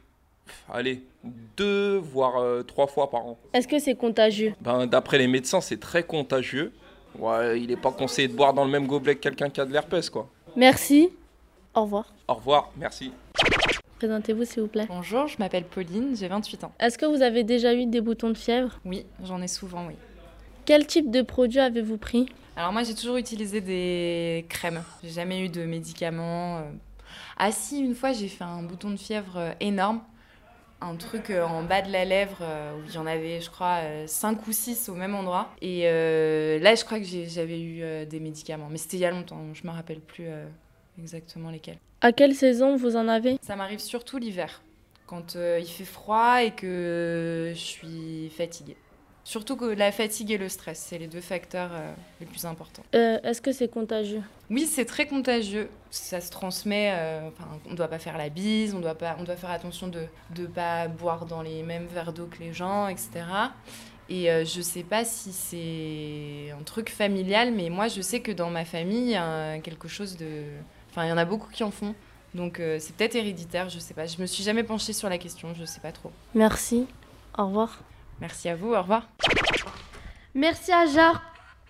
allez, 0.73 1.03
deux 1.57 1.97
voire 1.99 2.37
euh, 2.39 2.63
trois 2.63 2.87
fois 2.87 3.11
par 3.11 3.27
an. 3.27 3.39
Est-ce 3.53 3.69
que 3.69 3.79
c'est 3.79 3.95
contagieux? 3.95 4.55
Ben, 4.61 4.87
D'après 4.87 5.19
les 5.19 5.27
médecins, 5.27 5.61
c'est 5.61 5.81
très 5.81 6.03
contagieux. 6.03 6.73
Ouais, 7.19 7.61
il 7.61 7.69
n'est 7.69 7.77
pas 7.77 7.93
conseillé 7.93 8.29
de 8.29 8.35
boire 8.35 8.53
dans 8.55 8.65
le 8.65 8.71
même 8.71 8.87
gobelet 8.87 9.15
que 9.15 9.21
quelqu'un 9.21 9.49
qui 9.51 9.61
a 9.61 9.65
de 9.65 9.73
l'herpès, 9.73 10.11
quoi. 10.11 10.29
Merci. 10.57 11.11
Au 11.75 11.83
revoir. 11.83 12.13
Au 12.29 12.35
revoir, 12.35 12.71
merci. 12.77 13.13
Présentez-vous 13.99 14.45
s'il 14.45 14.63
vous 14.63 14.69
plaît. 14.69 14.87
Bonjour, 14.89 15.27
je 15.29 15.37
m'appelle 15.39 15.65
Pauline, 15.65 16.17
j'ai 16.17 16.29
28 16.29 16.65
ans. 16.65 16.73
Est-ce 16.81 16.99
que 16.99 17.07
vous 17.07 17.23
avez 17.23 17.45
déjà 17.45 17.73
eu 17.75 17.87
des 17.87 18.01
boutons 18.01 18.29
de 18.31 18.37
fièvre? 18.37 18.79
Oui, 18.85 19.07
j'en 19.23 19.41
ai 19.41 19.49
souvent, 19.49 19.87
oui. 19.87 19.95
Quel 20.67 20.87
type 20.87 21.11
de 21.11 21.23
produit 21.23 21.61
avez-vous 21.61 21.99
pris? 21.99 22.27
Alors 22.57 22.73
moi 22.73 22.85
j'ai 22.85 22.95
toujours 22.95 23.17
utilisé 23.17 23.61
des 23.61 24.47
crèmes. 24.49 24.83
J'ai 25.03 25.11
jamais 25.11 25.41
eu 25.45 25.49
de 25.49 25.65
médicaments. 25.65 26.59
euh. 26.59 26.63
Ah 27.37 27.51
si, 27.53 27.81
une 27.81 27.95
fois 27.95 28.13
j'ai 28.13 28.29
fait 28.29 28.45
un 28.45 28.63
bouton 28.63 28.91
de 28.91 28.97
fièvre 28.97 29.37
euh, 29.37 29.53
énorme. 29.61 30.01
Un 30.87 30.97
truc 30.97 31.31
euh, 31.31 31.43
en 31.45 31.63
bas 31.63 31.81
de 31.81 31.91
la 31.91 32.05
lèvre 32.05 32.37
euh, 32.43 32.75
où 32.77 32.83
il 32.87 32.95
y 32.95 32.99
en 32.99 33.07
avait 33.07 33.41
je 33.41 33.49
crois 33.49 33.79
5 34.07 34.47
ou 34.47 34.53
6 34.53 34.91
au 34.91 34.95
même 34.95 35.15
endroit. 35.15 35.49
Et 35.63 35.85
euh, 35.85 36.59
là 36.59 36.75
je 36.75 36.85
crois 36.85 36.99
que 36.99 37.07
j'avais 37.07 37.59
eu 37.59 37.83
euh, 37.83 38.05
des 38.05 38.21
médicaments. 38.21 38.69
Mais 38.71 38.77
c'était 38.77 38.99
il 38.99 39.01
y 39.01 39.07
a 39.07 39.11
longtemps, 39.11 39.41
je 39.55 39.67
me 39.67 39.73
rappelle 39.73 40.01
plus 40.01 40.27
euh, 40.29 40.45
exactement 40.99 41.49
lesquels. 41.51 41.79
À 42.03 42.13
quelle 42.13 42.35
saison 42.35 42.77
vous 42.77 42.97
en 42.97 43.09
avez? 43.09 43.39
Ça 43.41 43.57
m'arrive 43.57 43.79
surtout 43.79 44.19
l'hiver, 44.19 44.61
quand 45.07 45.37
euh, 45.37 45.59
il 45.59 45.67
fait 45.67 45.85
froid 45.87 46.43
et 46.43 46.51
que 46.51 47.53
je 47.55 47.59
suis 47.59 48.29
fatiguée. 48.37 48.77
Surtout 49.27 49.57
que 49.57 49.65
la 49.65 49.91
fatigue 49.91 50.31
et 50.33 50.37
le 50.39 50.51
stress, 50.51 50.79
c'est 50.87 50.99
les 50.99 51.07
deux 51.07 51.23
facteurs 51.23 51.71
euh, 51.73 51.95
les 52.21 52.27
plus 52.27 52.45
importants. 52.45 52.83
Euh, 52.95 53.19
Est-ce 53.23 53.41
que 53.41 53.53
c'est 53.53 53.69
contagieux? 53.69 54.23
Oui, 54.51 54.67
c'est 54.67 54.85
très 54.85 55.07
contagieux. 55.07 55.71
Ça 55.91 56.21
se 56.21 56.31
transmet. 56.31 56.93
euh, 56.93 57.31
on 57.67 57.71
ne 57.71 57.75
doit 57.77 57.89
pas 57.89 57.99
faire 57.99 58.19
la 58.19 58.29
bise, 58.29 58.75
on 58.75 58.81
doit, 58.81 58.95
pas, 58.95 59.17
on 59.19 59.25
doit 59.25 59.37
faire 59.37 59.51
attention 59.51 59.89
de 59.89 60.05
ne 60.39 60.47
pas 60.47 60.89
boire 60.89 61.25
dans 61.25 61.41
les 61.41 61.63
mêmes 61.63 61.87
verres 61.87 62.13
d'eau 62.13 62.27
que 62.27 62.39
les 62.41 62.53
gens, 62.53 62.87
etc. 62.89 63.11
Et 64.11 64.27
je 64.45 64.61
sais 64.61 64.83
pas 64.83 65.03
si 65.07 65.33
c'est 65.33 66.51
un 66.53 66.63
truc 66.63 66.91
familial, 66.91 67.53
mais 67.53 67.71
moi 67.71 67.89
je 67.89 68.03
sais 68.03 68.21
que 68.21 68.31
dans 68.33 68.51
ma 68.51 68.67
famille, 68.67 69.05
il 69.07 69.11
y 69.13 69.17
a 69.17 69.59
quelque 69.61 69.89
chose 69.89 70.19
de. 70.19 70.43
Enfin, 70.91 71.07
il 71.07 71.09
y 71.09 71.13
en 71.13 71.17
a 71.17 71.25
beaucoup 71.25 71.51
qui 71.51 71.65
en 71.65 71.71
font. 71.71 71.95
Donc 72.35 72.61
c'est 72.79 72.95
peut-être 72.95 73.15
héréditaire, 73.15 73.71
je 73.71 73.79
sais 73.79 73.95
pas. 73.95 74.05
Je 74.07 74.21
me 74.21 74.27
suis 74.27 74.43
jamais 74.43 74.63
penchée 74.63 74.93
sur 74.93 75.09
la 75.09 75.17
question, 75.17 75.55
je 75.59 75.65
sais 75.65 75.81
pas 75.81 75.93
trop. 75.93 76.11
Merci. 76.35 76.87
Au 77.39 77.47
revoir. 77.47 77.79
Merci 78.21 78.49
à 78.49 78.57
vous, 78.57 78.73
au 78.75 78.79
revoir. 78.81 79.09
Merci 80.35 80.73
Ajar 80.73 81.23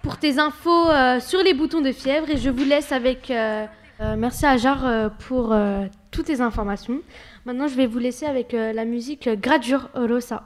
pour 0.02 0.18
tes 0.18 0.38
infos 0.38 0.90
euh, 0.90 1.20
sur 1.20 1.42
les 1.42 1.54
boutons 1.54 1.80
de 1.80 1.92
fièvre 1.92 2.28
et 2.30 2.36
je 2.36 2.50
vous 2.50 2.64
laisse 2.64 2.92
avec... 2.92 3.30
euh, 3.30 3.66
euh, 4.00 4.16
merci 4.16 4.44
Ajar 4.46 4.86
euh, 4.86 5.08
pour 5.28 5.52
euh, 5.52 5.86
toutes 6.10 6.26
tes 6.26 6.40
informations. 6.40 7.00
Maintenant 7.44 7.68
je 7.68 7.74
vais 7.74 7.86
vous 7.86 7.98
laisser 7.98 8.26
avec 8.26 8.52
euh, 8.54 8.72
la 8.72 8.84
musique 8.84 9.28
Gradure 9.40 9.88
Rosa. 9.94 10.42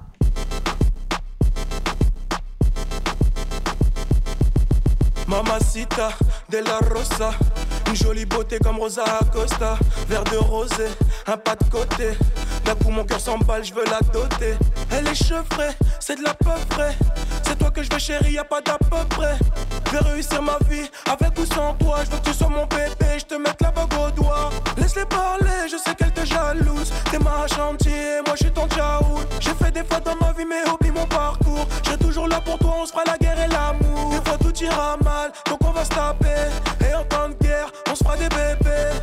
Mamacita 5.27 6.11
de 6.51 6.59
la 6.59 6.79
Rosa, 6.79 7.31
une 7.89 7.97
jolie 7.97 8.25
beauté 8.25 8.59
comme 8.59 8.79
Rosa 8.79 9.05
Acosta, 9.21 9.77
verre 10.09 10.25
de 10.25 10.37
rosé, 10.39 10.87
un 11.27 11.37
pas 11.37 11.55
de 11.55 11.65
côté. 11.71 12.13
D'un 12.65 12.75
coup 12.75 12.91
mon 12.91 13.05
cœur 13.05 13.21
s'emballe, 13.21 13.63
je 13.65 13.75
veux 13.75 13.85
la 13.85 14.01
doter. 14.13 14.55
Elle 14.91 15.07
est 15.07 15.15
chevrée, 15.15 15.75
c'est 16.01 16.17
de 16.17 16.25
la 16.25 16.35
peu 16.35 16.51
près. 16.69 16.95
C'est 17.43 17.59
toi 17.59 17.71
que 17.71 17.83
je 17.83 17.91
veux 17.93 17.99
chérie, 17.99 18.33
y 18.33 18.39
a 18.39 18.45
pas 18.45 18.61
d'à 18.61 18.79
peu 18.79 19.05
près. 19.09 19.37
Je 19.87 19.91
vais 19.93 20.11
réussir 20.11 20.43
ma 20.43 20.59
vie 20.69 20.89
avec 21.11 21.39
ou 21.39 21.47
sans 21.47 21.75
toi. 21.75 21.99
Je 22.05 22.11
veux 22.11 22.19
que 22.19 22.31
tu 22.31 22.35
sois 22.35 22.49
mon 22.49 22.67
bébé, 22.67 23.19
je 23.19 23.25
te 23.25 23.35
mette 23.35 23.61
la 23.61 23.71
bague 23.71 23.93
au 23.95 24.11
doigt. 24.11 24.51
Laisse-les 24.77 25.07
parler, 25.07 25.69
je 25.71 25.77
sais 25.77 25.95
qu'elle 25.95 26.13
te 26.13 26.25
jalouse. 26.25 26.93
T'es 27.11 27.19
ma 27.19 27.47
chantier, 27.47 28.21
moi 28.27 28.35
je 28.37 28.45
suis 28.45 28.53
ton 28.53 28.67
tchaoul. 28.69 29.23
J'ai 29.41 29.55
fait 29.55 29.71
des 29.71 29.85
fois 29.85 30.01
dans 30.01 30.17
ma 30.17 30.33
vie, 30.33 30.45
mais 30.49 30.69
oublie 30.71 30.91
mon 30.91 31.07
parcours. 31.07 31.67
Je 31.85 31.95
toujours 31.97 32.29
là 32.29 32.41
pour 32.41 32.59
toi, 32.59 32.75
on 32.83 32.87
se 32.87 32.93
fera 32.93 33.05
la 33.07 33.19
guerre 33.19 33.39
et 33.39 33.49
l'amour. 33.49 34.11
Des 34.11 34.29
fois 34.29 34.39
tout 34.39 34.57
ira 34.63 34.97
mal, 35.05 35.33
donc 35.47 35.59
on 35.65 35.71
va 35.71 35.85
se 35.85 35.91
taper. 35.91 36.51
Et 36.89 36.95
en 36.95 37.05
temps 37.05 37.29
de 37.29 37.35
guerre, 37.45 37.71
on 37.91 37.95
se 37.95 38.03
fera 38.03 38.17
des 38.17 38.29
bébés. 38.29 38.99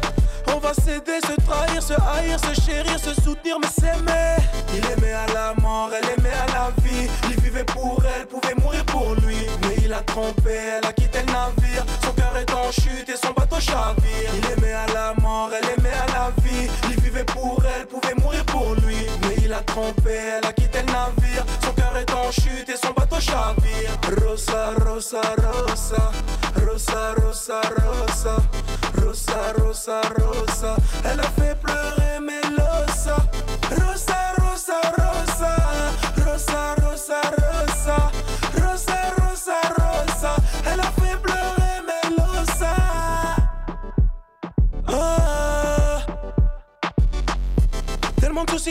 On 0.53 0.59
va 0.59 0.73
se 0.73 0.99
trahir, 1.01 1.44
se 1.85 1.93
haïr, 1.93 2.39
se 2.39 2.61
chérir, 2.61 2.97
se 2.99 3.13
soutenir, 3.21 3.59
mais 3.59 3.67
s'aimer. 3.67 4.37
Il 4.73 4.83
aimait 4.91 5.13
à 5.13 5.27
la 5.33 5.53
mort, 5.61 5.91
elle 5.93 6.09
aimait 6.17 6.33
à 6.33 6.47
la 6.47 6.71
vie. 6.81 7.07
Il 7.29 7.39
vivait 7.41 7.63
pour 7.63 8.01
elle, 8.03 8.25
pouvait 8.25 8.55
mourir 8.55 8.83
pour 8.85 9.13
lui. 9.15 9.37
Mais 9.61 9.75
il 9.83 9.93
a 9.93 10.01
trompé, 10.01 10.55
elle 10.77 10.85
a 10.87 10.93
quitté 10.93 11.19
le 11.19 11.31
navire. 11.31 11.85
Son 12.03 12.11
cœur 12.13 12.35
est 12.37 12.51
en 12.51 12.71
chute 12.71 13.07
et 13.07 13.17
son 13.23 13.33
bateau 13.33 13.59
chavire. 13.59 14.31
Il 14.37 14.45
aimait 14.53 14.73
à 14.73 14.87
la 14.93 15.13
mort, 15.21 15.51
elle 15.53 15.69
aimait 15.77 15.93
à 15.93 16.07
la 16.17 16.31
vie. 16.43 16.67
Il 16.89 16.99
vivait 17.01 17.23
pour 17.25 17.61
elle, 17.63 17.85
pouvait 17.85 18.15
mourir 18.15 18.43
pour 18.45 18.73
lui. 18.85 19.05
Mais 19.21 19.35
il 19.43 19.53
a 19.53 19.61
trompé, 19.61 20.13
elle 20.37 20.45
a 20.47 20.53
quitté 20.53 20.79
le 20.79 20.91
navire. 20.91 21.45
Son 21.63 21.71
cœur 21.73 21.95
est 21.97 22.11
en 22.11 22.31
chute 22.31 22.67
et 22.67 22.77
son 22.77 22.93
bateau 22.93 23.19
chavire. 23.19 23.91
Rosa, 24.25 24.71
rosa, 24.83 25.21
rosa. 25.37 26.11
Rosa, 26.65 27.13
rosa, 27.21 27.61
rosa. 27.77 28.37
Rosa, 28.97 29.53
rosa, 29.59 30.01
rosa. 30.17 30.75
Elle 31.03 31.19
a 31.19 31.29
fait 31.39 31.55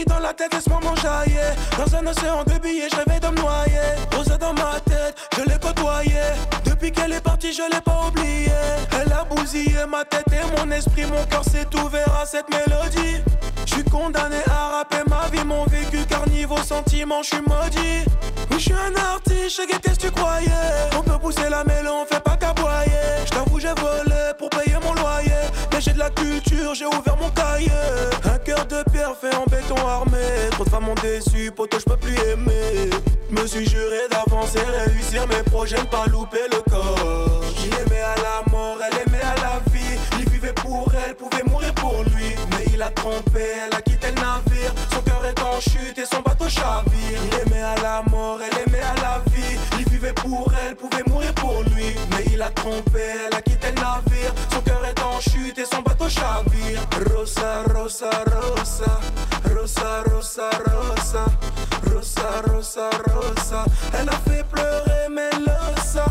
dans 0.03 0.19
la 0.19 0.33
tête, 0.35 0.53
laisse-moi 0.53 0.81
m'enjailler. 0.83 1.55
Dans 1.79 1.95
un 1.97 2.07
océan 2.07 2.43
de 2.43 2.59
billets, 2.59 2.89
je 2.91 2.97
rêvais 2.97 3.21
de 3.21 3.29
me 3.29 3.37
noyer 3.37 3.95
Rosa 4.13 4.37
dans 4.37 4.53
ma 4.55 4.81
tête, 4.81 5.15
je 5.37 5.43
l'ai 5.45 5.59
côtoyée 5.59 6.33
Depuis 6.65 6.91
qu'elle 6.91 7.13
est 7.13 7.21
partie, 7.21 7.53
je 7.53 7.63
l'ai 7.73 7.81
pas 7.81 8.09
oubliée 8.09 8.51
Elle 9.01 9.13
a 9.13 9.25
bousillé 9.25 9.87
ma 9.89 10.05
tête 10.05 10.27
et 10.33 10.59
mon 10.59 10.71
esprit 10.73 11.05
Mon 11.05 11.25
cœur 11.27 11.45
s'est 11.45 11.69
ouvert 11.85 12.13
à 12.21 12.27
cette 12.27 12.47
mélodie. 12.51 13.23
Je 13.67 13.75
suis 13.75 13.85
condamné 13.85 14.39
à 14.51 14.79
rapper 14.79 15.09
ma 15.09 15.29
vie 15.29 15.45
Mon 15.45 15.65
vécu 15.67 15.99
car 16.09 16.29
niveau 16.29 16.57
sentiment, 16.59 17.23
je 17.23 17.29
suis 17.29 17.43
maudit 17.47 18.05
je 18.59 18.59
suis 18.59 18.73
un 18.73 18.95
artiste, 18.95 19.45
je 19.45 19.49
sais 19.49 19.67
qu'est-ce 19.67 19.99
que 19.99 20.07
tu 20.07 20.11
croyais 20.13 20.51
On 20.97 21.03
peut 21.03 21.19
pousser 21.19 21.49
la 21.51 21.65
mêlée, 21.65 21.89
on 21.89 22.05
fait 22.07 22.23
pas 22.23 22.37
qu'aboyer 22.37 23.25
Je 23.25 23.31
t'avoue, 23.31 23.59
j'ai 23.59 23.75
volé 23.81 24.33
pour 24.39 24.51
payer 24.51 24.77
mon 24.83 24.95
loyer 24.95 25.33
Mais 25.73 25.81
j'ai 25.81 25.93
de 25.93 25.99
la 25.99 26.11
culture, 26.11 26.75
j'ai 26.75 26.87
ouvert 26.87 27.17
mon 27.21 27.31
cahier 27.31 27.71
Un 28.25 28.39
cœur 28.39 28.65
de 28.67 28.83
pierre 28.91 29.15
fait 29.21 29.35
en 29.35 29.45
béton 29.45 29.77
armé. 29.87 30.19
Trop 30.53 30.65
de 30.65 30.69
femmes 30.69 30.89
ont 30.89 30.95
déçu, 30.95 31.51
poteau, 31.51 31.79
je 31.79 31.85
peux 31.85 31.97
plus 31.97 32.17
aimer. 32.31 32.91
Me 33.31 33.47
suis 33.47 33.67
juré 33.69 34.09
d'avancer, 34.11 34.61
réussir 34.87 35.27
mes 35.27 35.43
projets, 35.51 35.79
ne 35.79 35.85
pas 35.85 36.07
louper 36.07 36.47
le 36.53 36.61
corps. 36.71 37.43
J'y 37.59 37.69
aimais 37.69 38.03
à 38.03 38.15
la 38.17 38.51
mort, 38.51 38.79
elle 38.81 38.99
aimait 39.07 39.23
à 39.23 39.35
la 39.41 39.73
vie. 39.73 39.99
Il 40.19 40.29
vivait 40.31 40.53
pour 40.53 40.91
elle, 40.95 41.15
pouvait 41.17 41.43
mourir 41.45 41.75
pour 41.75 42.03
lui. 42.05 42.14
Mais 42.85 42.91
il 42.91 42.91
a 42.91 42.91
trompé, 42.91 43.41
elle 43.67 43.75
a 43.75 43.81
quitté 43.81 44.09
le 44.09 44.15
navire. 44.15 44.75
Son 44.93 45.01
cœur 45.01 45.25
est 45.25 45.41
en 45.41 45.59
chute 45.61 45.97
et 45.97 46.05
son 46.05 46.21
bateau 46.21 46.49
chavire. 46.49 47.19
Il 47.25 47.35
aimait 47.41 47.63
à 47.63 47.75
la 47.83 48.03
mort, 48.11 48.39
elle 48.43 48.59
aimait 48.67 48.83
à 48.83 48.95
la 49.01 49.23
vie. 49.33 49.59
Il 49.79 49.89
vivait 49.89 50.13
pour 50.13 50.53
elle, 50.67 50.77
pouvait 50.77 51.03
mourir 51.07 51.33
pour 51.35 51.63
lui. 51.63 51.95
Mais 52.11 52.25
il 52.33 52.43
a 52.43 52.51
trompé, 52.51 53.01
elle 53.27 53.37
a 53.37 53.41
quitté 53.41 53.69
le 53.69 53.81
navire. 53.81 54.35
Son 54.53 54.61
cœur 54.61 54.85
est 54.85 55.01
en 55.01 55.19
chute 55.21 55.59
et 55.59 55.65
son 55.65 55.81
bateau 55.81 56.09
chavire. 56.09 56.81
Rosa, 57.11 57.63
rosa, 57.75 58.11
rosa. 58.27 59.01
Rosa, 59.55 60.03
rosa, 60.11 60.51
rosa. 60.67 61.25
Rosa. 63.07 63.65
Elle 63.99 64.09
a 64.09 64.19
fait 64.29 64.45
pleurer 64.45 65.09
Melosa. 65.09 66.05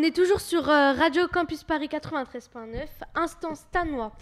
On 0.00 0.02
est 0.02 0.16
toujours 0.16 0.40
sur 0.40 0.66
euh, 0.70 0.92
Radio 0.94 1.24
Campus 1.30 1.62
Paris 1.62 1.88
93.9, 1.88 2.86
instant 3.14 3.54
stanois. 3.54 4.12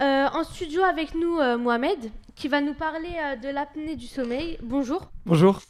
Euh, 0.00 0.26
en 0.26 0.42
studio 0.42 0.82
avec 0.82 1.14
nous, 1.14 1.38
euh, 1.38 1.56
Mohamed, 1.56 2.10
qui 2.34 2.48
va 2.48 2.60
nous 2.60 2.74
parler 2.74 3.10
euh, 3.22 3.36
de 3.36 3.48
l'apnée 3.48 3.94
du 3.94 4.08
sommeil. 4.08 4.58
Bonjour. 4.64 5.12
Bonjour. 5.24 5.60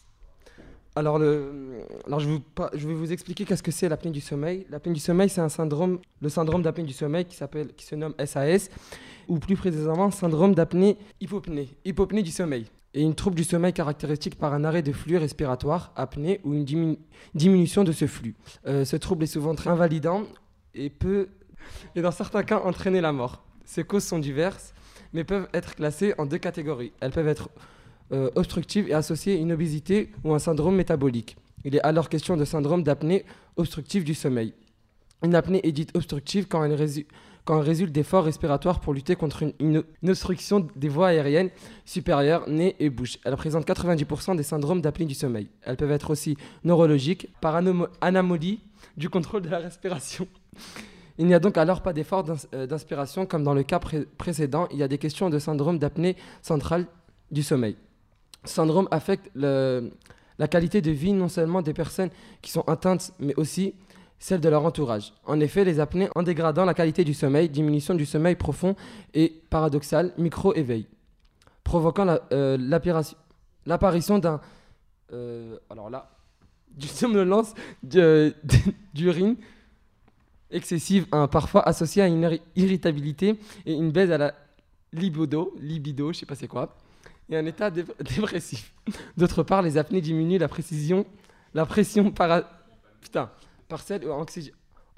Alors, 0.96 1.18
le, 1.18 1.82
alors 2.06 2.20
je, 2.20 2.28
vous 2.30 2.40
pa- 2.40 2.70
je 2.72 2.88
vais 2.88 2.94
vous 2.94 3.12
expliquer 3.12 3.44
qu'est-ce 3.44 3.62
que 3.62 3.70
c'est 3.72 3.90
l'apnée 3.90 4.10
du 4.10 4.22
sommeil. 4.22 4.66
L'apnée 4.70 4.94
du 4.94 5.00
sommeil, 5.00 5.28
c'est 5.28 5.42
un 5.42 5.50
syndrome, 5.50 5.98
le 6.22 6.30
syndrome 6.30 6.62
d'apnée 6.62 6.84
du 6.84 6.94
sommeil 6.94 7.26
qui, 7.26 7.36
s'appelle, 7.36 7.74
qui 7.74 7.84
se 7.84 7.94
nomme 7.94 8.14
SAS, 8.24 8.70
ou 9.28 9.38
plus 9.38 9.56
précisément 9.56 10.10
syndrome 10.10 10.54
d'apnée 10.54 10.96
hypopnée, 11.20 11.68
hypopnée 11.84 12.22
du 12.22 12.30
sommeil. 12.30 12.64
Et 12.94 13.02
une 13.02 13.14
trouble 13.14 13.36
du 13.36 13.44
sommeil 13.44 13.72
caractéristique 13.72 14.36
par 14.38 14.52
un 14.52 14.64
arrêt 14.64 14.82
de 14.82 14.92
flux 14.92 15.16
respiratoire, 15.16 15.92
apnée, 15.96 16.40
ou 16.44 16.52
une 16.52 16.64
diminu- 16.64 16.98
diminution 17.34 17.84
de 17.84 17.92
ce 17.92 18.06
flux. 18.06 18.34
Euh, 18.66 18.84
ce 18.84 18.96
trouble 18.96 19.24
est 19.24 19.28
souvent 19.28 19.54
très 19.54 19.70
invalidant 19.70 20.24
et 20.74 20.90
peut, 20.90 21.28
et 21.94 22.02
dans 22.02 22.10
certains 22.10 22.42
cas, 22.42 22.60
entraîner 22.60 23.00
la 23.00 23.12
mort. 23.12 23.44
Ces 23.64 23.84
causes 23.84 24.04
sont 24.04 24.18
diverses, 24.18 24.74
mais 25.14 25.24
peuvent 25.24 25.48
être 25.54 25.74
classées 25.74 26.12
en 26.18 26.26
deux 26.26 26.38
catégories. 26.38 26.92
Elles 27.00 27.12
peuvent 27.12 27.28
être 27.28 27.48
euh, 28.12 28.30
obstructive 28.34 28.88
et 28.88 28.94
associée 28.94 29.34
à 29.34 29.40
une 29.40 29.52
obésité 29.52 30.10
ou 30.24 30.34
un 30.34 30.38
syndrome 30.38 30.76
métabolique. 30.76 31.36
Il 31.64 31.74
est 31.74 31.80
alors 31.82 32.10
question 32.10 32.36
de 32.36 32.44
syndrome 32.44 32.82
d'apnée 32.82 33.24
obstructive 33.56 34.04
du 34.04 34.14
sommeil. 34.14 34.52
Une 35.22 35.34
apnée 35.34 35.66
est 35.66 35.72
dite 35.72 35.96
obstructive 35.96 36.46
quand 36.48 36.62
elle, 36.64 36.74
résu- 36.74 37.06
quand 37.44 37.60
résulte 37.60 37.92
d'efforts 37.92 38.24
respiratoires 38.24 38.80
pour 38.80 38.94
lutter 38.94 39.16
contre 39.16 39.44
une, 39.58 39.82
obstruction 40.06 40.66
des 40.76 40.88
voies 40.88 41.08
aériennes 41.08 41.50
supérieures, 41.84 42.48
nez 42.48 42.76
et 42.78 42.88
bouche. 42.88 43.18
Elle 43.24 43.32
représente 43.32 43.66
90% 43.66 44.36
des 44.36 44.42
syndromes 44.42 44.80
d'apnée 44.80 45.06
du 45.06 45.14
sommeil. 45.14 45.48
Elles 45.62 45.76
peuvent 45.76 45.90
être 45.90 46.10
aussi 46.10 46.36
neurologiques, 46.64 47.28
par 47.40 47.56
anomalie 48.00 48.60
du 48.96 49.08
contrôle 49.08 49.42
de 49.42 49.48
la 49.48 49.58
respiration. 49.58 50.28
Il 51.18 51.26
n'y 51.26 51.34
a 51.34 51.40
donc 51.40 51.58
alors 51.58 51.82
pas 51.82 51.92
d'effort 51.92 52.24
euh, 52.54 52.66
d'inspiration 52.66 53.26
comme 53.26 53.44
dans 53.44 53.54
le 53.54 53.62
cas 53.62 53.78
pré- 53.78 54.06
précédent. 54.18 54.68
Il 54.70 54.78
y 54.78 54.82
a 54.82 54.88
des 54.88 54.98
questions 54.98 55.28
de 55.28 55.38
syndrome 55.38 55.78
d'apnée 55.78 56.16
centrale 56.40 56.86
du 57.30 57.42
sommeil. 57.42 57.76
Syndrome 58.44 58.88
affecte 58.90 59.30
la 59.34 60.48
qualité 60.48 60.80
de 60.80 60.90
vie 60.90 61.12
non 61.12 61.28
seulement 61.28 61.62
des 61.62 61.74
personnes 61.74 62.10
qui 62.40 62.50
sont 62.50 62.62
atteintes, 62.62 63.12
mais 63.20 63.34
aussi 63.36 63.74
celle 64.22 64.40
de 64.40 64.48
leur 64.48 64.64
entourage. 64.64 65.12
En 65.24 65.40
effet, 65.40 65.64
les 65.64 65.80
apnées, 65.80 66.08
en 66.14 66.22
dégradant 66.22 66.64
la 66.64 66.74
qualité 66.74 67.02
du 67.02 67.12
sommeil, 67.12 67.48
diminution 67.48 67.92
du 67.96 68.06
sommeil 68.06 68.36
profond 68.36 68.76
et 69.14 69.42
paradoxal, 69.50 70.12
micro-éveil, 70.16 70.86
provoquant 71.64 72.06
euh, 72.30 72.56
l'apparition 73.66 74.20
d'un... 74.20 74.40
euh, 75.12 75.58
alors 75.68 75.90
là, 75.90 76.08
du 76.70 76.86
somnolence 76.86 77.52
d'urine 77.82 79.34
excessive, 80.52 81.06
hein, 81.10 81.26
parfois 81.26 81.66
associée 81.66 82.02
à 82.02 82.06
une 82.06 82.22
irri- 82.22 82.42
irritabilité 82.54 83.40
et 83.66 83.72
une 83.74 83.90
baisse 83.90 84.10
à 84.10 84.18
la 84.18 84.34
libido, 84.92 85.52
libido, 85.60 86.12
je 86.12 86.20
sais 86.20 86.26
pas 86.26 86.36
c'est 86.36 86.46
quoi, 86.46 86.76
et 87.28 87.36
un 87.36 87.44
état 87.46 87.70
dé- 87.72 87.84
dépressif. 88.14 88.72
D'autre 89.16 89.42
part, 89.42 89.62
les 89.62 89.78
apnées 89.78 90.00
diminuent 90.00 90.38
la 90.38 90.48
précision, 90.48 91.06
la 91.54 91.66
pression 91.66 92.12
para, 92.12 92.42
putain, 93.00 93.30
partielle 93.72 94.04
ou 94.06 94.12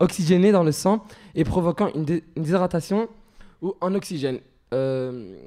oxygénée 0.01 0.51
dans 0.51 0.65
le 0.65 0.73
sang 0.73 1.05
et 1.37 1.45
provoquant 1.45 1.89
une, 1.95 2.05
dé- 2.05 2.25
une 2.37 2.43
déshydratation 2.43 3.09
ou 3.63 3.75
en 3.81 3.95
oxygène. 3.95 4.41
Euh, 4.73 5.39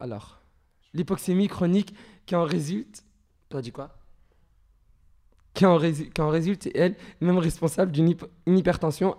alors, 0.00 0.40
l'hypoxémie 0.94 1.48
chronique 1.48 1.94
qui 2.24 2.34
en 2.34 2.44
résulte, 2.44 3.04
t'as 3.50 3.60
dit 3.60 3.72
quoi? 3.72 3.90
Qui 5.52 5.66
en, 5.66 5.78
qui 5.78 6.20
en 6.20 6.30
résulte, 6.30 6.66
est 6.68 6.76
elle, 6.76 6.96
même 7.20 7.36
responsable 7.36 7.92
d'une 7.92 8.08
hyp- 8.08 8.26
hypertension 8.46 9.14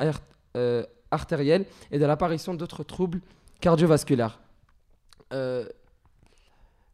euh, 0.57 0.83
artérielle 1.11 1.65
et 1.91 1.99
de 1.99 2.05
l'apparition 2.05 2.55
d'autres 2.55 2.83
troubles 2.83 3.19
cardiovasculaires. 3.59 4.39
Euh, 5.33 5.67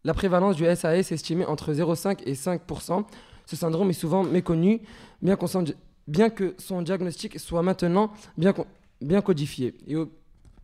la 0.04 0.14
prévalence 0.14 0.58
du 0.58 0.66
SAS 0.76 1.10
est 1.10 1.14
estimée 1.14 1.46
entre 1.46 1.72
0,5 1.72 2.20
et 2.26 2.34
5% 2.34 3.06
Ce 3.46 3.56
syndrome 3.56 3.90
est 3.92 3.94
souvent 3.94 4.24
méconnu, 4.26 4.82
bien, 5.22 5.38
qu'on 5.38 5.48
s'en- 5.48 5.64
bien 6.08 6.30
que 6.30 6.56
son 6.58 6.82
diagnostic 6.82 7.40
soit 7.40 7.62
maintenant 7.62 8.12
bien, 8.38 9.22
codifié. 9.22 9.76
Et 9.88 9.96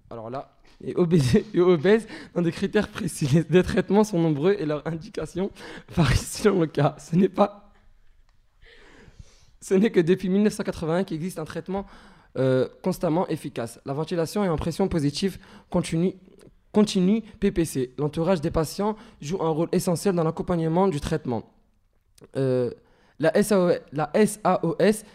alors 0.10 0.30
là, 0.30 0.58
et 0.84 0.96
obèse, 0.96 1.36
et 1.54 1.60
obèse 1.60 2.08
dans 2.34 2.41
des 2.41 2.52
critères 2.52 2.88
précis. 2.88 3.44
Les 3.50 3.64
traitements 3.64 4.04
sont 4.04 4.20
nombreux 4.20 4.56
et 4.60 4.66
leurs 4.66 4.86
indications 4.88 5.52
varient 5.89 6.18
selon 6.18 6.62
le 6.62 6.68
cas. 6.68 6.96
Ce 7.00 7.16
n'est 7.16 7.30
pas 7.30 7.64
ce 9.64 9.74
n'est 9.76 9.91
que 9.91 10.02
depuis 10.02 10.28
1981 10.28 11.06
qu'il 11.06 11.16
existe 11.16 11.39
un 11.39 11.46
traitement 11.46 11.86
euh, 12.38 12.68
constamment 12.84 13.26
efficace. 13.30 13.80
La 13.86 13.94
ventilation 13.94 14.44
et 14.44 14.50
en 14.50 14.58
pression 14.58 14.89
positive 14.89 15.38
continue, 15.70 16.16
continue 16.74 17.22
PPC. 17.39 17.94
L'entourage 17.98 18.41
des 18.41 18.52
patients 18.52 18.98
joue 19.22 19.41
un 19.41 19.48
rôle 19.48 19.70
essentiel 19.72 20.16
dans 20.16 20.24
l'accompagnement 20.26 20.89
du 20.89 21.00
traitement. 21.00 21.44
Euh, 22.36 22.72
la, 23.20 23.41
SAO 23.41 23.72
la 23.94 24.12
SAOS 24.14 25.06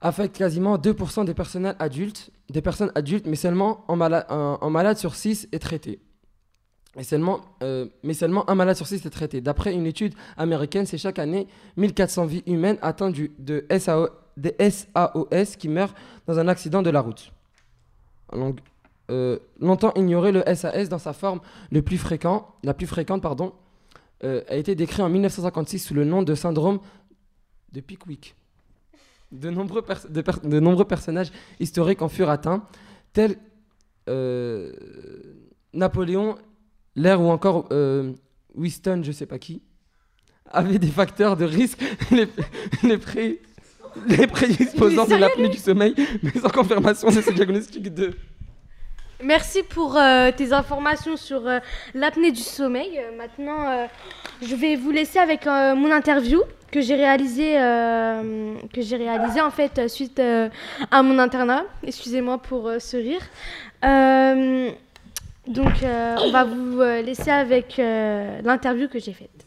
affecte 0.00 0.36
quasiment 0.36 0.76
2% 0.76 1.24
des 1.24 1.34
personnels 1.34 1.76
adultes, 1.78 2.30
des 2.50 2.62
personnes 2.62 2.92
adultes, 2.94 3.26
mais 3.26 3.36
seulement 3.36 3.84
en 3.88 3.96
malade 3.96 4.98
sur 4.98 5.14
6 5.14 5.48
est 5.52 5.58
traité. 5.58 6.00
Euh, 7.62 7.86
mais 8.02 8.14
seulement 8.14 8.48
un 8.50 8.54
malade 8.54 8.76
sur 8.76 8.86
six 8.86 9.04
est 9.04 9.10
traité. 9.10 9.40
D'après 9.40 9.72
une 9.72 9.86
étude 9.86 10.14
américaine, 10.36 10.86
c'est 10.86 10.98
chaque 10.98 11.18
année 11.18 11.46
1400 11.76 12.26
vies 12.26 12.42
humaines 12.46 12.78
atteintes 12.82 13.14
de 13.38 13.66
des 14.36 14.70
SAOS 14.70 15.56
qui 15.58 15.68
meurent 15.68 15.94
dans 16.26 16.38
un 16.38 16.48
accident 16.48 16.82
de 16.82 16.90
la 16.90 17.00
route. 17.00 17.32
Euh, 19.10 19.38
longtemps 19.58 19.92
ignoré, 19.94 20.32
le 20.32 20.42
SAS 20.54 20.88
dans 20.88 20.98
sa 20.98 21.12
forme 21.12 21.40
la 21.72 21.82
plus 21.82 21.98
fréquente 21.98 23.24
euh, 24.24 24.42
a 24.48 24.56
été 24.56 24.74
décrit 24.74 25.02
en 25.02 25.08
1956 25.08 25.78
sous 25.78 25.94
le 25.94 26.04
nom 26.04 26.22
de 26.22 26.34
syndrome 26.34 26.80
de 27.72 27.80
Pickwick. 27.80 28.34
De 29.30 29.50
nombreux, 29.50 29.84
de 30.10 30.60
nombreux 30.60 30.86
personnages 30.86 31.30
historiques 31.60 32.00
en 32.02 32.08
furent 32.08 32.30
atteints, 32.30 32.64
tels 33.12 33.36
euh, 34.08 34.72
Napoléon, 35.74 36.38
l'air 36.96 37.20
ou 37.20 37.28
encore 37.28 37.66
euh, 37.70 38.12
Winston, 38.54 39.02
je 39.04 39.12
sais 39.12 39.26
pas 39.26 39.38
qui, 39.38 39.62
avaient 40.50 40.78
des 40.78 40.86
facteurs 40.88 41.36
de 41.36 41.44
risque 41.44 41.78
les, 42.10 42.26
les, 42.82 42.96
pré- 42.96 43.40
les 44.06 44.26
prédisposants 44.26 45.04
de 45.06 45.14
l'apnée 45.16 45.50
du 45.50 45.58
sommeil, 45.58 45.94
mais 46.22 46.30
sans 46.40 46.48
confirmation 46.48 47.08
de 47.10 47.20
ce 47.20 47.30
diagnostic 47.32 47.92
de... 47.92 48.14
Merci 49.22 49.64
pour 49.64 49.96
euh, 49.96 50.30
tes 50.30 50.52
informations 50.52 51.16
sur 51.16 51.46
euh, 51.48 51.58
l'apnée 51.92 52.30
du 52.30 52.40
sommeil. 52.40 52.98
Euh, 52.98 53.16
maintenant, 53.16 53.68
euh, 53.68 53.86
je 54.42 54.54
vais 54.54 54.76
vous 54.76 54.92
laisser 54.92 55.18
avec 55.18 55.44
euh, 55.46 55.74
mon 55.74 55.90
interview 55.90 56.40
que 56.70 56.80
j'ai 56.80 56.94
réalisé, 56.94 57.58
euh, 57.58 58.54
que 58.72 58.80
j'ai 58.80 58.96
réalisé 58.96 59.40
en 59.40 59.50
fait 59.50 59.88
suite 59.88 60.20
euh, 60.20 60.48
à 60.92 61.02
mon 61.02 61.18
internat. 61.18 61.64
Excusez-moi 61.84 62.38
pour 62.38 62.68
euh, 62.68 62.78
ce 62.78 62.96
rire. 62.96 63.22
Euh, 63.84 64.70
donc, 65.48 65.82
euh, 65.82 66.14
on 66.20 66.30
va 66.30 66.44
vous 66.44 66.80
euh, 66.80 67.02
laisser 67.02 67.30
avec 67.30 67.80
euh, 67.80 68.40
l'interview 68.44 68.86
que 68.86 69.00
j'ai 69.00 69.14
faite. 69.14 69.46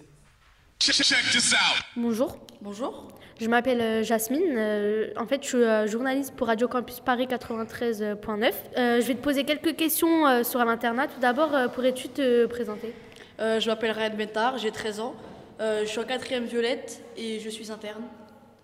Bonjour. 1.95 2.38
Bonjour. 2.61 3.07
Je 3.41 3.49
m'appelle 3.49 3.81
euh, 3.81 4.03
Jasmine. 4.03 4.53
euh, 4.55 5.07
en 5.17 5.25
fait, 5.25 5.41
je 5.41 5.47
suis 5.47 5.57
euh, 5.57 5.87
journaliste 5.87 6.35
pour 6.35 6.45
Radio 6.45 6.67
Campus 6.67 6.99
Paris 6.99 7.25
93.9. 7.25 8.53
Euh, 8.77 9.01
je 9.01 9.07
vais 9.07 9.15
te 9.15 9.19
poser 9.23 9.43
quelques 9.45 9.75
questions 9.75 10.43
sur 10.43 10.63
l'internat. 10.63 11.07
Tout 11.07 11.19
d'abord, 11.19 11.49
pourrais-tu 11.73 12.09
te 12.09 12.45
présenter? 12.45 12.93
Je 13.39 13.67
m'appelle 13.67 13.89
Ryan 13.91 14.15
Bentard, 14.15 14.59
j'ai 14.59 14.69
13 14.69 14.99
ans. 14.99 15.15
Je 15.59 15.85
suis 15.87 15.99
en 15.99 16.03
quatrième 16.03 16.43
violette 16.43 17.03
et 17.17 17.39
je 17.39 17.49
suis 17.49 17.71
interne. 17.71 18.03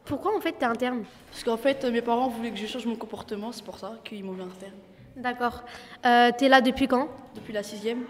Pourquoi 0.05 0.37
en 0.37 0.39
fait 0.39 0.51
t'es 0.51 0.65
interne? 0.65 1.03
Parce 1.31 1.43
qu'en 1.43 1.57
fait, 1.57 1.83
mes 1.85 2.03
parents 2.03 2.27
voulaient 2.27 2.51
que 2.51 2.57
je 2.57 2.67
change 2.67 2.85
mon 2.85 2.95
comportement, 2.95 3.51
c'est 3.51 3.65
pour 3.65 3.79
ça 3.79 3.93
qu'ils 4.03 4.23
m'ont 4.23 4.33
mis 4.33 4.43
interne. 4.43 4.73
D'accord. 5.15 5.63
Euh, 6.05 6.29
t'es 6.37 6.49
là 6.49 6.61
depuis 6.61 6.87
quand? 6.87 7.09
Depuis 7.33 7.53
la 7.53 7.63
sixième. 7.63 8.03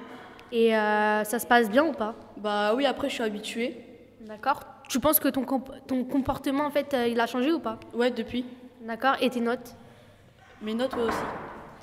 Et 0.52 0.72
ça 0.72 1.40
se 1.40 1.48
passe 1.48 1.70
bien 1.70 1.86
ou 1.86 1.94
pas? 1.94 2.14
Bah 2.36 2.74
oui, 2.76 2.86
après 2.86 3.08
je 3.08 3.14
suis 3.14 3.24
habituée. 3.24 3.78
D'accord. 4.20 4.60
Tu 4.88 5.00
penses 5.00 5.20
que 5.20 5.28
ton, 5.28 5.44
comp- 5.44 5.72
ton 5.88 6.04
comportement 6.06 6.66
en 6.66 6.72
fait 6.72 6.94
euh, 6.94 7.08
il 7.08 7.20
a 7.20 7.28
changé 7.28 7.52
ou 7.52 7.60
pas 7.60 7.80
Ouais, 7.94 8.12
depuis. 8.12 8.46
D'accord. 8.82 9.16
Et 9.22 9.30
tes 9.30 9.42
notes 9.42 9.76
Mes 10.62 10.74
notes 10.74 10.96
ouais, 10.96 11.04
aussi. 11.04 11.18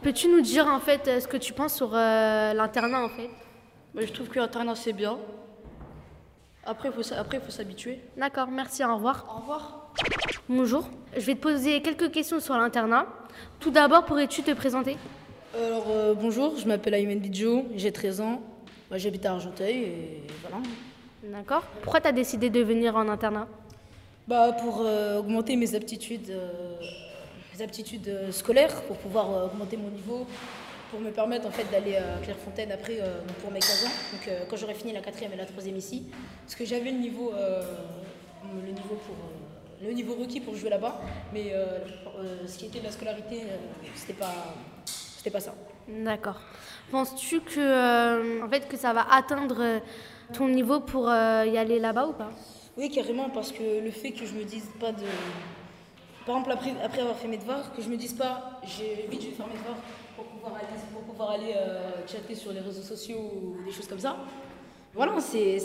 Peux-tu 0.02 0.28
nous 0.28 0.40
dire 0.40 0.66
en 0.66 0.80
fait 0.80 1.06
euh, 1.08 1.20
ce 1.20 1.28
que 1.28 1.36
tu 1.36 1.52
penses 1.52 1.74
sur 1.74 1.90
euh, 1.94 2.52
l'internat 2.54 3.04
en 3.04 3.08
fait 3.08 3.28
Bah, 3.94 4.02
je 4.06 4.12
trouve 4.12 4.28
que 4.28 4.38
l'internat 4.38 4.74
c'est 4.74 4.92
bien. 4.92 5.18
Après, 6.66 6.88
il 6.88 6.92
faut, 6.94 7.12
après, 7.14 7.40
faut 7.40 7.50
s'habituer. 7.50 8.00
D'accord, 8.16 8.48
merci, 8.50 8.82
au 8.84 8.94
revoir. 8.94 9.26
Au 9.36 9.40
revoir. 9.40 9.90
Bonjour, 10.48 10.88
je 11.14 11.20
vais 11.20 11.34
te 11.34 11.40
poser 11.40 11.82
quelques 11.82 12.10
questions 12.10 12.40
sur 12.40 12.56
l'internat. 12.56 13.06
Tout 13.60 13.70
d'abord, 13.70 14.06
pourrais-tu 14.06 14.42
te 14.42 14.50
présenter? 14.52 14.96
Alors, 15.54 15.84
euh, 15.90 16.14
bonjour, 16.14 16.56
je 16.56 16.66
m'appelle 16.66 16.94
Aymen 16.94 17.18
Bidjo, 17.18 17.66
j'ai 17.76 17.92
13 17.92 18.20
ans. 18.22 18.40
Bah, 18.90 18.96
J'habite 18.96 19.26
à 19.26 19.32
Argenteuil 19.32 19.76
et 19.76 20.22
voilà. 20.40 20.64
D'accord. 21.32 21.62
Pourquoi 21.82 22.00
tu 22.00 22.08
as 22.08 22.12
décidé 22.12 22.50
de 22.50 22.60
venir 22.60 22.96
en 22.96 23.08
internat? 23.08 23.48
Bah, 24.28 24.52
pour 24.52 24.82
euh, 24.82 25.18
augmenter 25.18 25.56
mes 25.56 25.74
aptitudes, 25.74 26.30
euh, 26.30 26.76
mes 27.54 27.62
aptitudes 27.62 28.08
euh, 28.08 28.32
scolaires, 28.32 28.82
pour 28.82 28.96
pouvoir 28.96 29.30
euh, 29.30 29.46
augmenter 29.46 29.76
mon 29.76 29.90
niveau, 29.90 30.26
pour 30.90 31.00
me 31.00 31.10
permettre 31.10 31.46
en 31.46 31.50
fait 31.50 31.70
d'aller 31.70 31.96
à 31.96 32.18
Clairefontaine 32.22 32.70
après 32.70 32.98
pour 33.40 33.50
mes 33.50 33.58
15 33.58 33.86
ans. 33.86 33.88
Donc 34.12 34.48
quand 34.48 34.56
j'aurai 34.56 34.74
fini 34.74 34.92
la 34.92 35.00
quatrième 35.00 35.32
et 35.32 35.36
la 35.36 35.46
troisième 35.46 35.76
ici, 35.76 36.04
parce 36.44 36.54
que 36.54 36.64
j'avais 36.64 36.92
le 36.92 36.98
niveau, 36.98 37.32
le 37.32 38.70
niveau 38.70 38.94
pour 39.04 39.16
le 39.82 39.92
niveau 39.92 40.14
requis 40.14 40.40
pour 40.40 40.54
jouer 40.54 40.70
là-bas, 40.70 41.00
mais 41.32 41.52
euh, 41.52 41.78
euh, 42.18 42.46
ce 42.46 42.58
qui 42.58 42.66
était 42.66 42.80
de 42.80 42.84
la 42.84 42.90
scolarité, 42.90 43.42
euh, 43.42 43.56
c'était 43.94 44.14
pas, 44.14 44.54
c'était 44.84 45.30
pas 45.30 45.40
ça. 45.40 45.54
D'accord. 45.88 46.40
Penses-tu 46.90 47.40
que, 47.40 48.42
en 48.42 48.48
fait, 48.48 48.68
que 48.68 48.76
ça 48.76 48.92
va 48.92 49.06
atteindre 49.12 49.80
ton 50.32 50.48
niveau 50.48 50.80
pour 50.80 51.08
euh, 51.08 51.44
y 51.46 51.58
aller 51.58 51.78
là-bas 51.78 52.06
ou 52.06 52.12
pas? 52.12 52.30
Oui, 52.76 52.90
carrément, 52.90 53.28
parce 53.28 53.52
que 53.52 53.84
le 53.84 53.90
fait 53.90 54.10
que 54.10 54.26
je 54.26 54.34
me 54.34 54.44
dise 54.44 54.68
pas 54.80 54.92
de. 54.92 55.04
Par 56.26 56.36
exemple, 56.36 56.52
après, 56.52 56.74
après 56.82 57.00
avoir 57.02 57.16
fait 57.16 57.28
mes 57.28 57.36
devoirs, 57.36 57.72
que 57.74 57.82
je 57.82 57.88
me 57.88 57.96
dise 57.96 58.14
pas, 58.14 58.60
j'ai 58.64 59.06
vite, 59.10 59.22
je 59.22 59.26
vais 59.28 59.34
faire 59.34 59.46
mes 59.46 59.54
devoirs 59.54 59.76
pour 60.16 60.24
pouvoir 60.24 60.54
aller, 60.54 60.66
pour 60.92 61.02
pouvoir 61.02 61.30
aller 61.32 61.54
euh, 61.56 62.06
chatter 62.06 62.34
sur 62.34 62.52
les 62.52 62.60
réseaux 62.60 62.82
sociaux 62.82 63.18
ou 63.18 63.64
des 63.64 63.70
choses 63.70 63.86
comme 63.86 63.98
ça. 63.98 64.16
Voilà, 64.94 65.12
c'est 65.20 65.58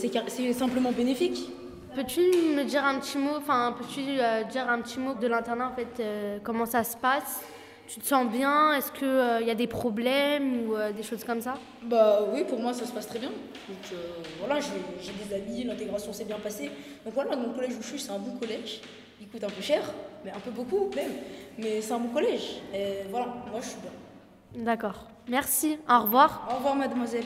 simplement 0.53 0.91
bénéfique. 0.91 1.49
Peux-tu 1.95 2.19
me 2.19 2.63
dire 2.63 2.83
un 2.83 2.99
petit 2.99 3.17
mot, 3.17 3.37
enfin, 3.37 3.73
peux-tu 3.77 4.01
euh, 4.01 4.43
dire 4.43 4.69
un 4.69 4.81
petit 4.81 4.99
mot 4.99 5.13
de 5.13 5.27
l'internat 5.27 5.69
en 5.69 5.75
fait, 5.75 6.41
comment 6.43 6.65
ça 6.65 6.83
se 6.83 6.97
passe? 6.97 7.41
Tu 7.89 7.99
te 7.99 8.05
sens 8.05 8.27
bien? 8.29 8.73
Est-ce 8.73 8.91
qu'il 8.91 9.47
y 9.47 9.49
a 9.49 9.55
des 9.55 9.65
problèmes 9.65 10.67
ou 10.67 10.75
euh, 10.75 10.91
des 10.91 11.01
choses 11.01 11.23
comme 11.23 11.41
ça? 11.41 11.55
Bah 11.81 12.19
oui, 12.31 12.43
pour 12.47 12.59
moi, 12.59 12.71
ça 12.71 12.85
se 12.85 12.91
passe 12.91 13.07
très 13.07 13.17
bien. 13.17 13.29
Donc 13.29 13.77
euh, 13.91 13.95
voilà, 14.37 14.59
j'ai 14.61 15.11
des 15.11 15.33
amis, 15.33 15.63
l'intégration 15.63 16.13
s'est 16.13 16.25
bien 16.25 16.37
passée. 16.37 16.69
Donc 17.03 17.15
voilà, 17.15 17.35
mon 17.35 17.51
collège 17.51 17.71
où 17.71 17.81
je 17.81 17.87
suis, 17.87 17.99
c'est 17.99 18.11
un 18.11 18.19
bon 18.19 18.37
collège. 18.37 18.81
Il 19.19 19.27
coûte 19.27 19.43
un 19.43 19.49
peu 19.49 19.61
cher, 19.63 19.81
mais 20.23 20.29
un 20.29 20.39
peu 20.39 20.51
beaucoup 20.51 20.91
même. 20.95 21.13
Mais 21.57 21.81
c'est 21.81 21.93
un 21.93 21.97
bon 21.97 22.09
collège. 22.09 22.61
Et 22.75 23.07
voilà, 23.09 23.25
moi 23.51 23.59
je 23.59 23.69
suis 23.69 23.79
bien. 23.81 24.63
D'accord. 24.63 25.07
Merci. 25.27 25.79
Au 25.89 26.01
revoir. 26.01 26.47
Au 26.51 26.57
revoir, 26.57 26.75
mademoiselle. 26.75 27.25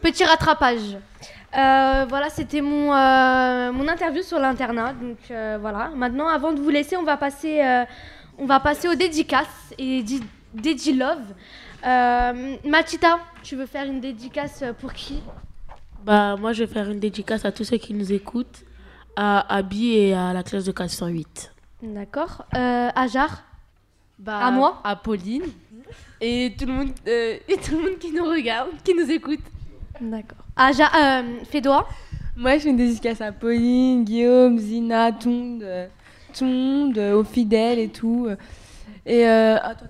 Petit 0.00 0.24
rattrapage. 0.24 0.96
Euh, 1.54 2.06
voilà, 2.08 2.30
c'était 2.30 2.62
mon, 2.62 2.94
euh, 2.94 3.72
mon 3.72 3.86
interview 3.88 4.22
sur 4.22 4.38
l'internat. 4.38 4.94
Donc 4.94 5.18
euh, 5.30 5.58
voilà. 5.60 5.90
Maintenant, 5.94 6.28
avant 6.28 6.52
de 6.52 6.60
vous 6.60 6.70
laisser, 6.70 6.96
on 6.96 7.02
va 7.02 7.18
passer, 7.18 7.60
euh, 7.60 7.84
on 8.40 8.46
va 8.46 8.58
passer 8.60 8.88
aux 8.88 8.94
dédicaces 8.94 9.74
et 9.78 10.02
di- 10.02 10.22
dédi 10.54 10.92
love. 10.94 11.18
Euh, 11.86 12.56
Matita, 12.66 13.18
tu 13.42 13.56
veux 13.56 13.66
faire 13.66 13.86
une 13.86 14.00
dédicace 14.00 14.62
pour 14.80 14.92
qui? 14.92 15.20
Bah, 16.04 16.36
moi, 16.36 16.52
je 16.52 16.64
vais 16.64 16.72
faire 16.72 16.90
une 16.90 16.98
dédicace 17.00 17.44
à 17.44 17.52
tous 17.52 17.64
ceux 17.64 17.76
qui 17.76 17.94
nous 17.94 18.12
écoutent, 18.12 18.64
à 19.16 19.54
Abby 19.54 19.92
et 19.94 20.14
à 20.14 20.32
la 20.32 20.42
classe 20.42 20.64
de 20.64 20.72
408. 20.72 21.52
D'accord. 21.82 22.44
Euh, 22.54 22.88
Ajar? 22.94 23.42
Bah, 24.18 24.38
À 24.46 24.50
moi? 24.50 24.80
À 24.84 24.96
Pauline. 24.96 25.44
Et 26.20 26.54
tout 26.58 26.66
le 26.66 26.72
monde, 26.72 26.90
euh, 27.08 27.36
et 27.48 27.56
tout 27.56 27.76
le 27.76 27.82
monde 27.82 27.98
qui 27.98 28.12
nous 28.12 28.24
regarde, 28.24 28.70
qui 28.84 28.94
nous 28.94 29.10
écoute. 29.10 29.40
D'accord. 30.00 30.38
Ajar, 30.56 30.90
euh, 30.94 31.22
Fédois? 31.50 31.88
Moi, 32.36 32.56
je 32.56 32.62
fais 32.64 32.70
une 32.70 32.76
dédicace 32.76 33.20
à 33.20 33.32
Pauline, 33.32 34.04
Guillaume, 34.04 34.58
Zina, 34.58 35.12
tout 35.12 35.28
le 35.28 35.34
monde, 35.34 35.62
euh, 35.62 35.86
tout 36.30 36.44
le 36.44 36.50
monde, 36.50 36.98
euh, 36.98 37.14
aux 37.20 37.24
fidèles 37.24 37.78
et 37.78 37.88
tout. 37.88 38.26
euh. 38.28 38.36
Et 39.06 39.28
euh, 39.28 39.56
ah, 39.62 39.74
toi, 39.74 39.88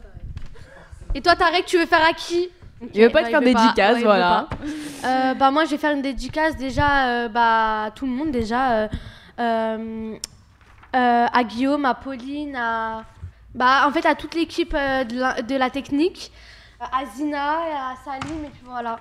Et 1.14 1.20
toi, 1.20 1.34
Tarek, 1.36 1.64
tu 1.66 1.78
veux 1.78 1.86
faire 1.86 2.05
à 2.09 2.12
qui 2.12 2.49
Il 2.95 3.03
veut 3.03 3.11
pas 3.11 3.20
te 3.20 3.24
Ouais, 3.26 3.30
faire 3.30 3.41
dédicace, 3.41 3.97
Ouais, 3.97 4.03
voilà. 4.03 4.49
Euh, 5.05 5.34
bah 5.34 5.51
moi, 5.51 5.64
je 5.64 5.70
vais 5.70 5.78
faire 5.78 5.93
une 5.95 6.03
dédicace 6.03 6.57
déjà 6.57 7.09
euh, 7.09 7.28
bah, 7.28 7.84
à 7.84 7.91
tout 7.91 8.07
le 8.07 8.12
monde 8.12 8.30
déjà. 8.30 8.72
euh, 8.72 8.88
euh, 9.41 10.14
euh, 10.97 11.26
à 11.32 11.45
Guillaume, 11.45 11.84
à 11.84 11.95
Pauline, 11.95 12.57
à 12.57 13.05
bah 13.55 13.84
en 13.86 13.91
fait 13.91 14.07
à 14.07 14.14
toute 14.14 14.34
l'équipe 14.34 14.74
euh, 14.74 15.03
de, 15.05 15.18
la, 15.18 15.43
de 15.43 15.57
la 15.57 15.70
technique, 15.70 16.30
à 16.80 17.05
Zina, 17.16 17.53
à 17.53 17.95
Salim 18.05 18.45
et 18.45 18.49
puis 18.49 18.62
voilà. 18.64 18.99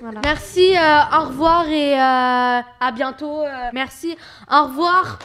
Voilà. 0.00 0.20
Merci, 0.22 0.76
euh, 0.76 1.18
au 1.18 1.26
revoir 1.28 1.66
et 1.68 1.94
euh, 1.94 1.96
à 2.80 2.92
bientôt. 2.92 3.42
euh, 3.42 3.70
merci, 3.72 4.16
au 4.50 4.64
revoir. 4.64 5.18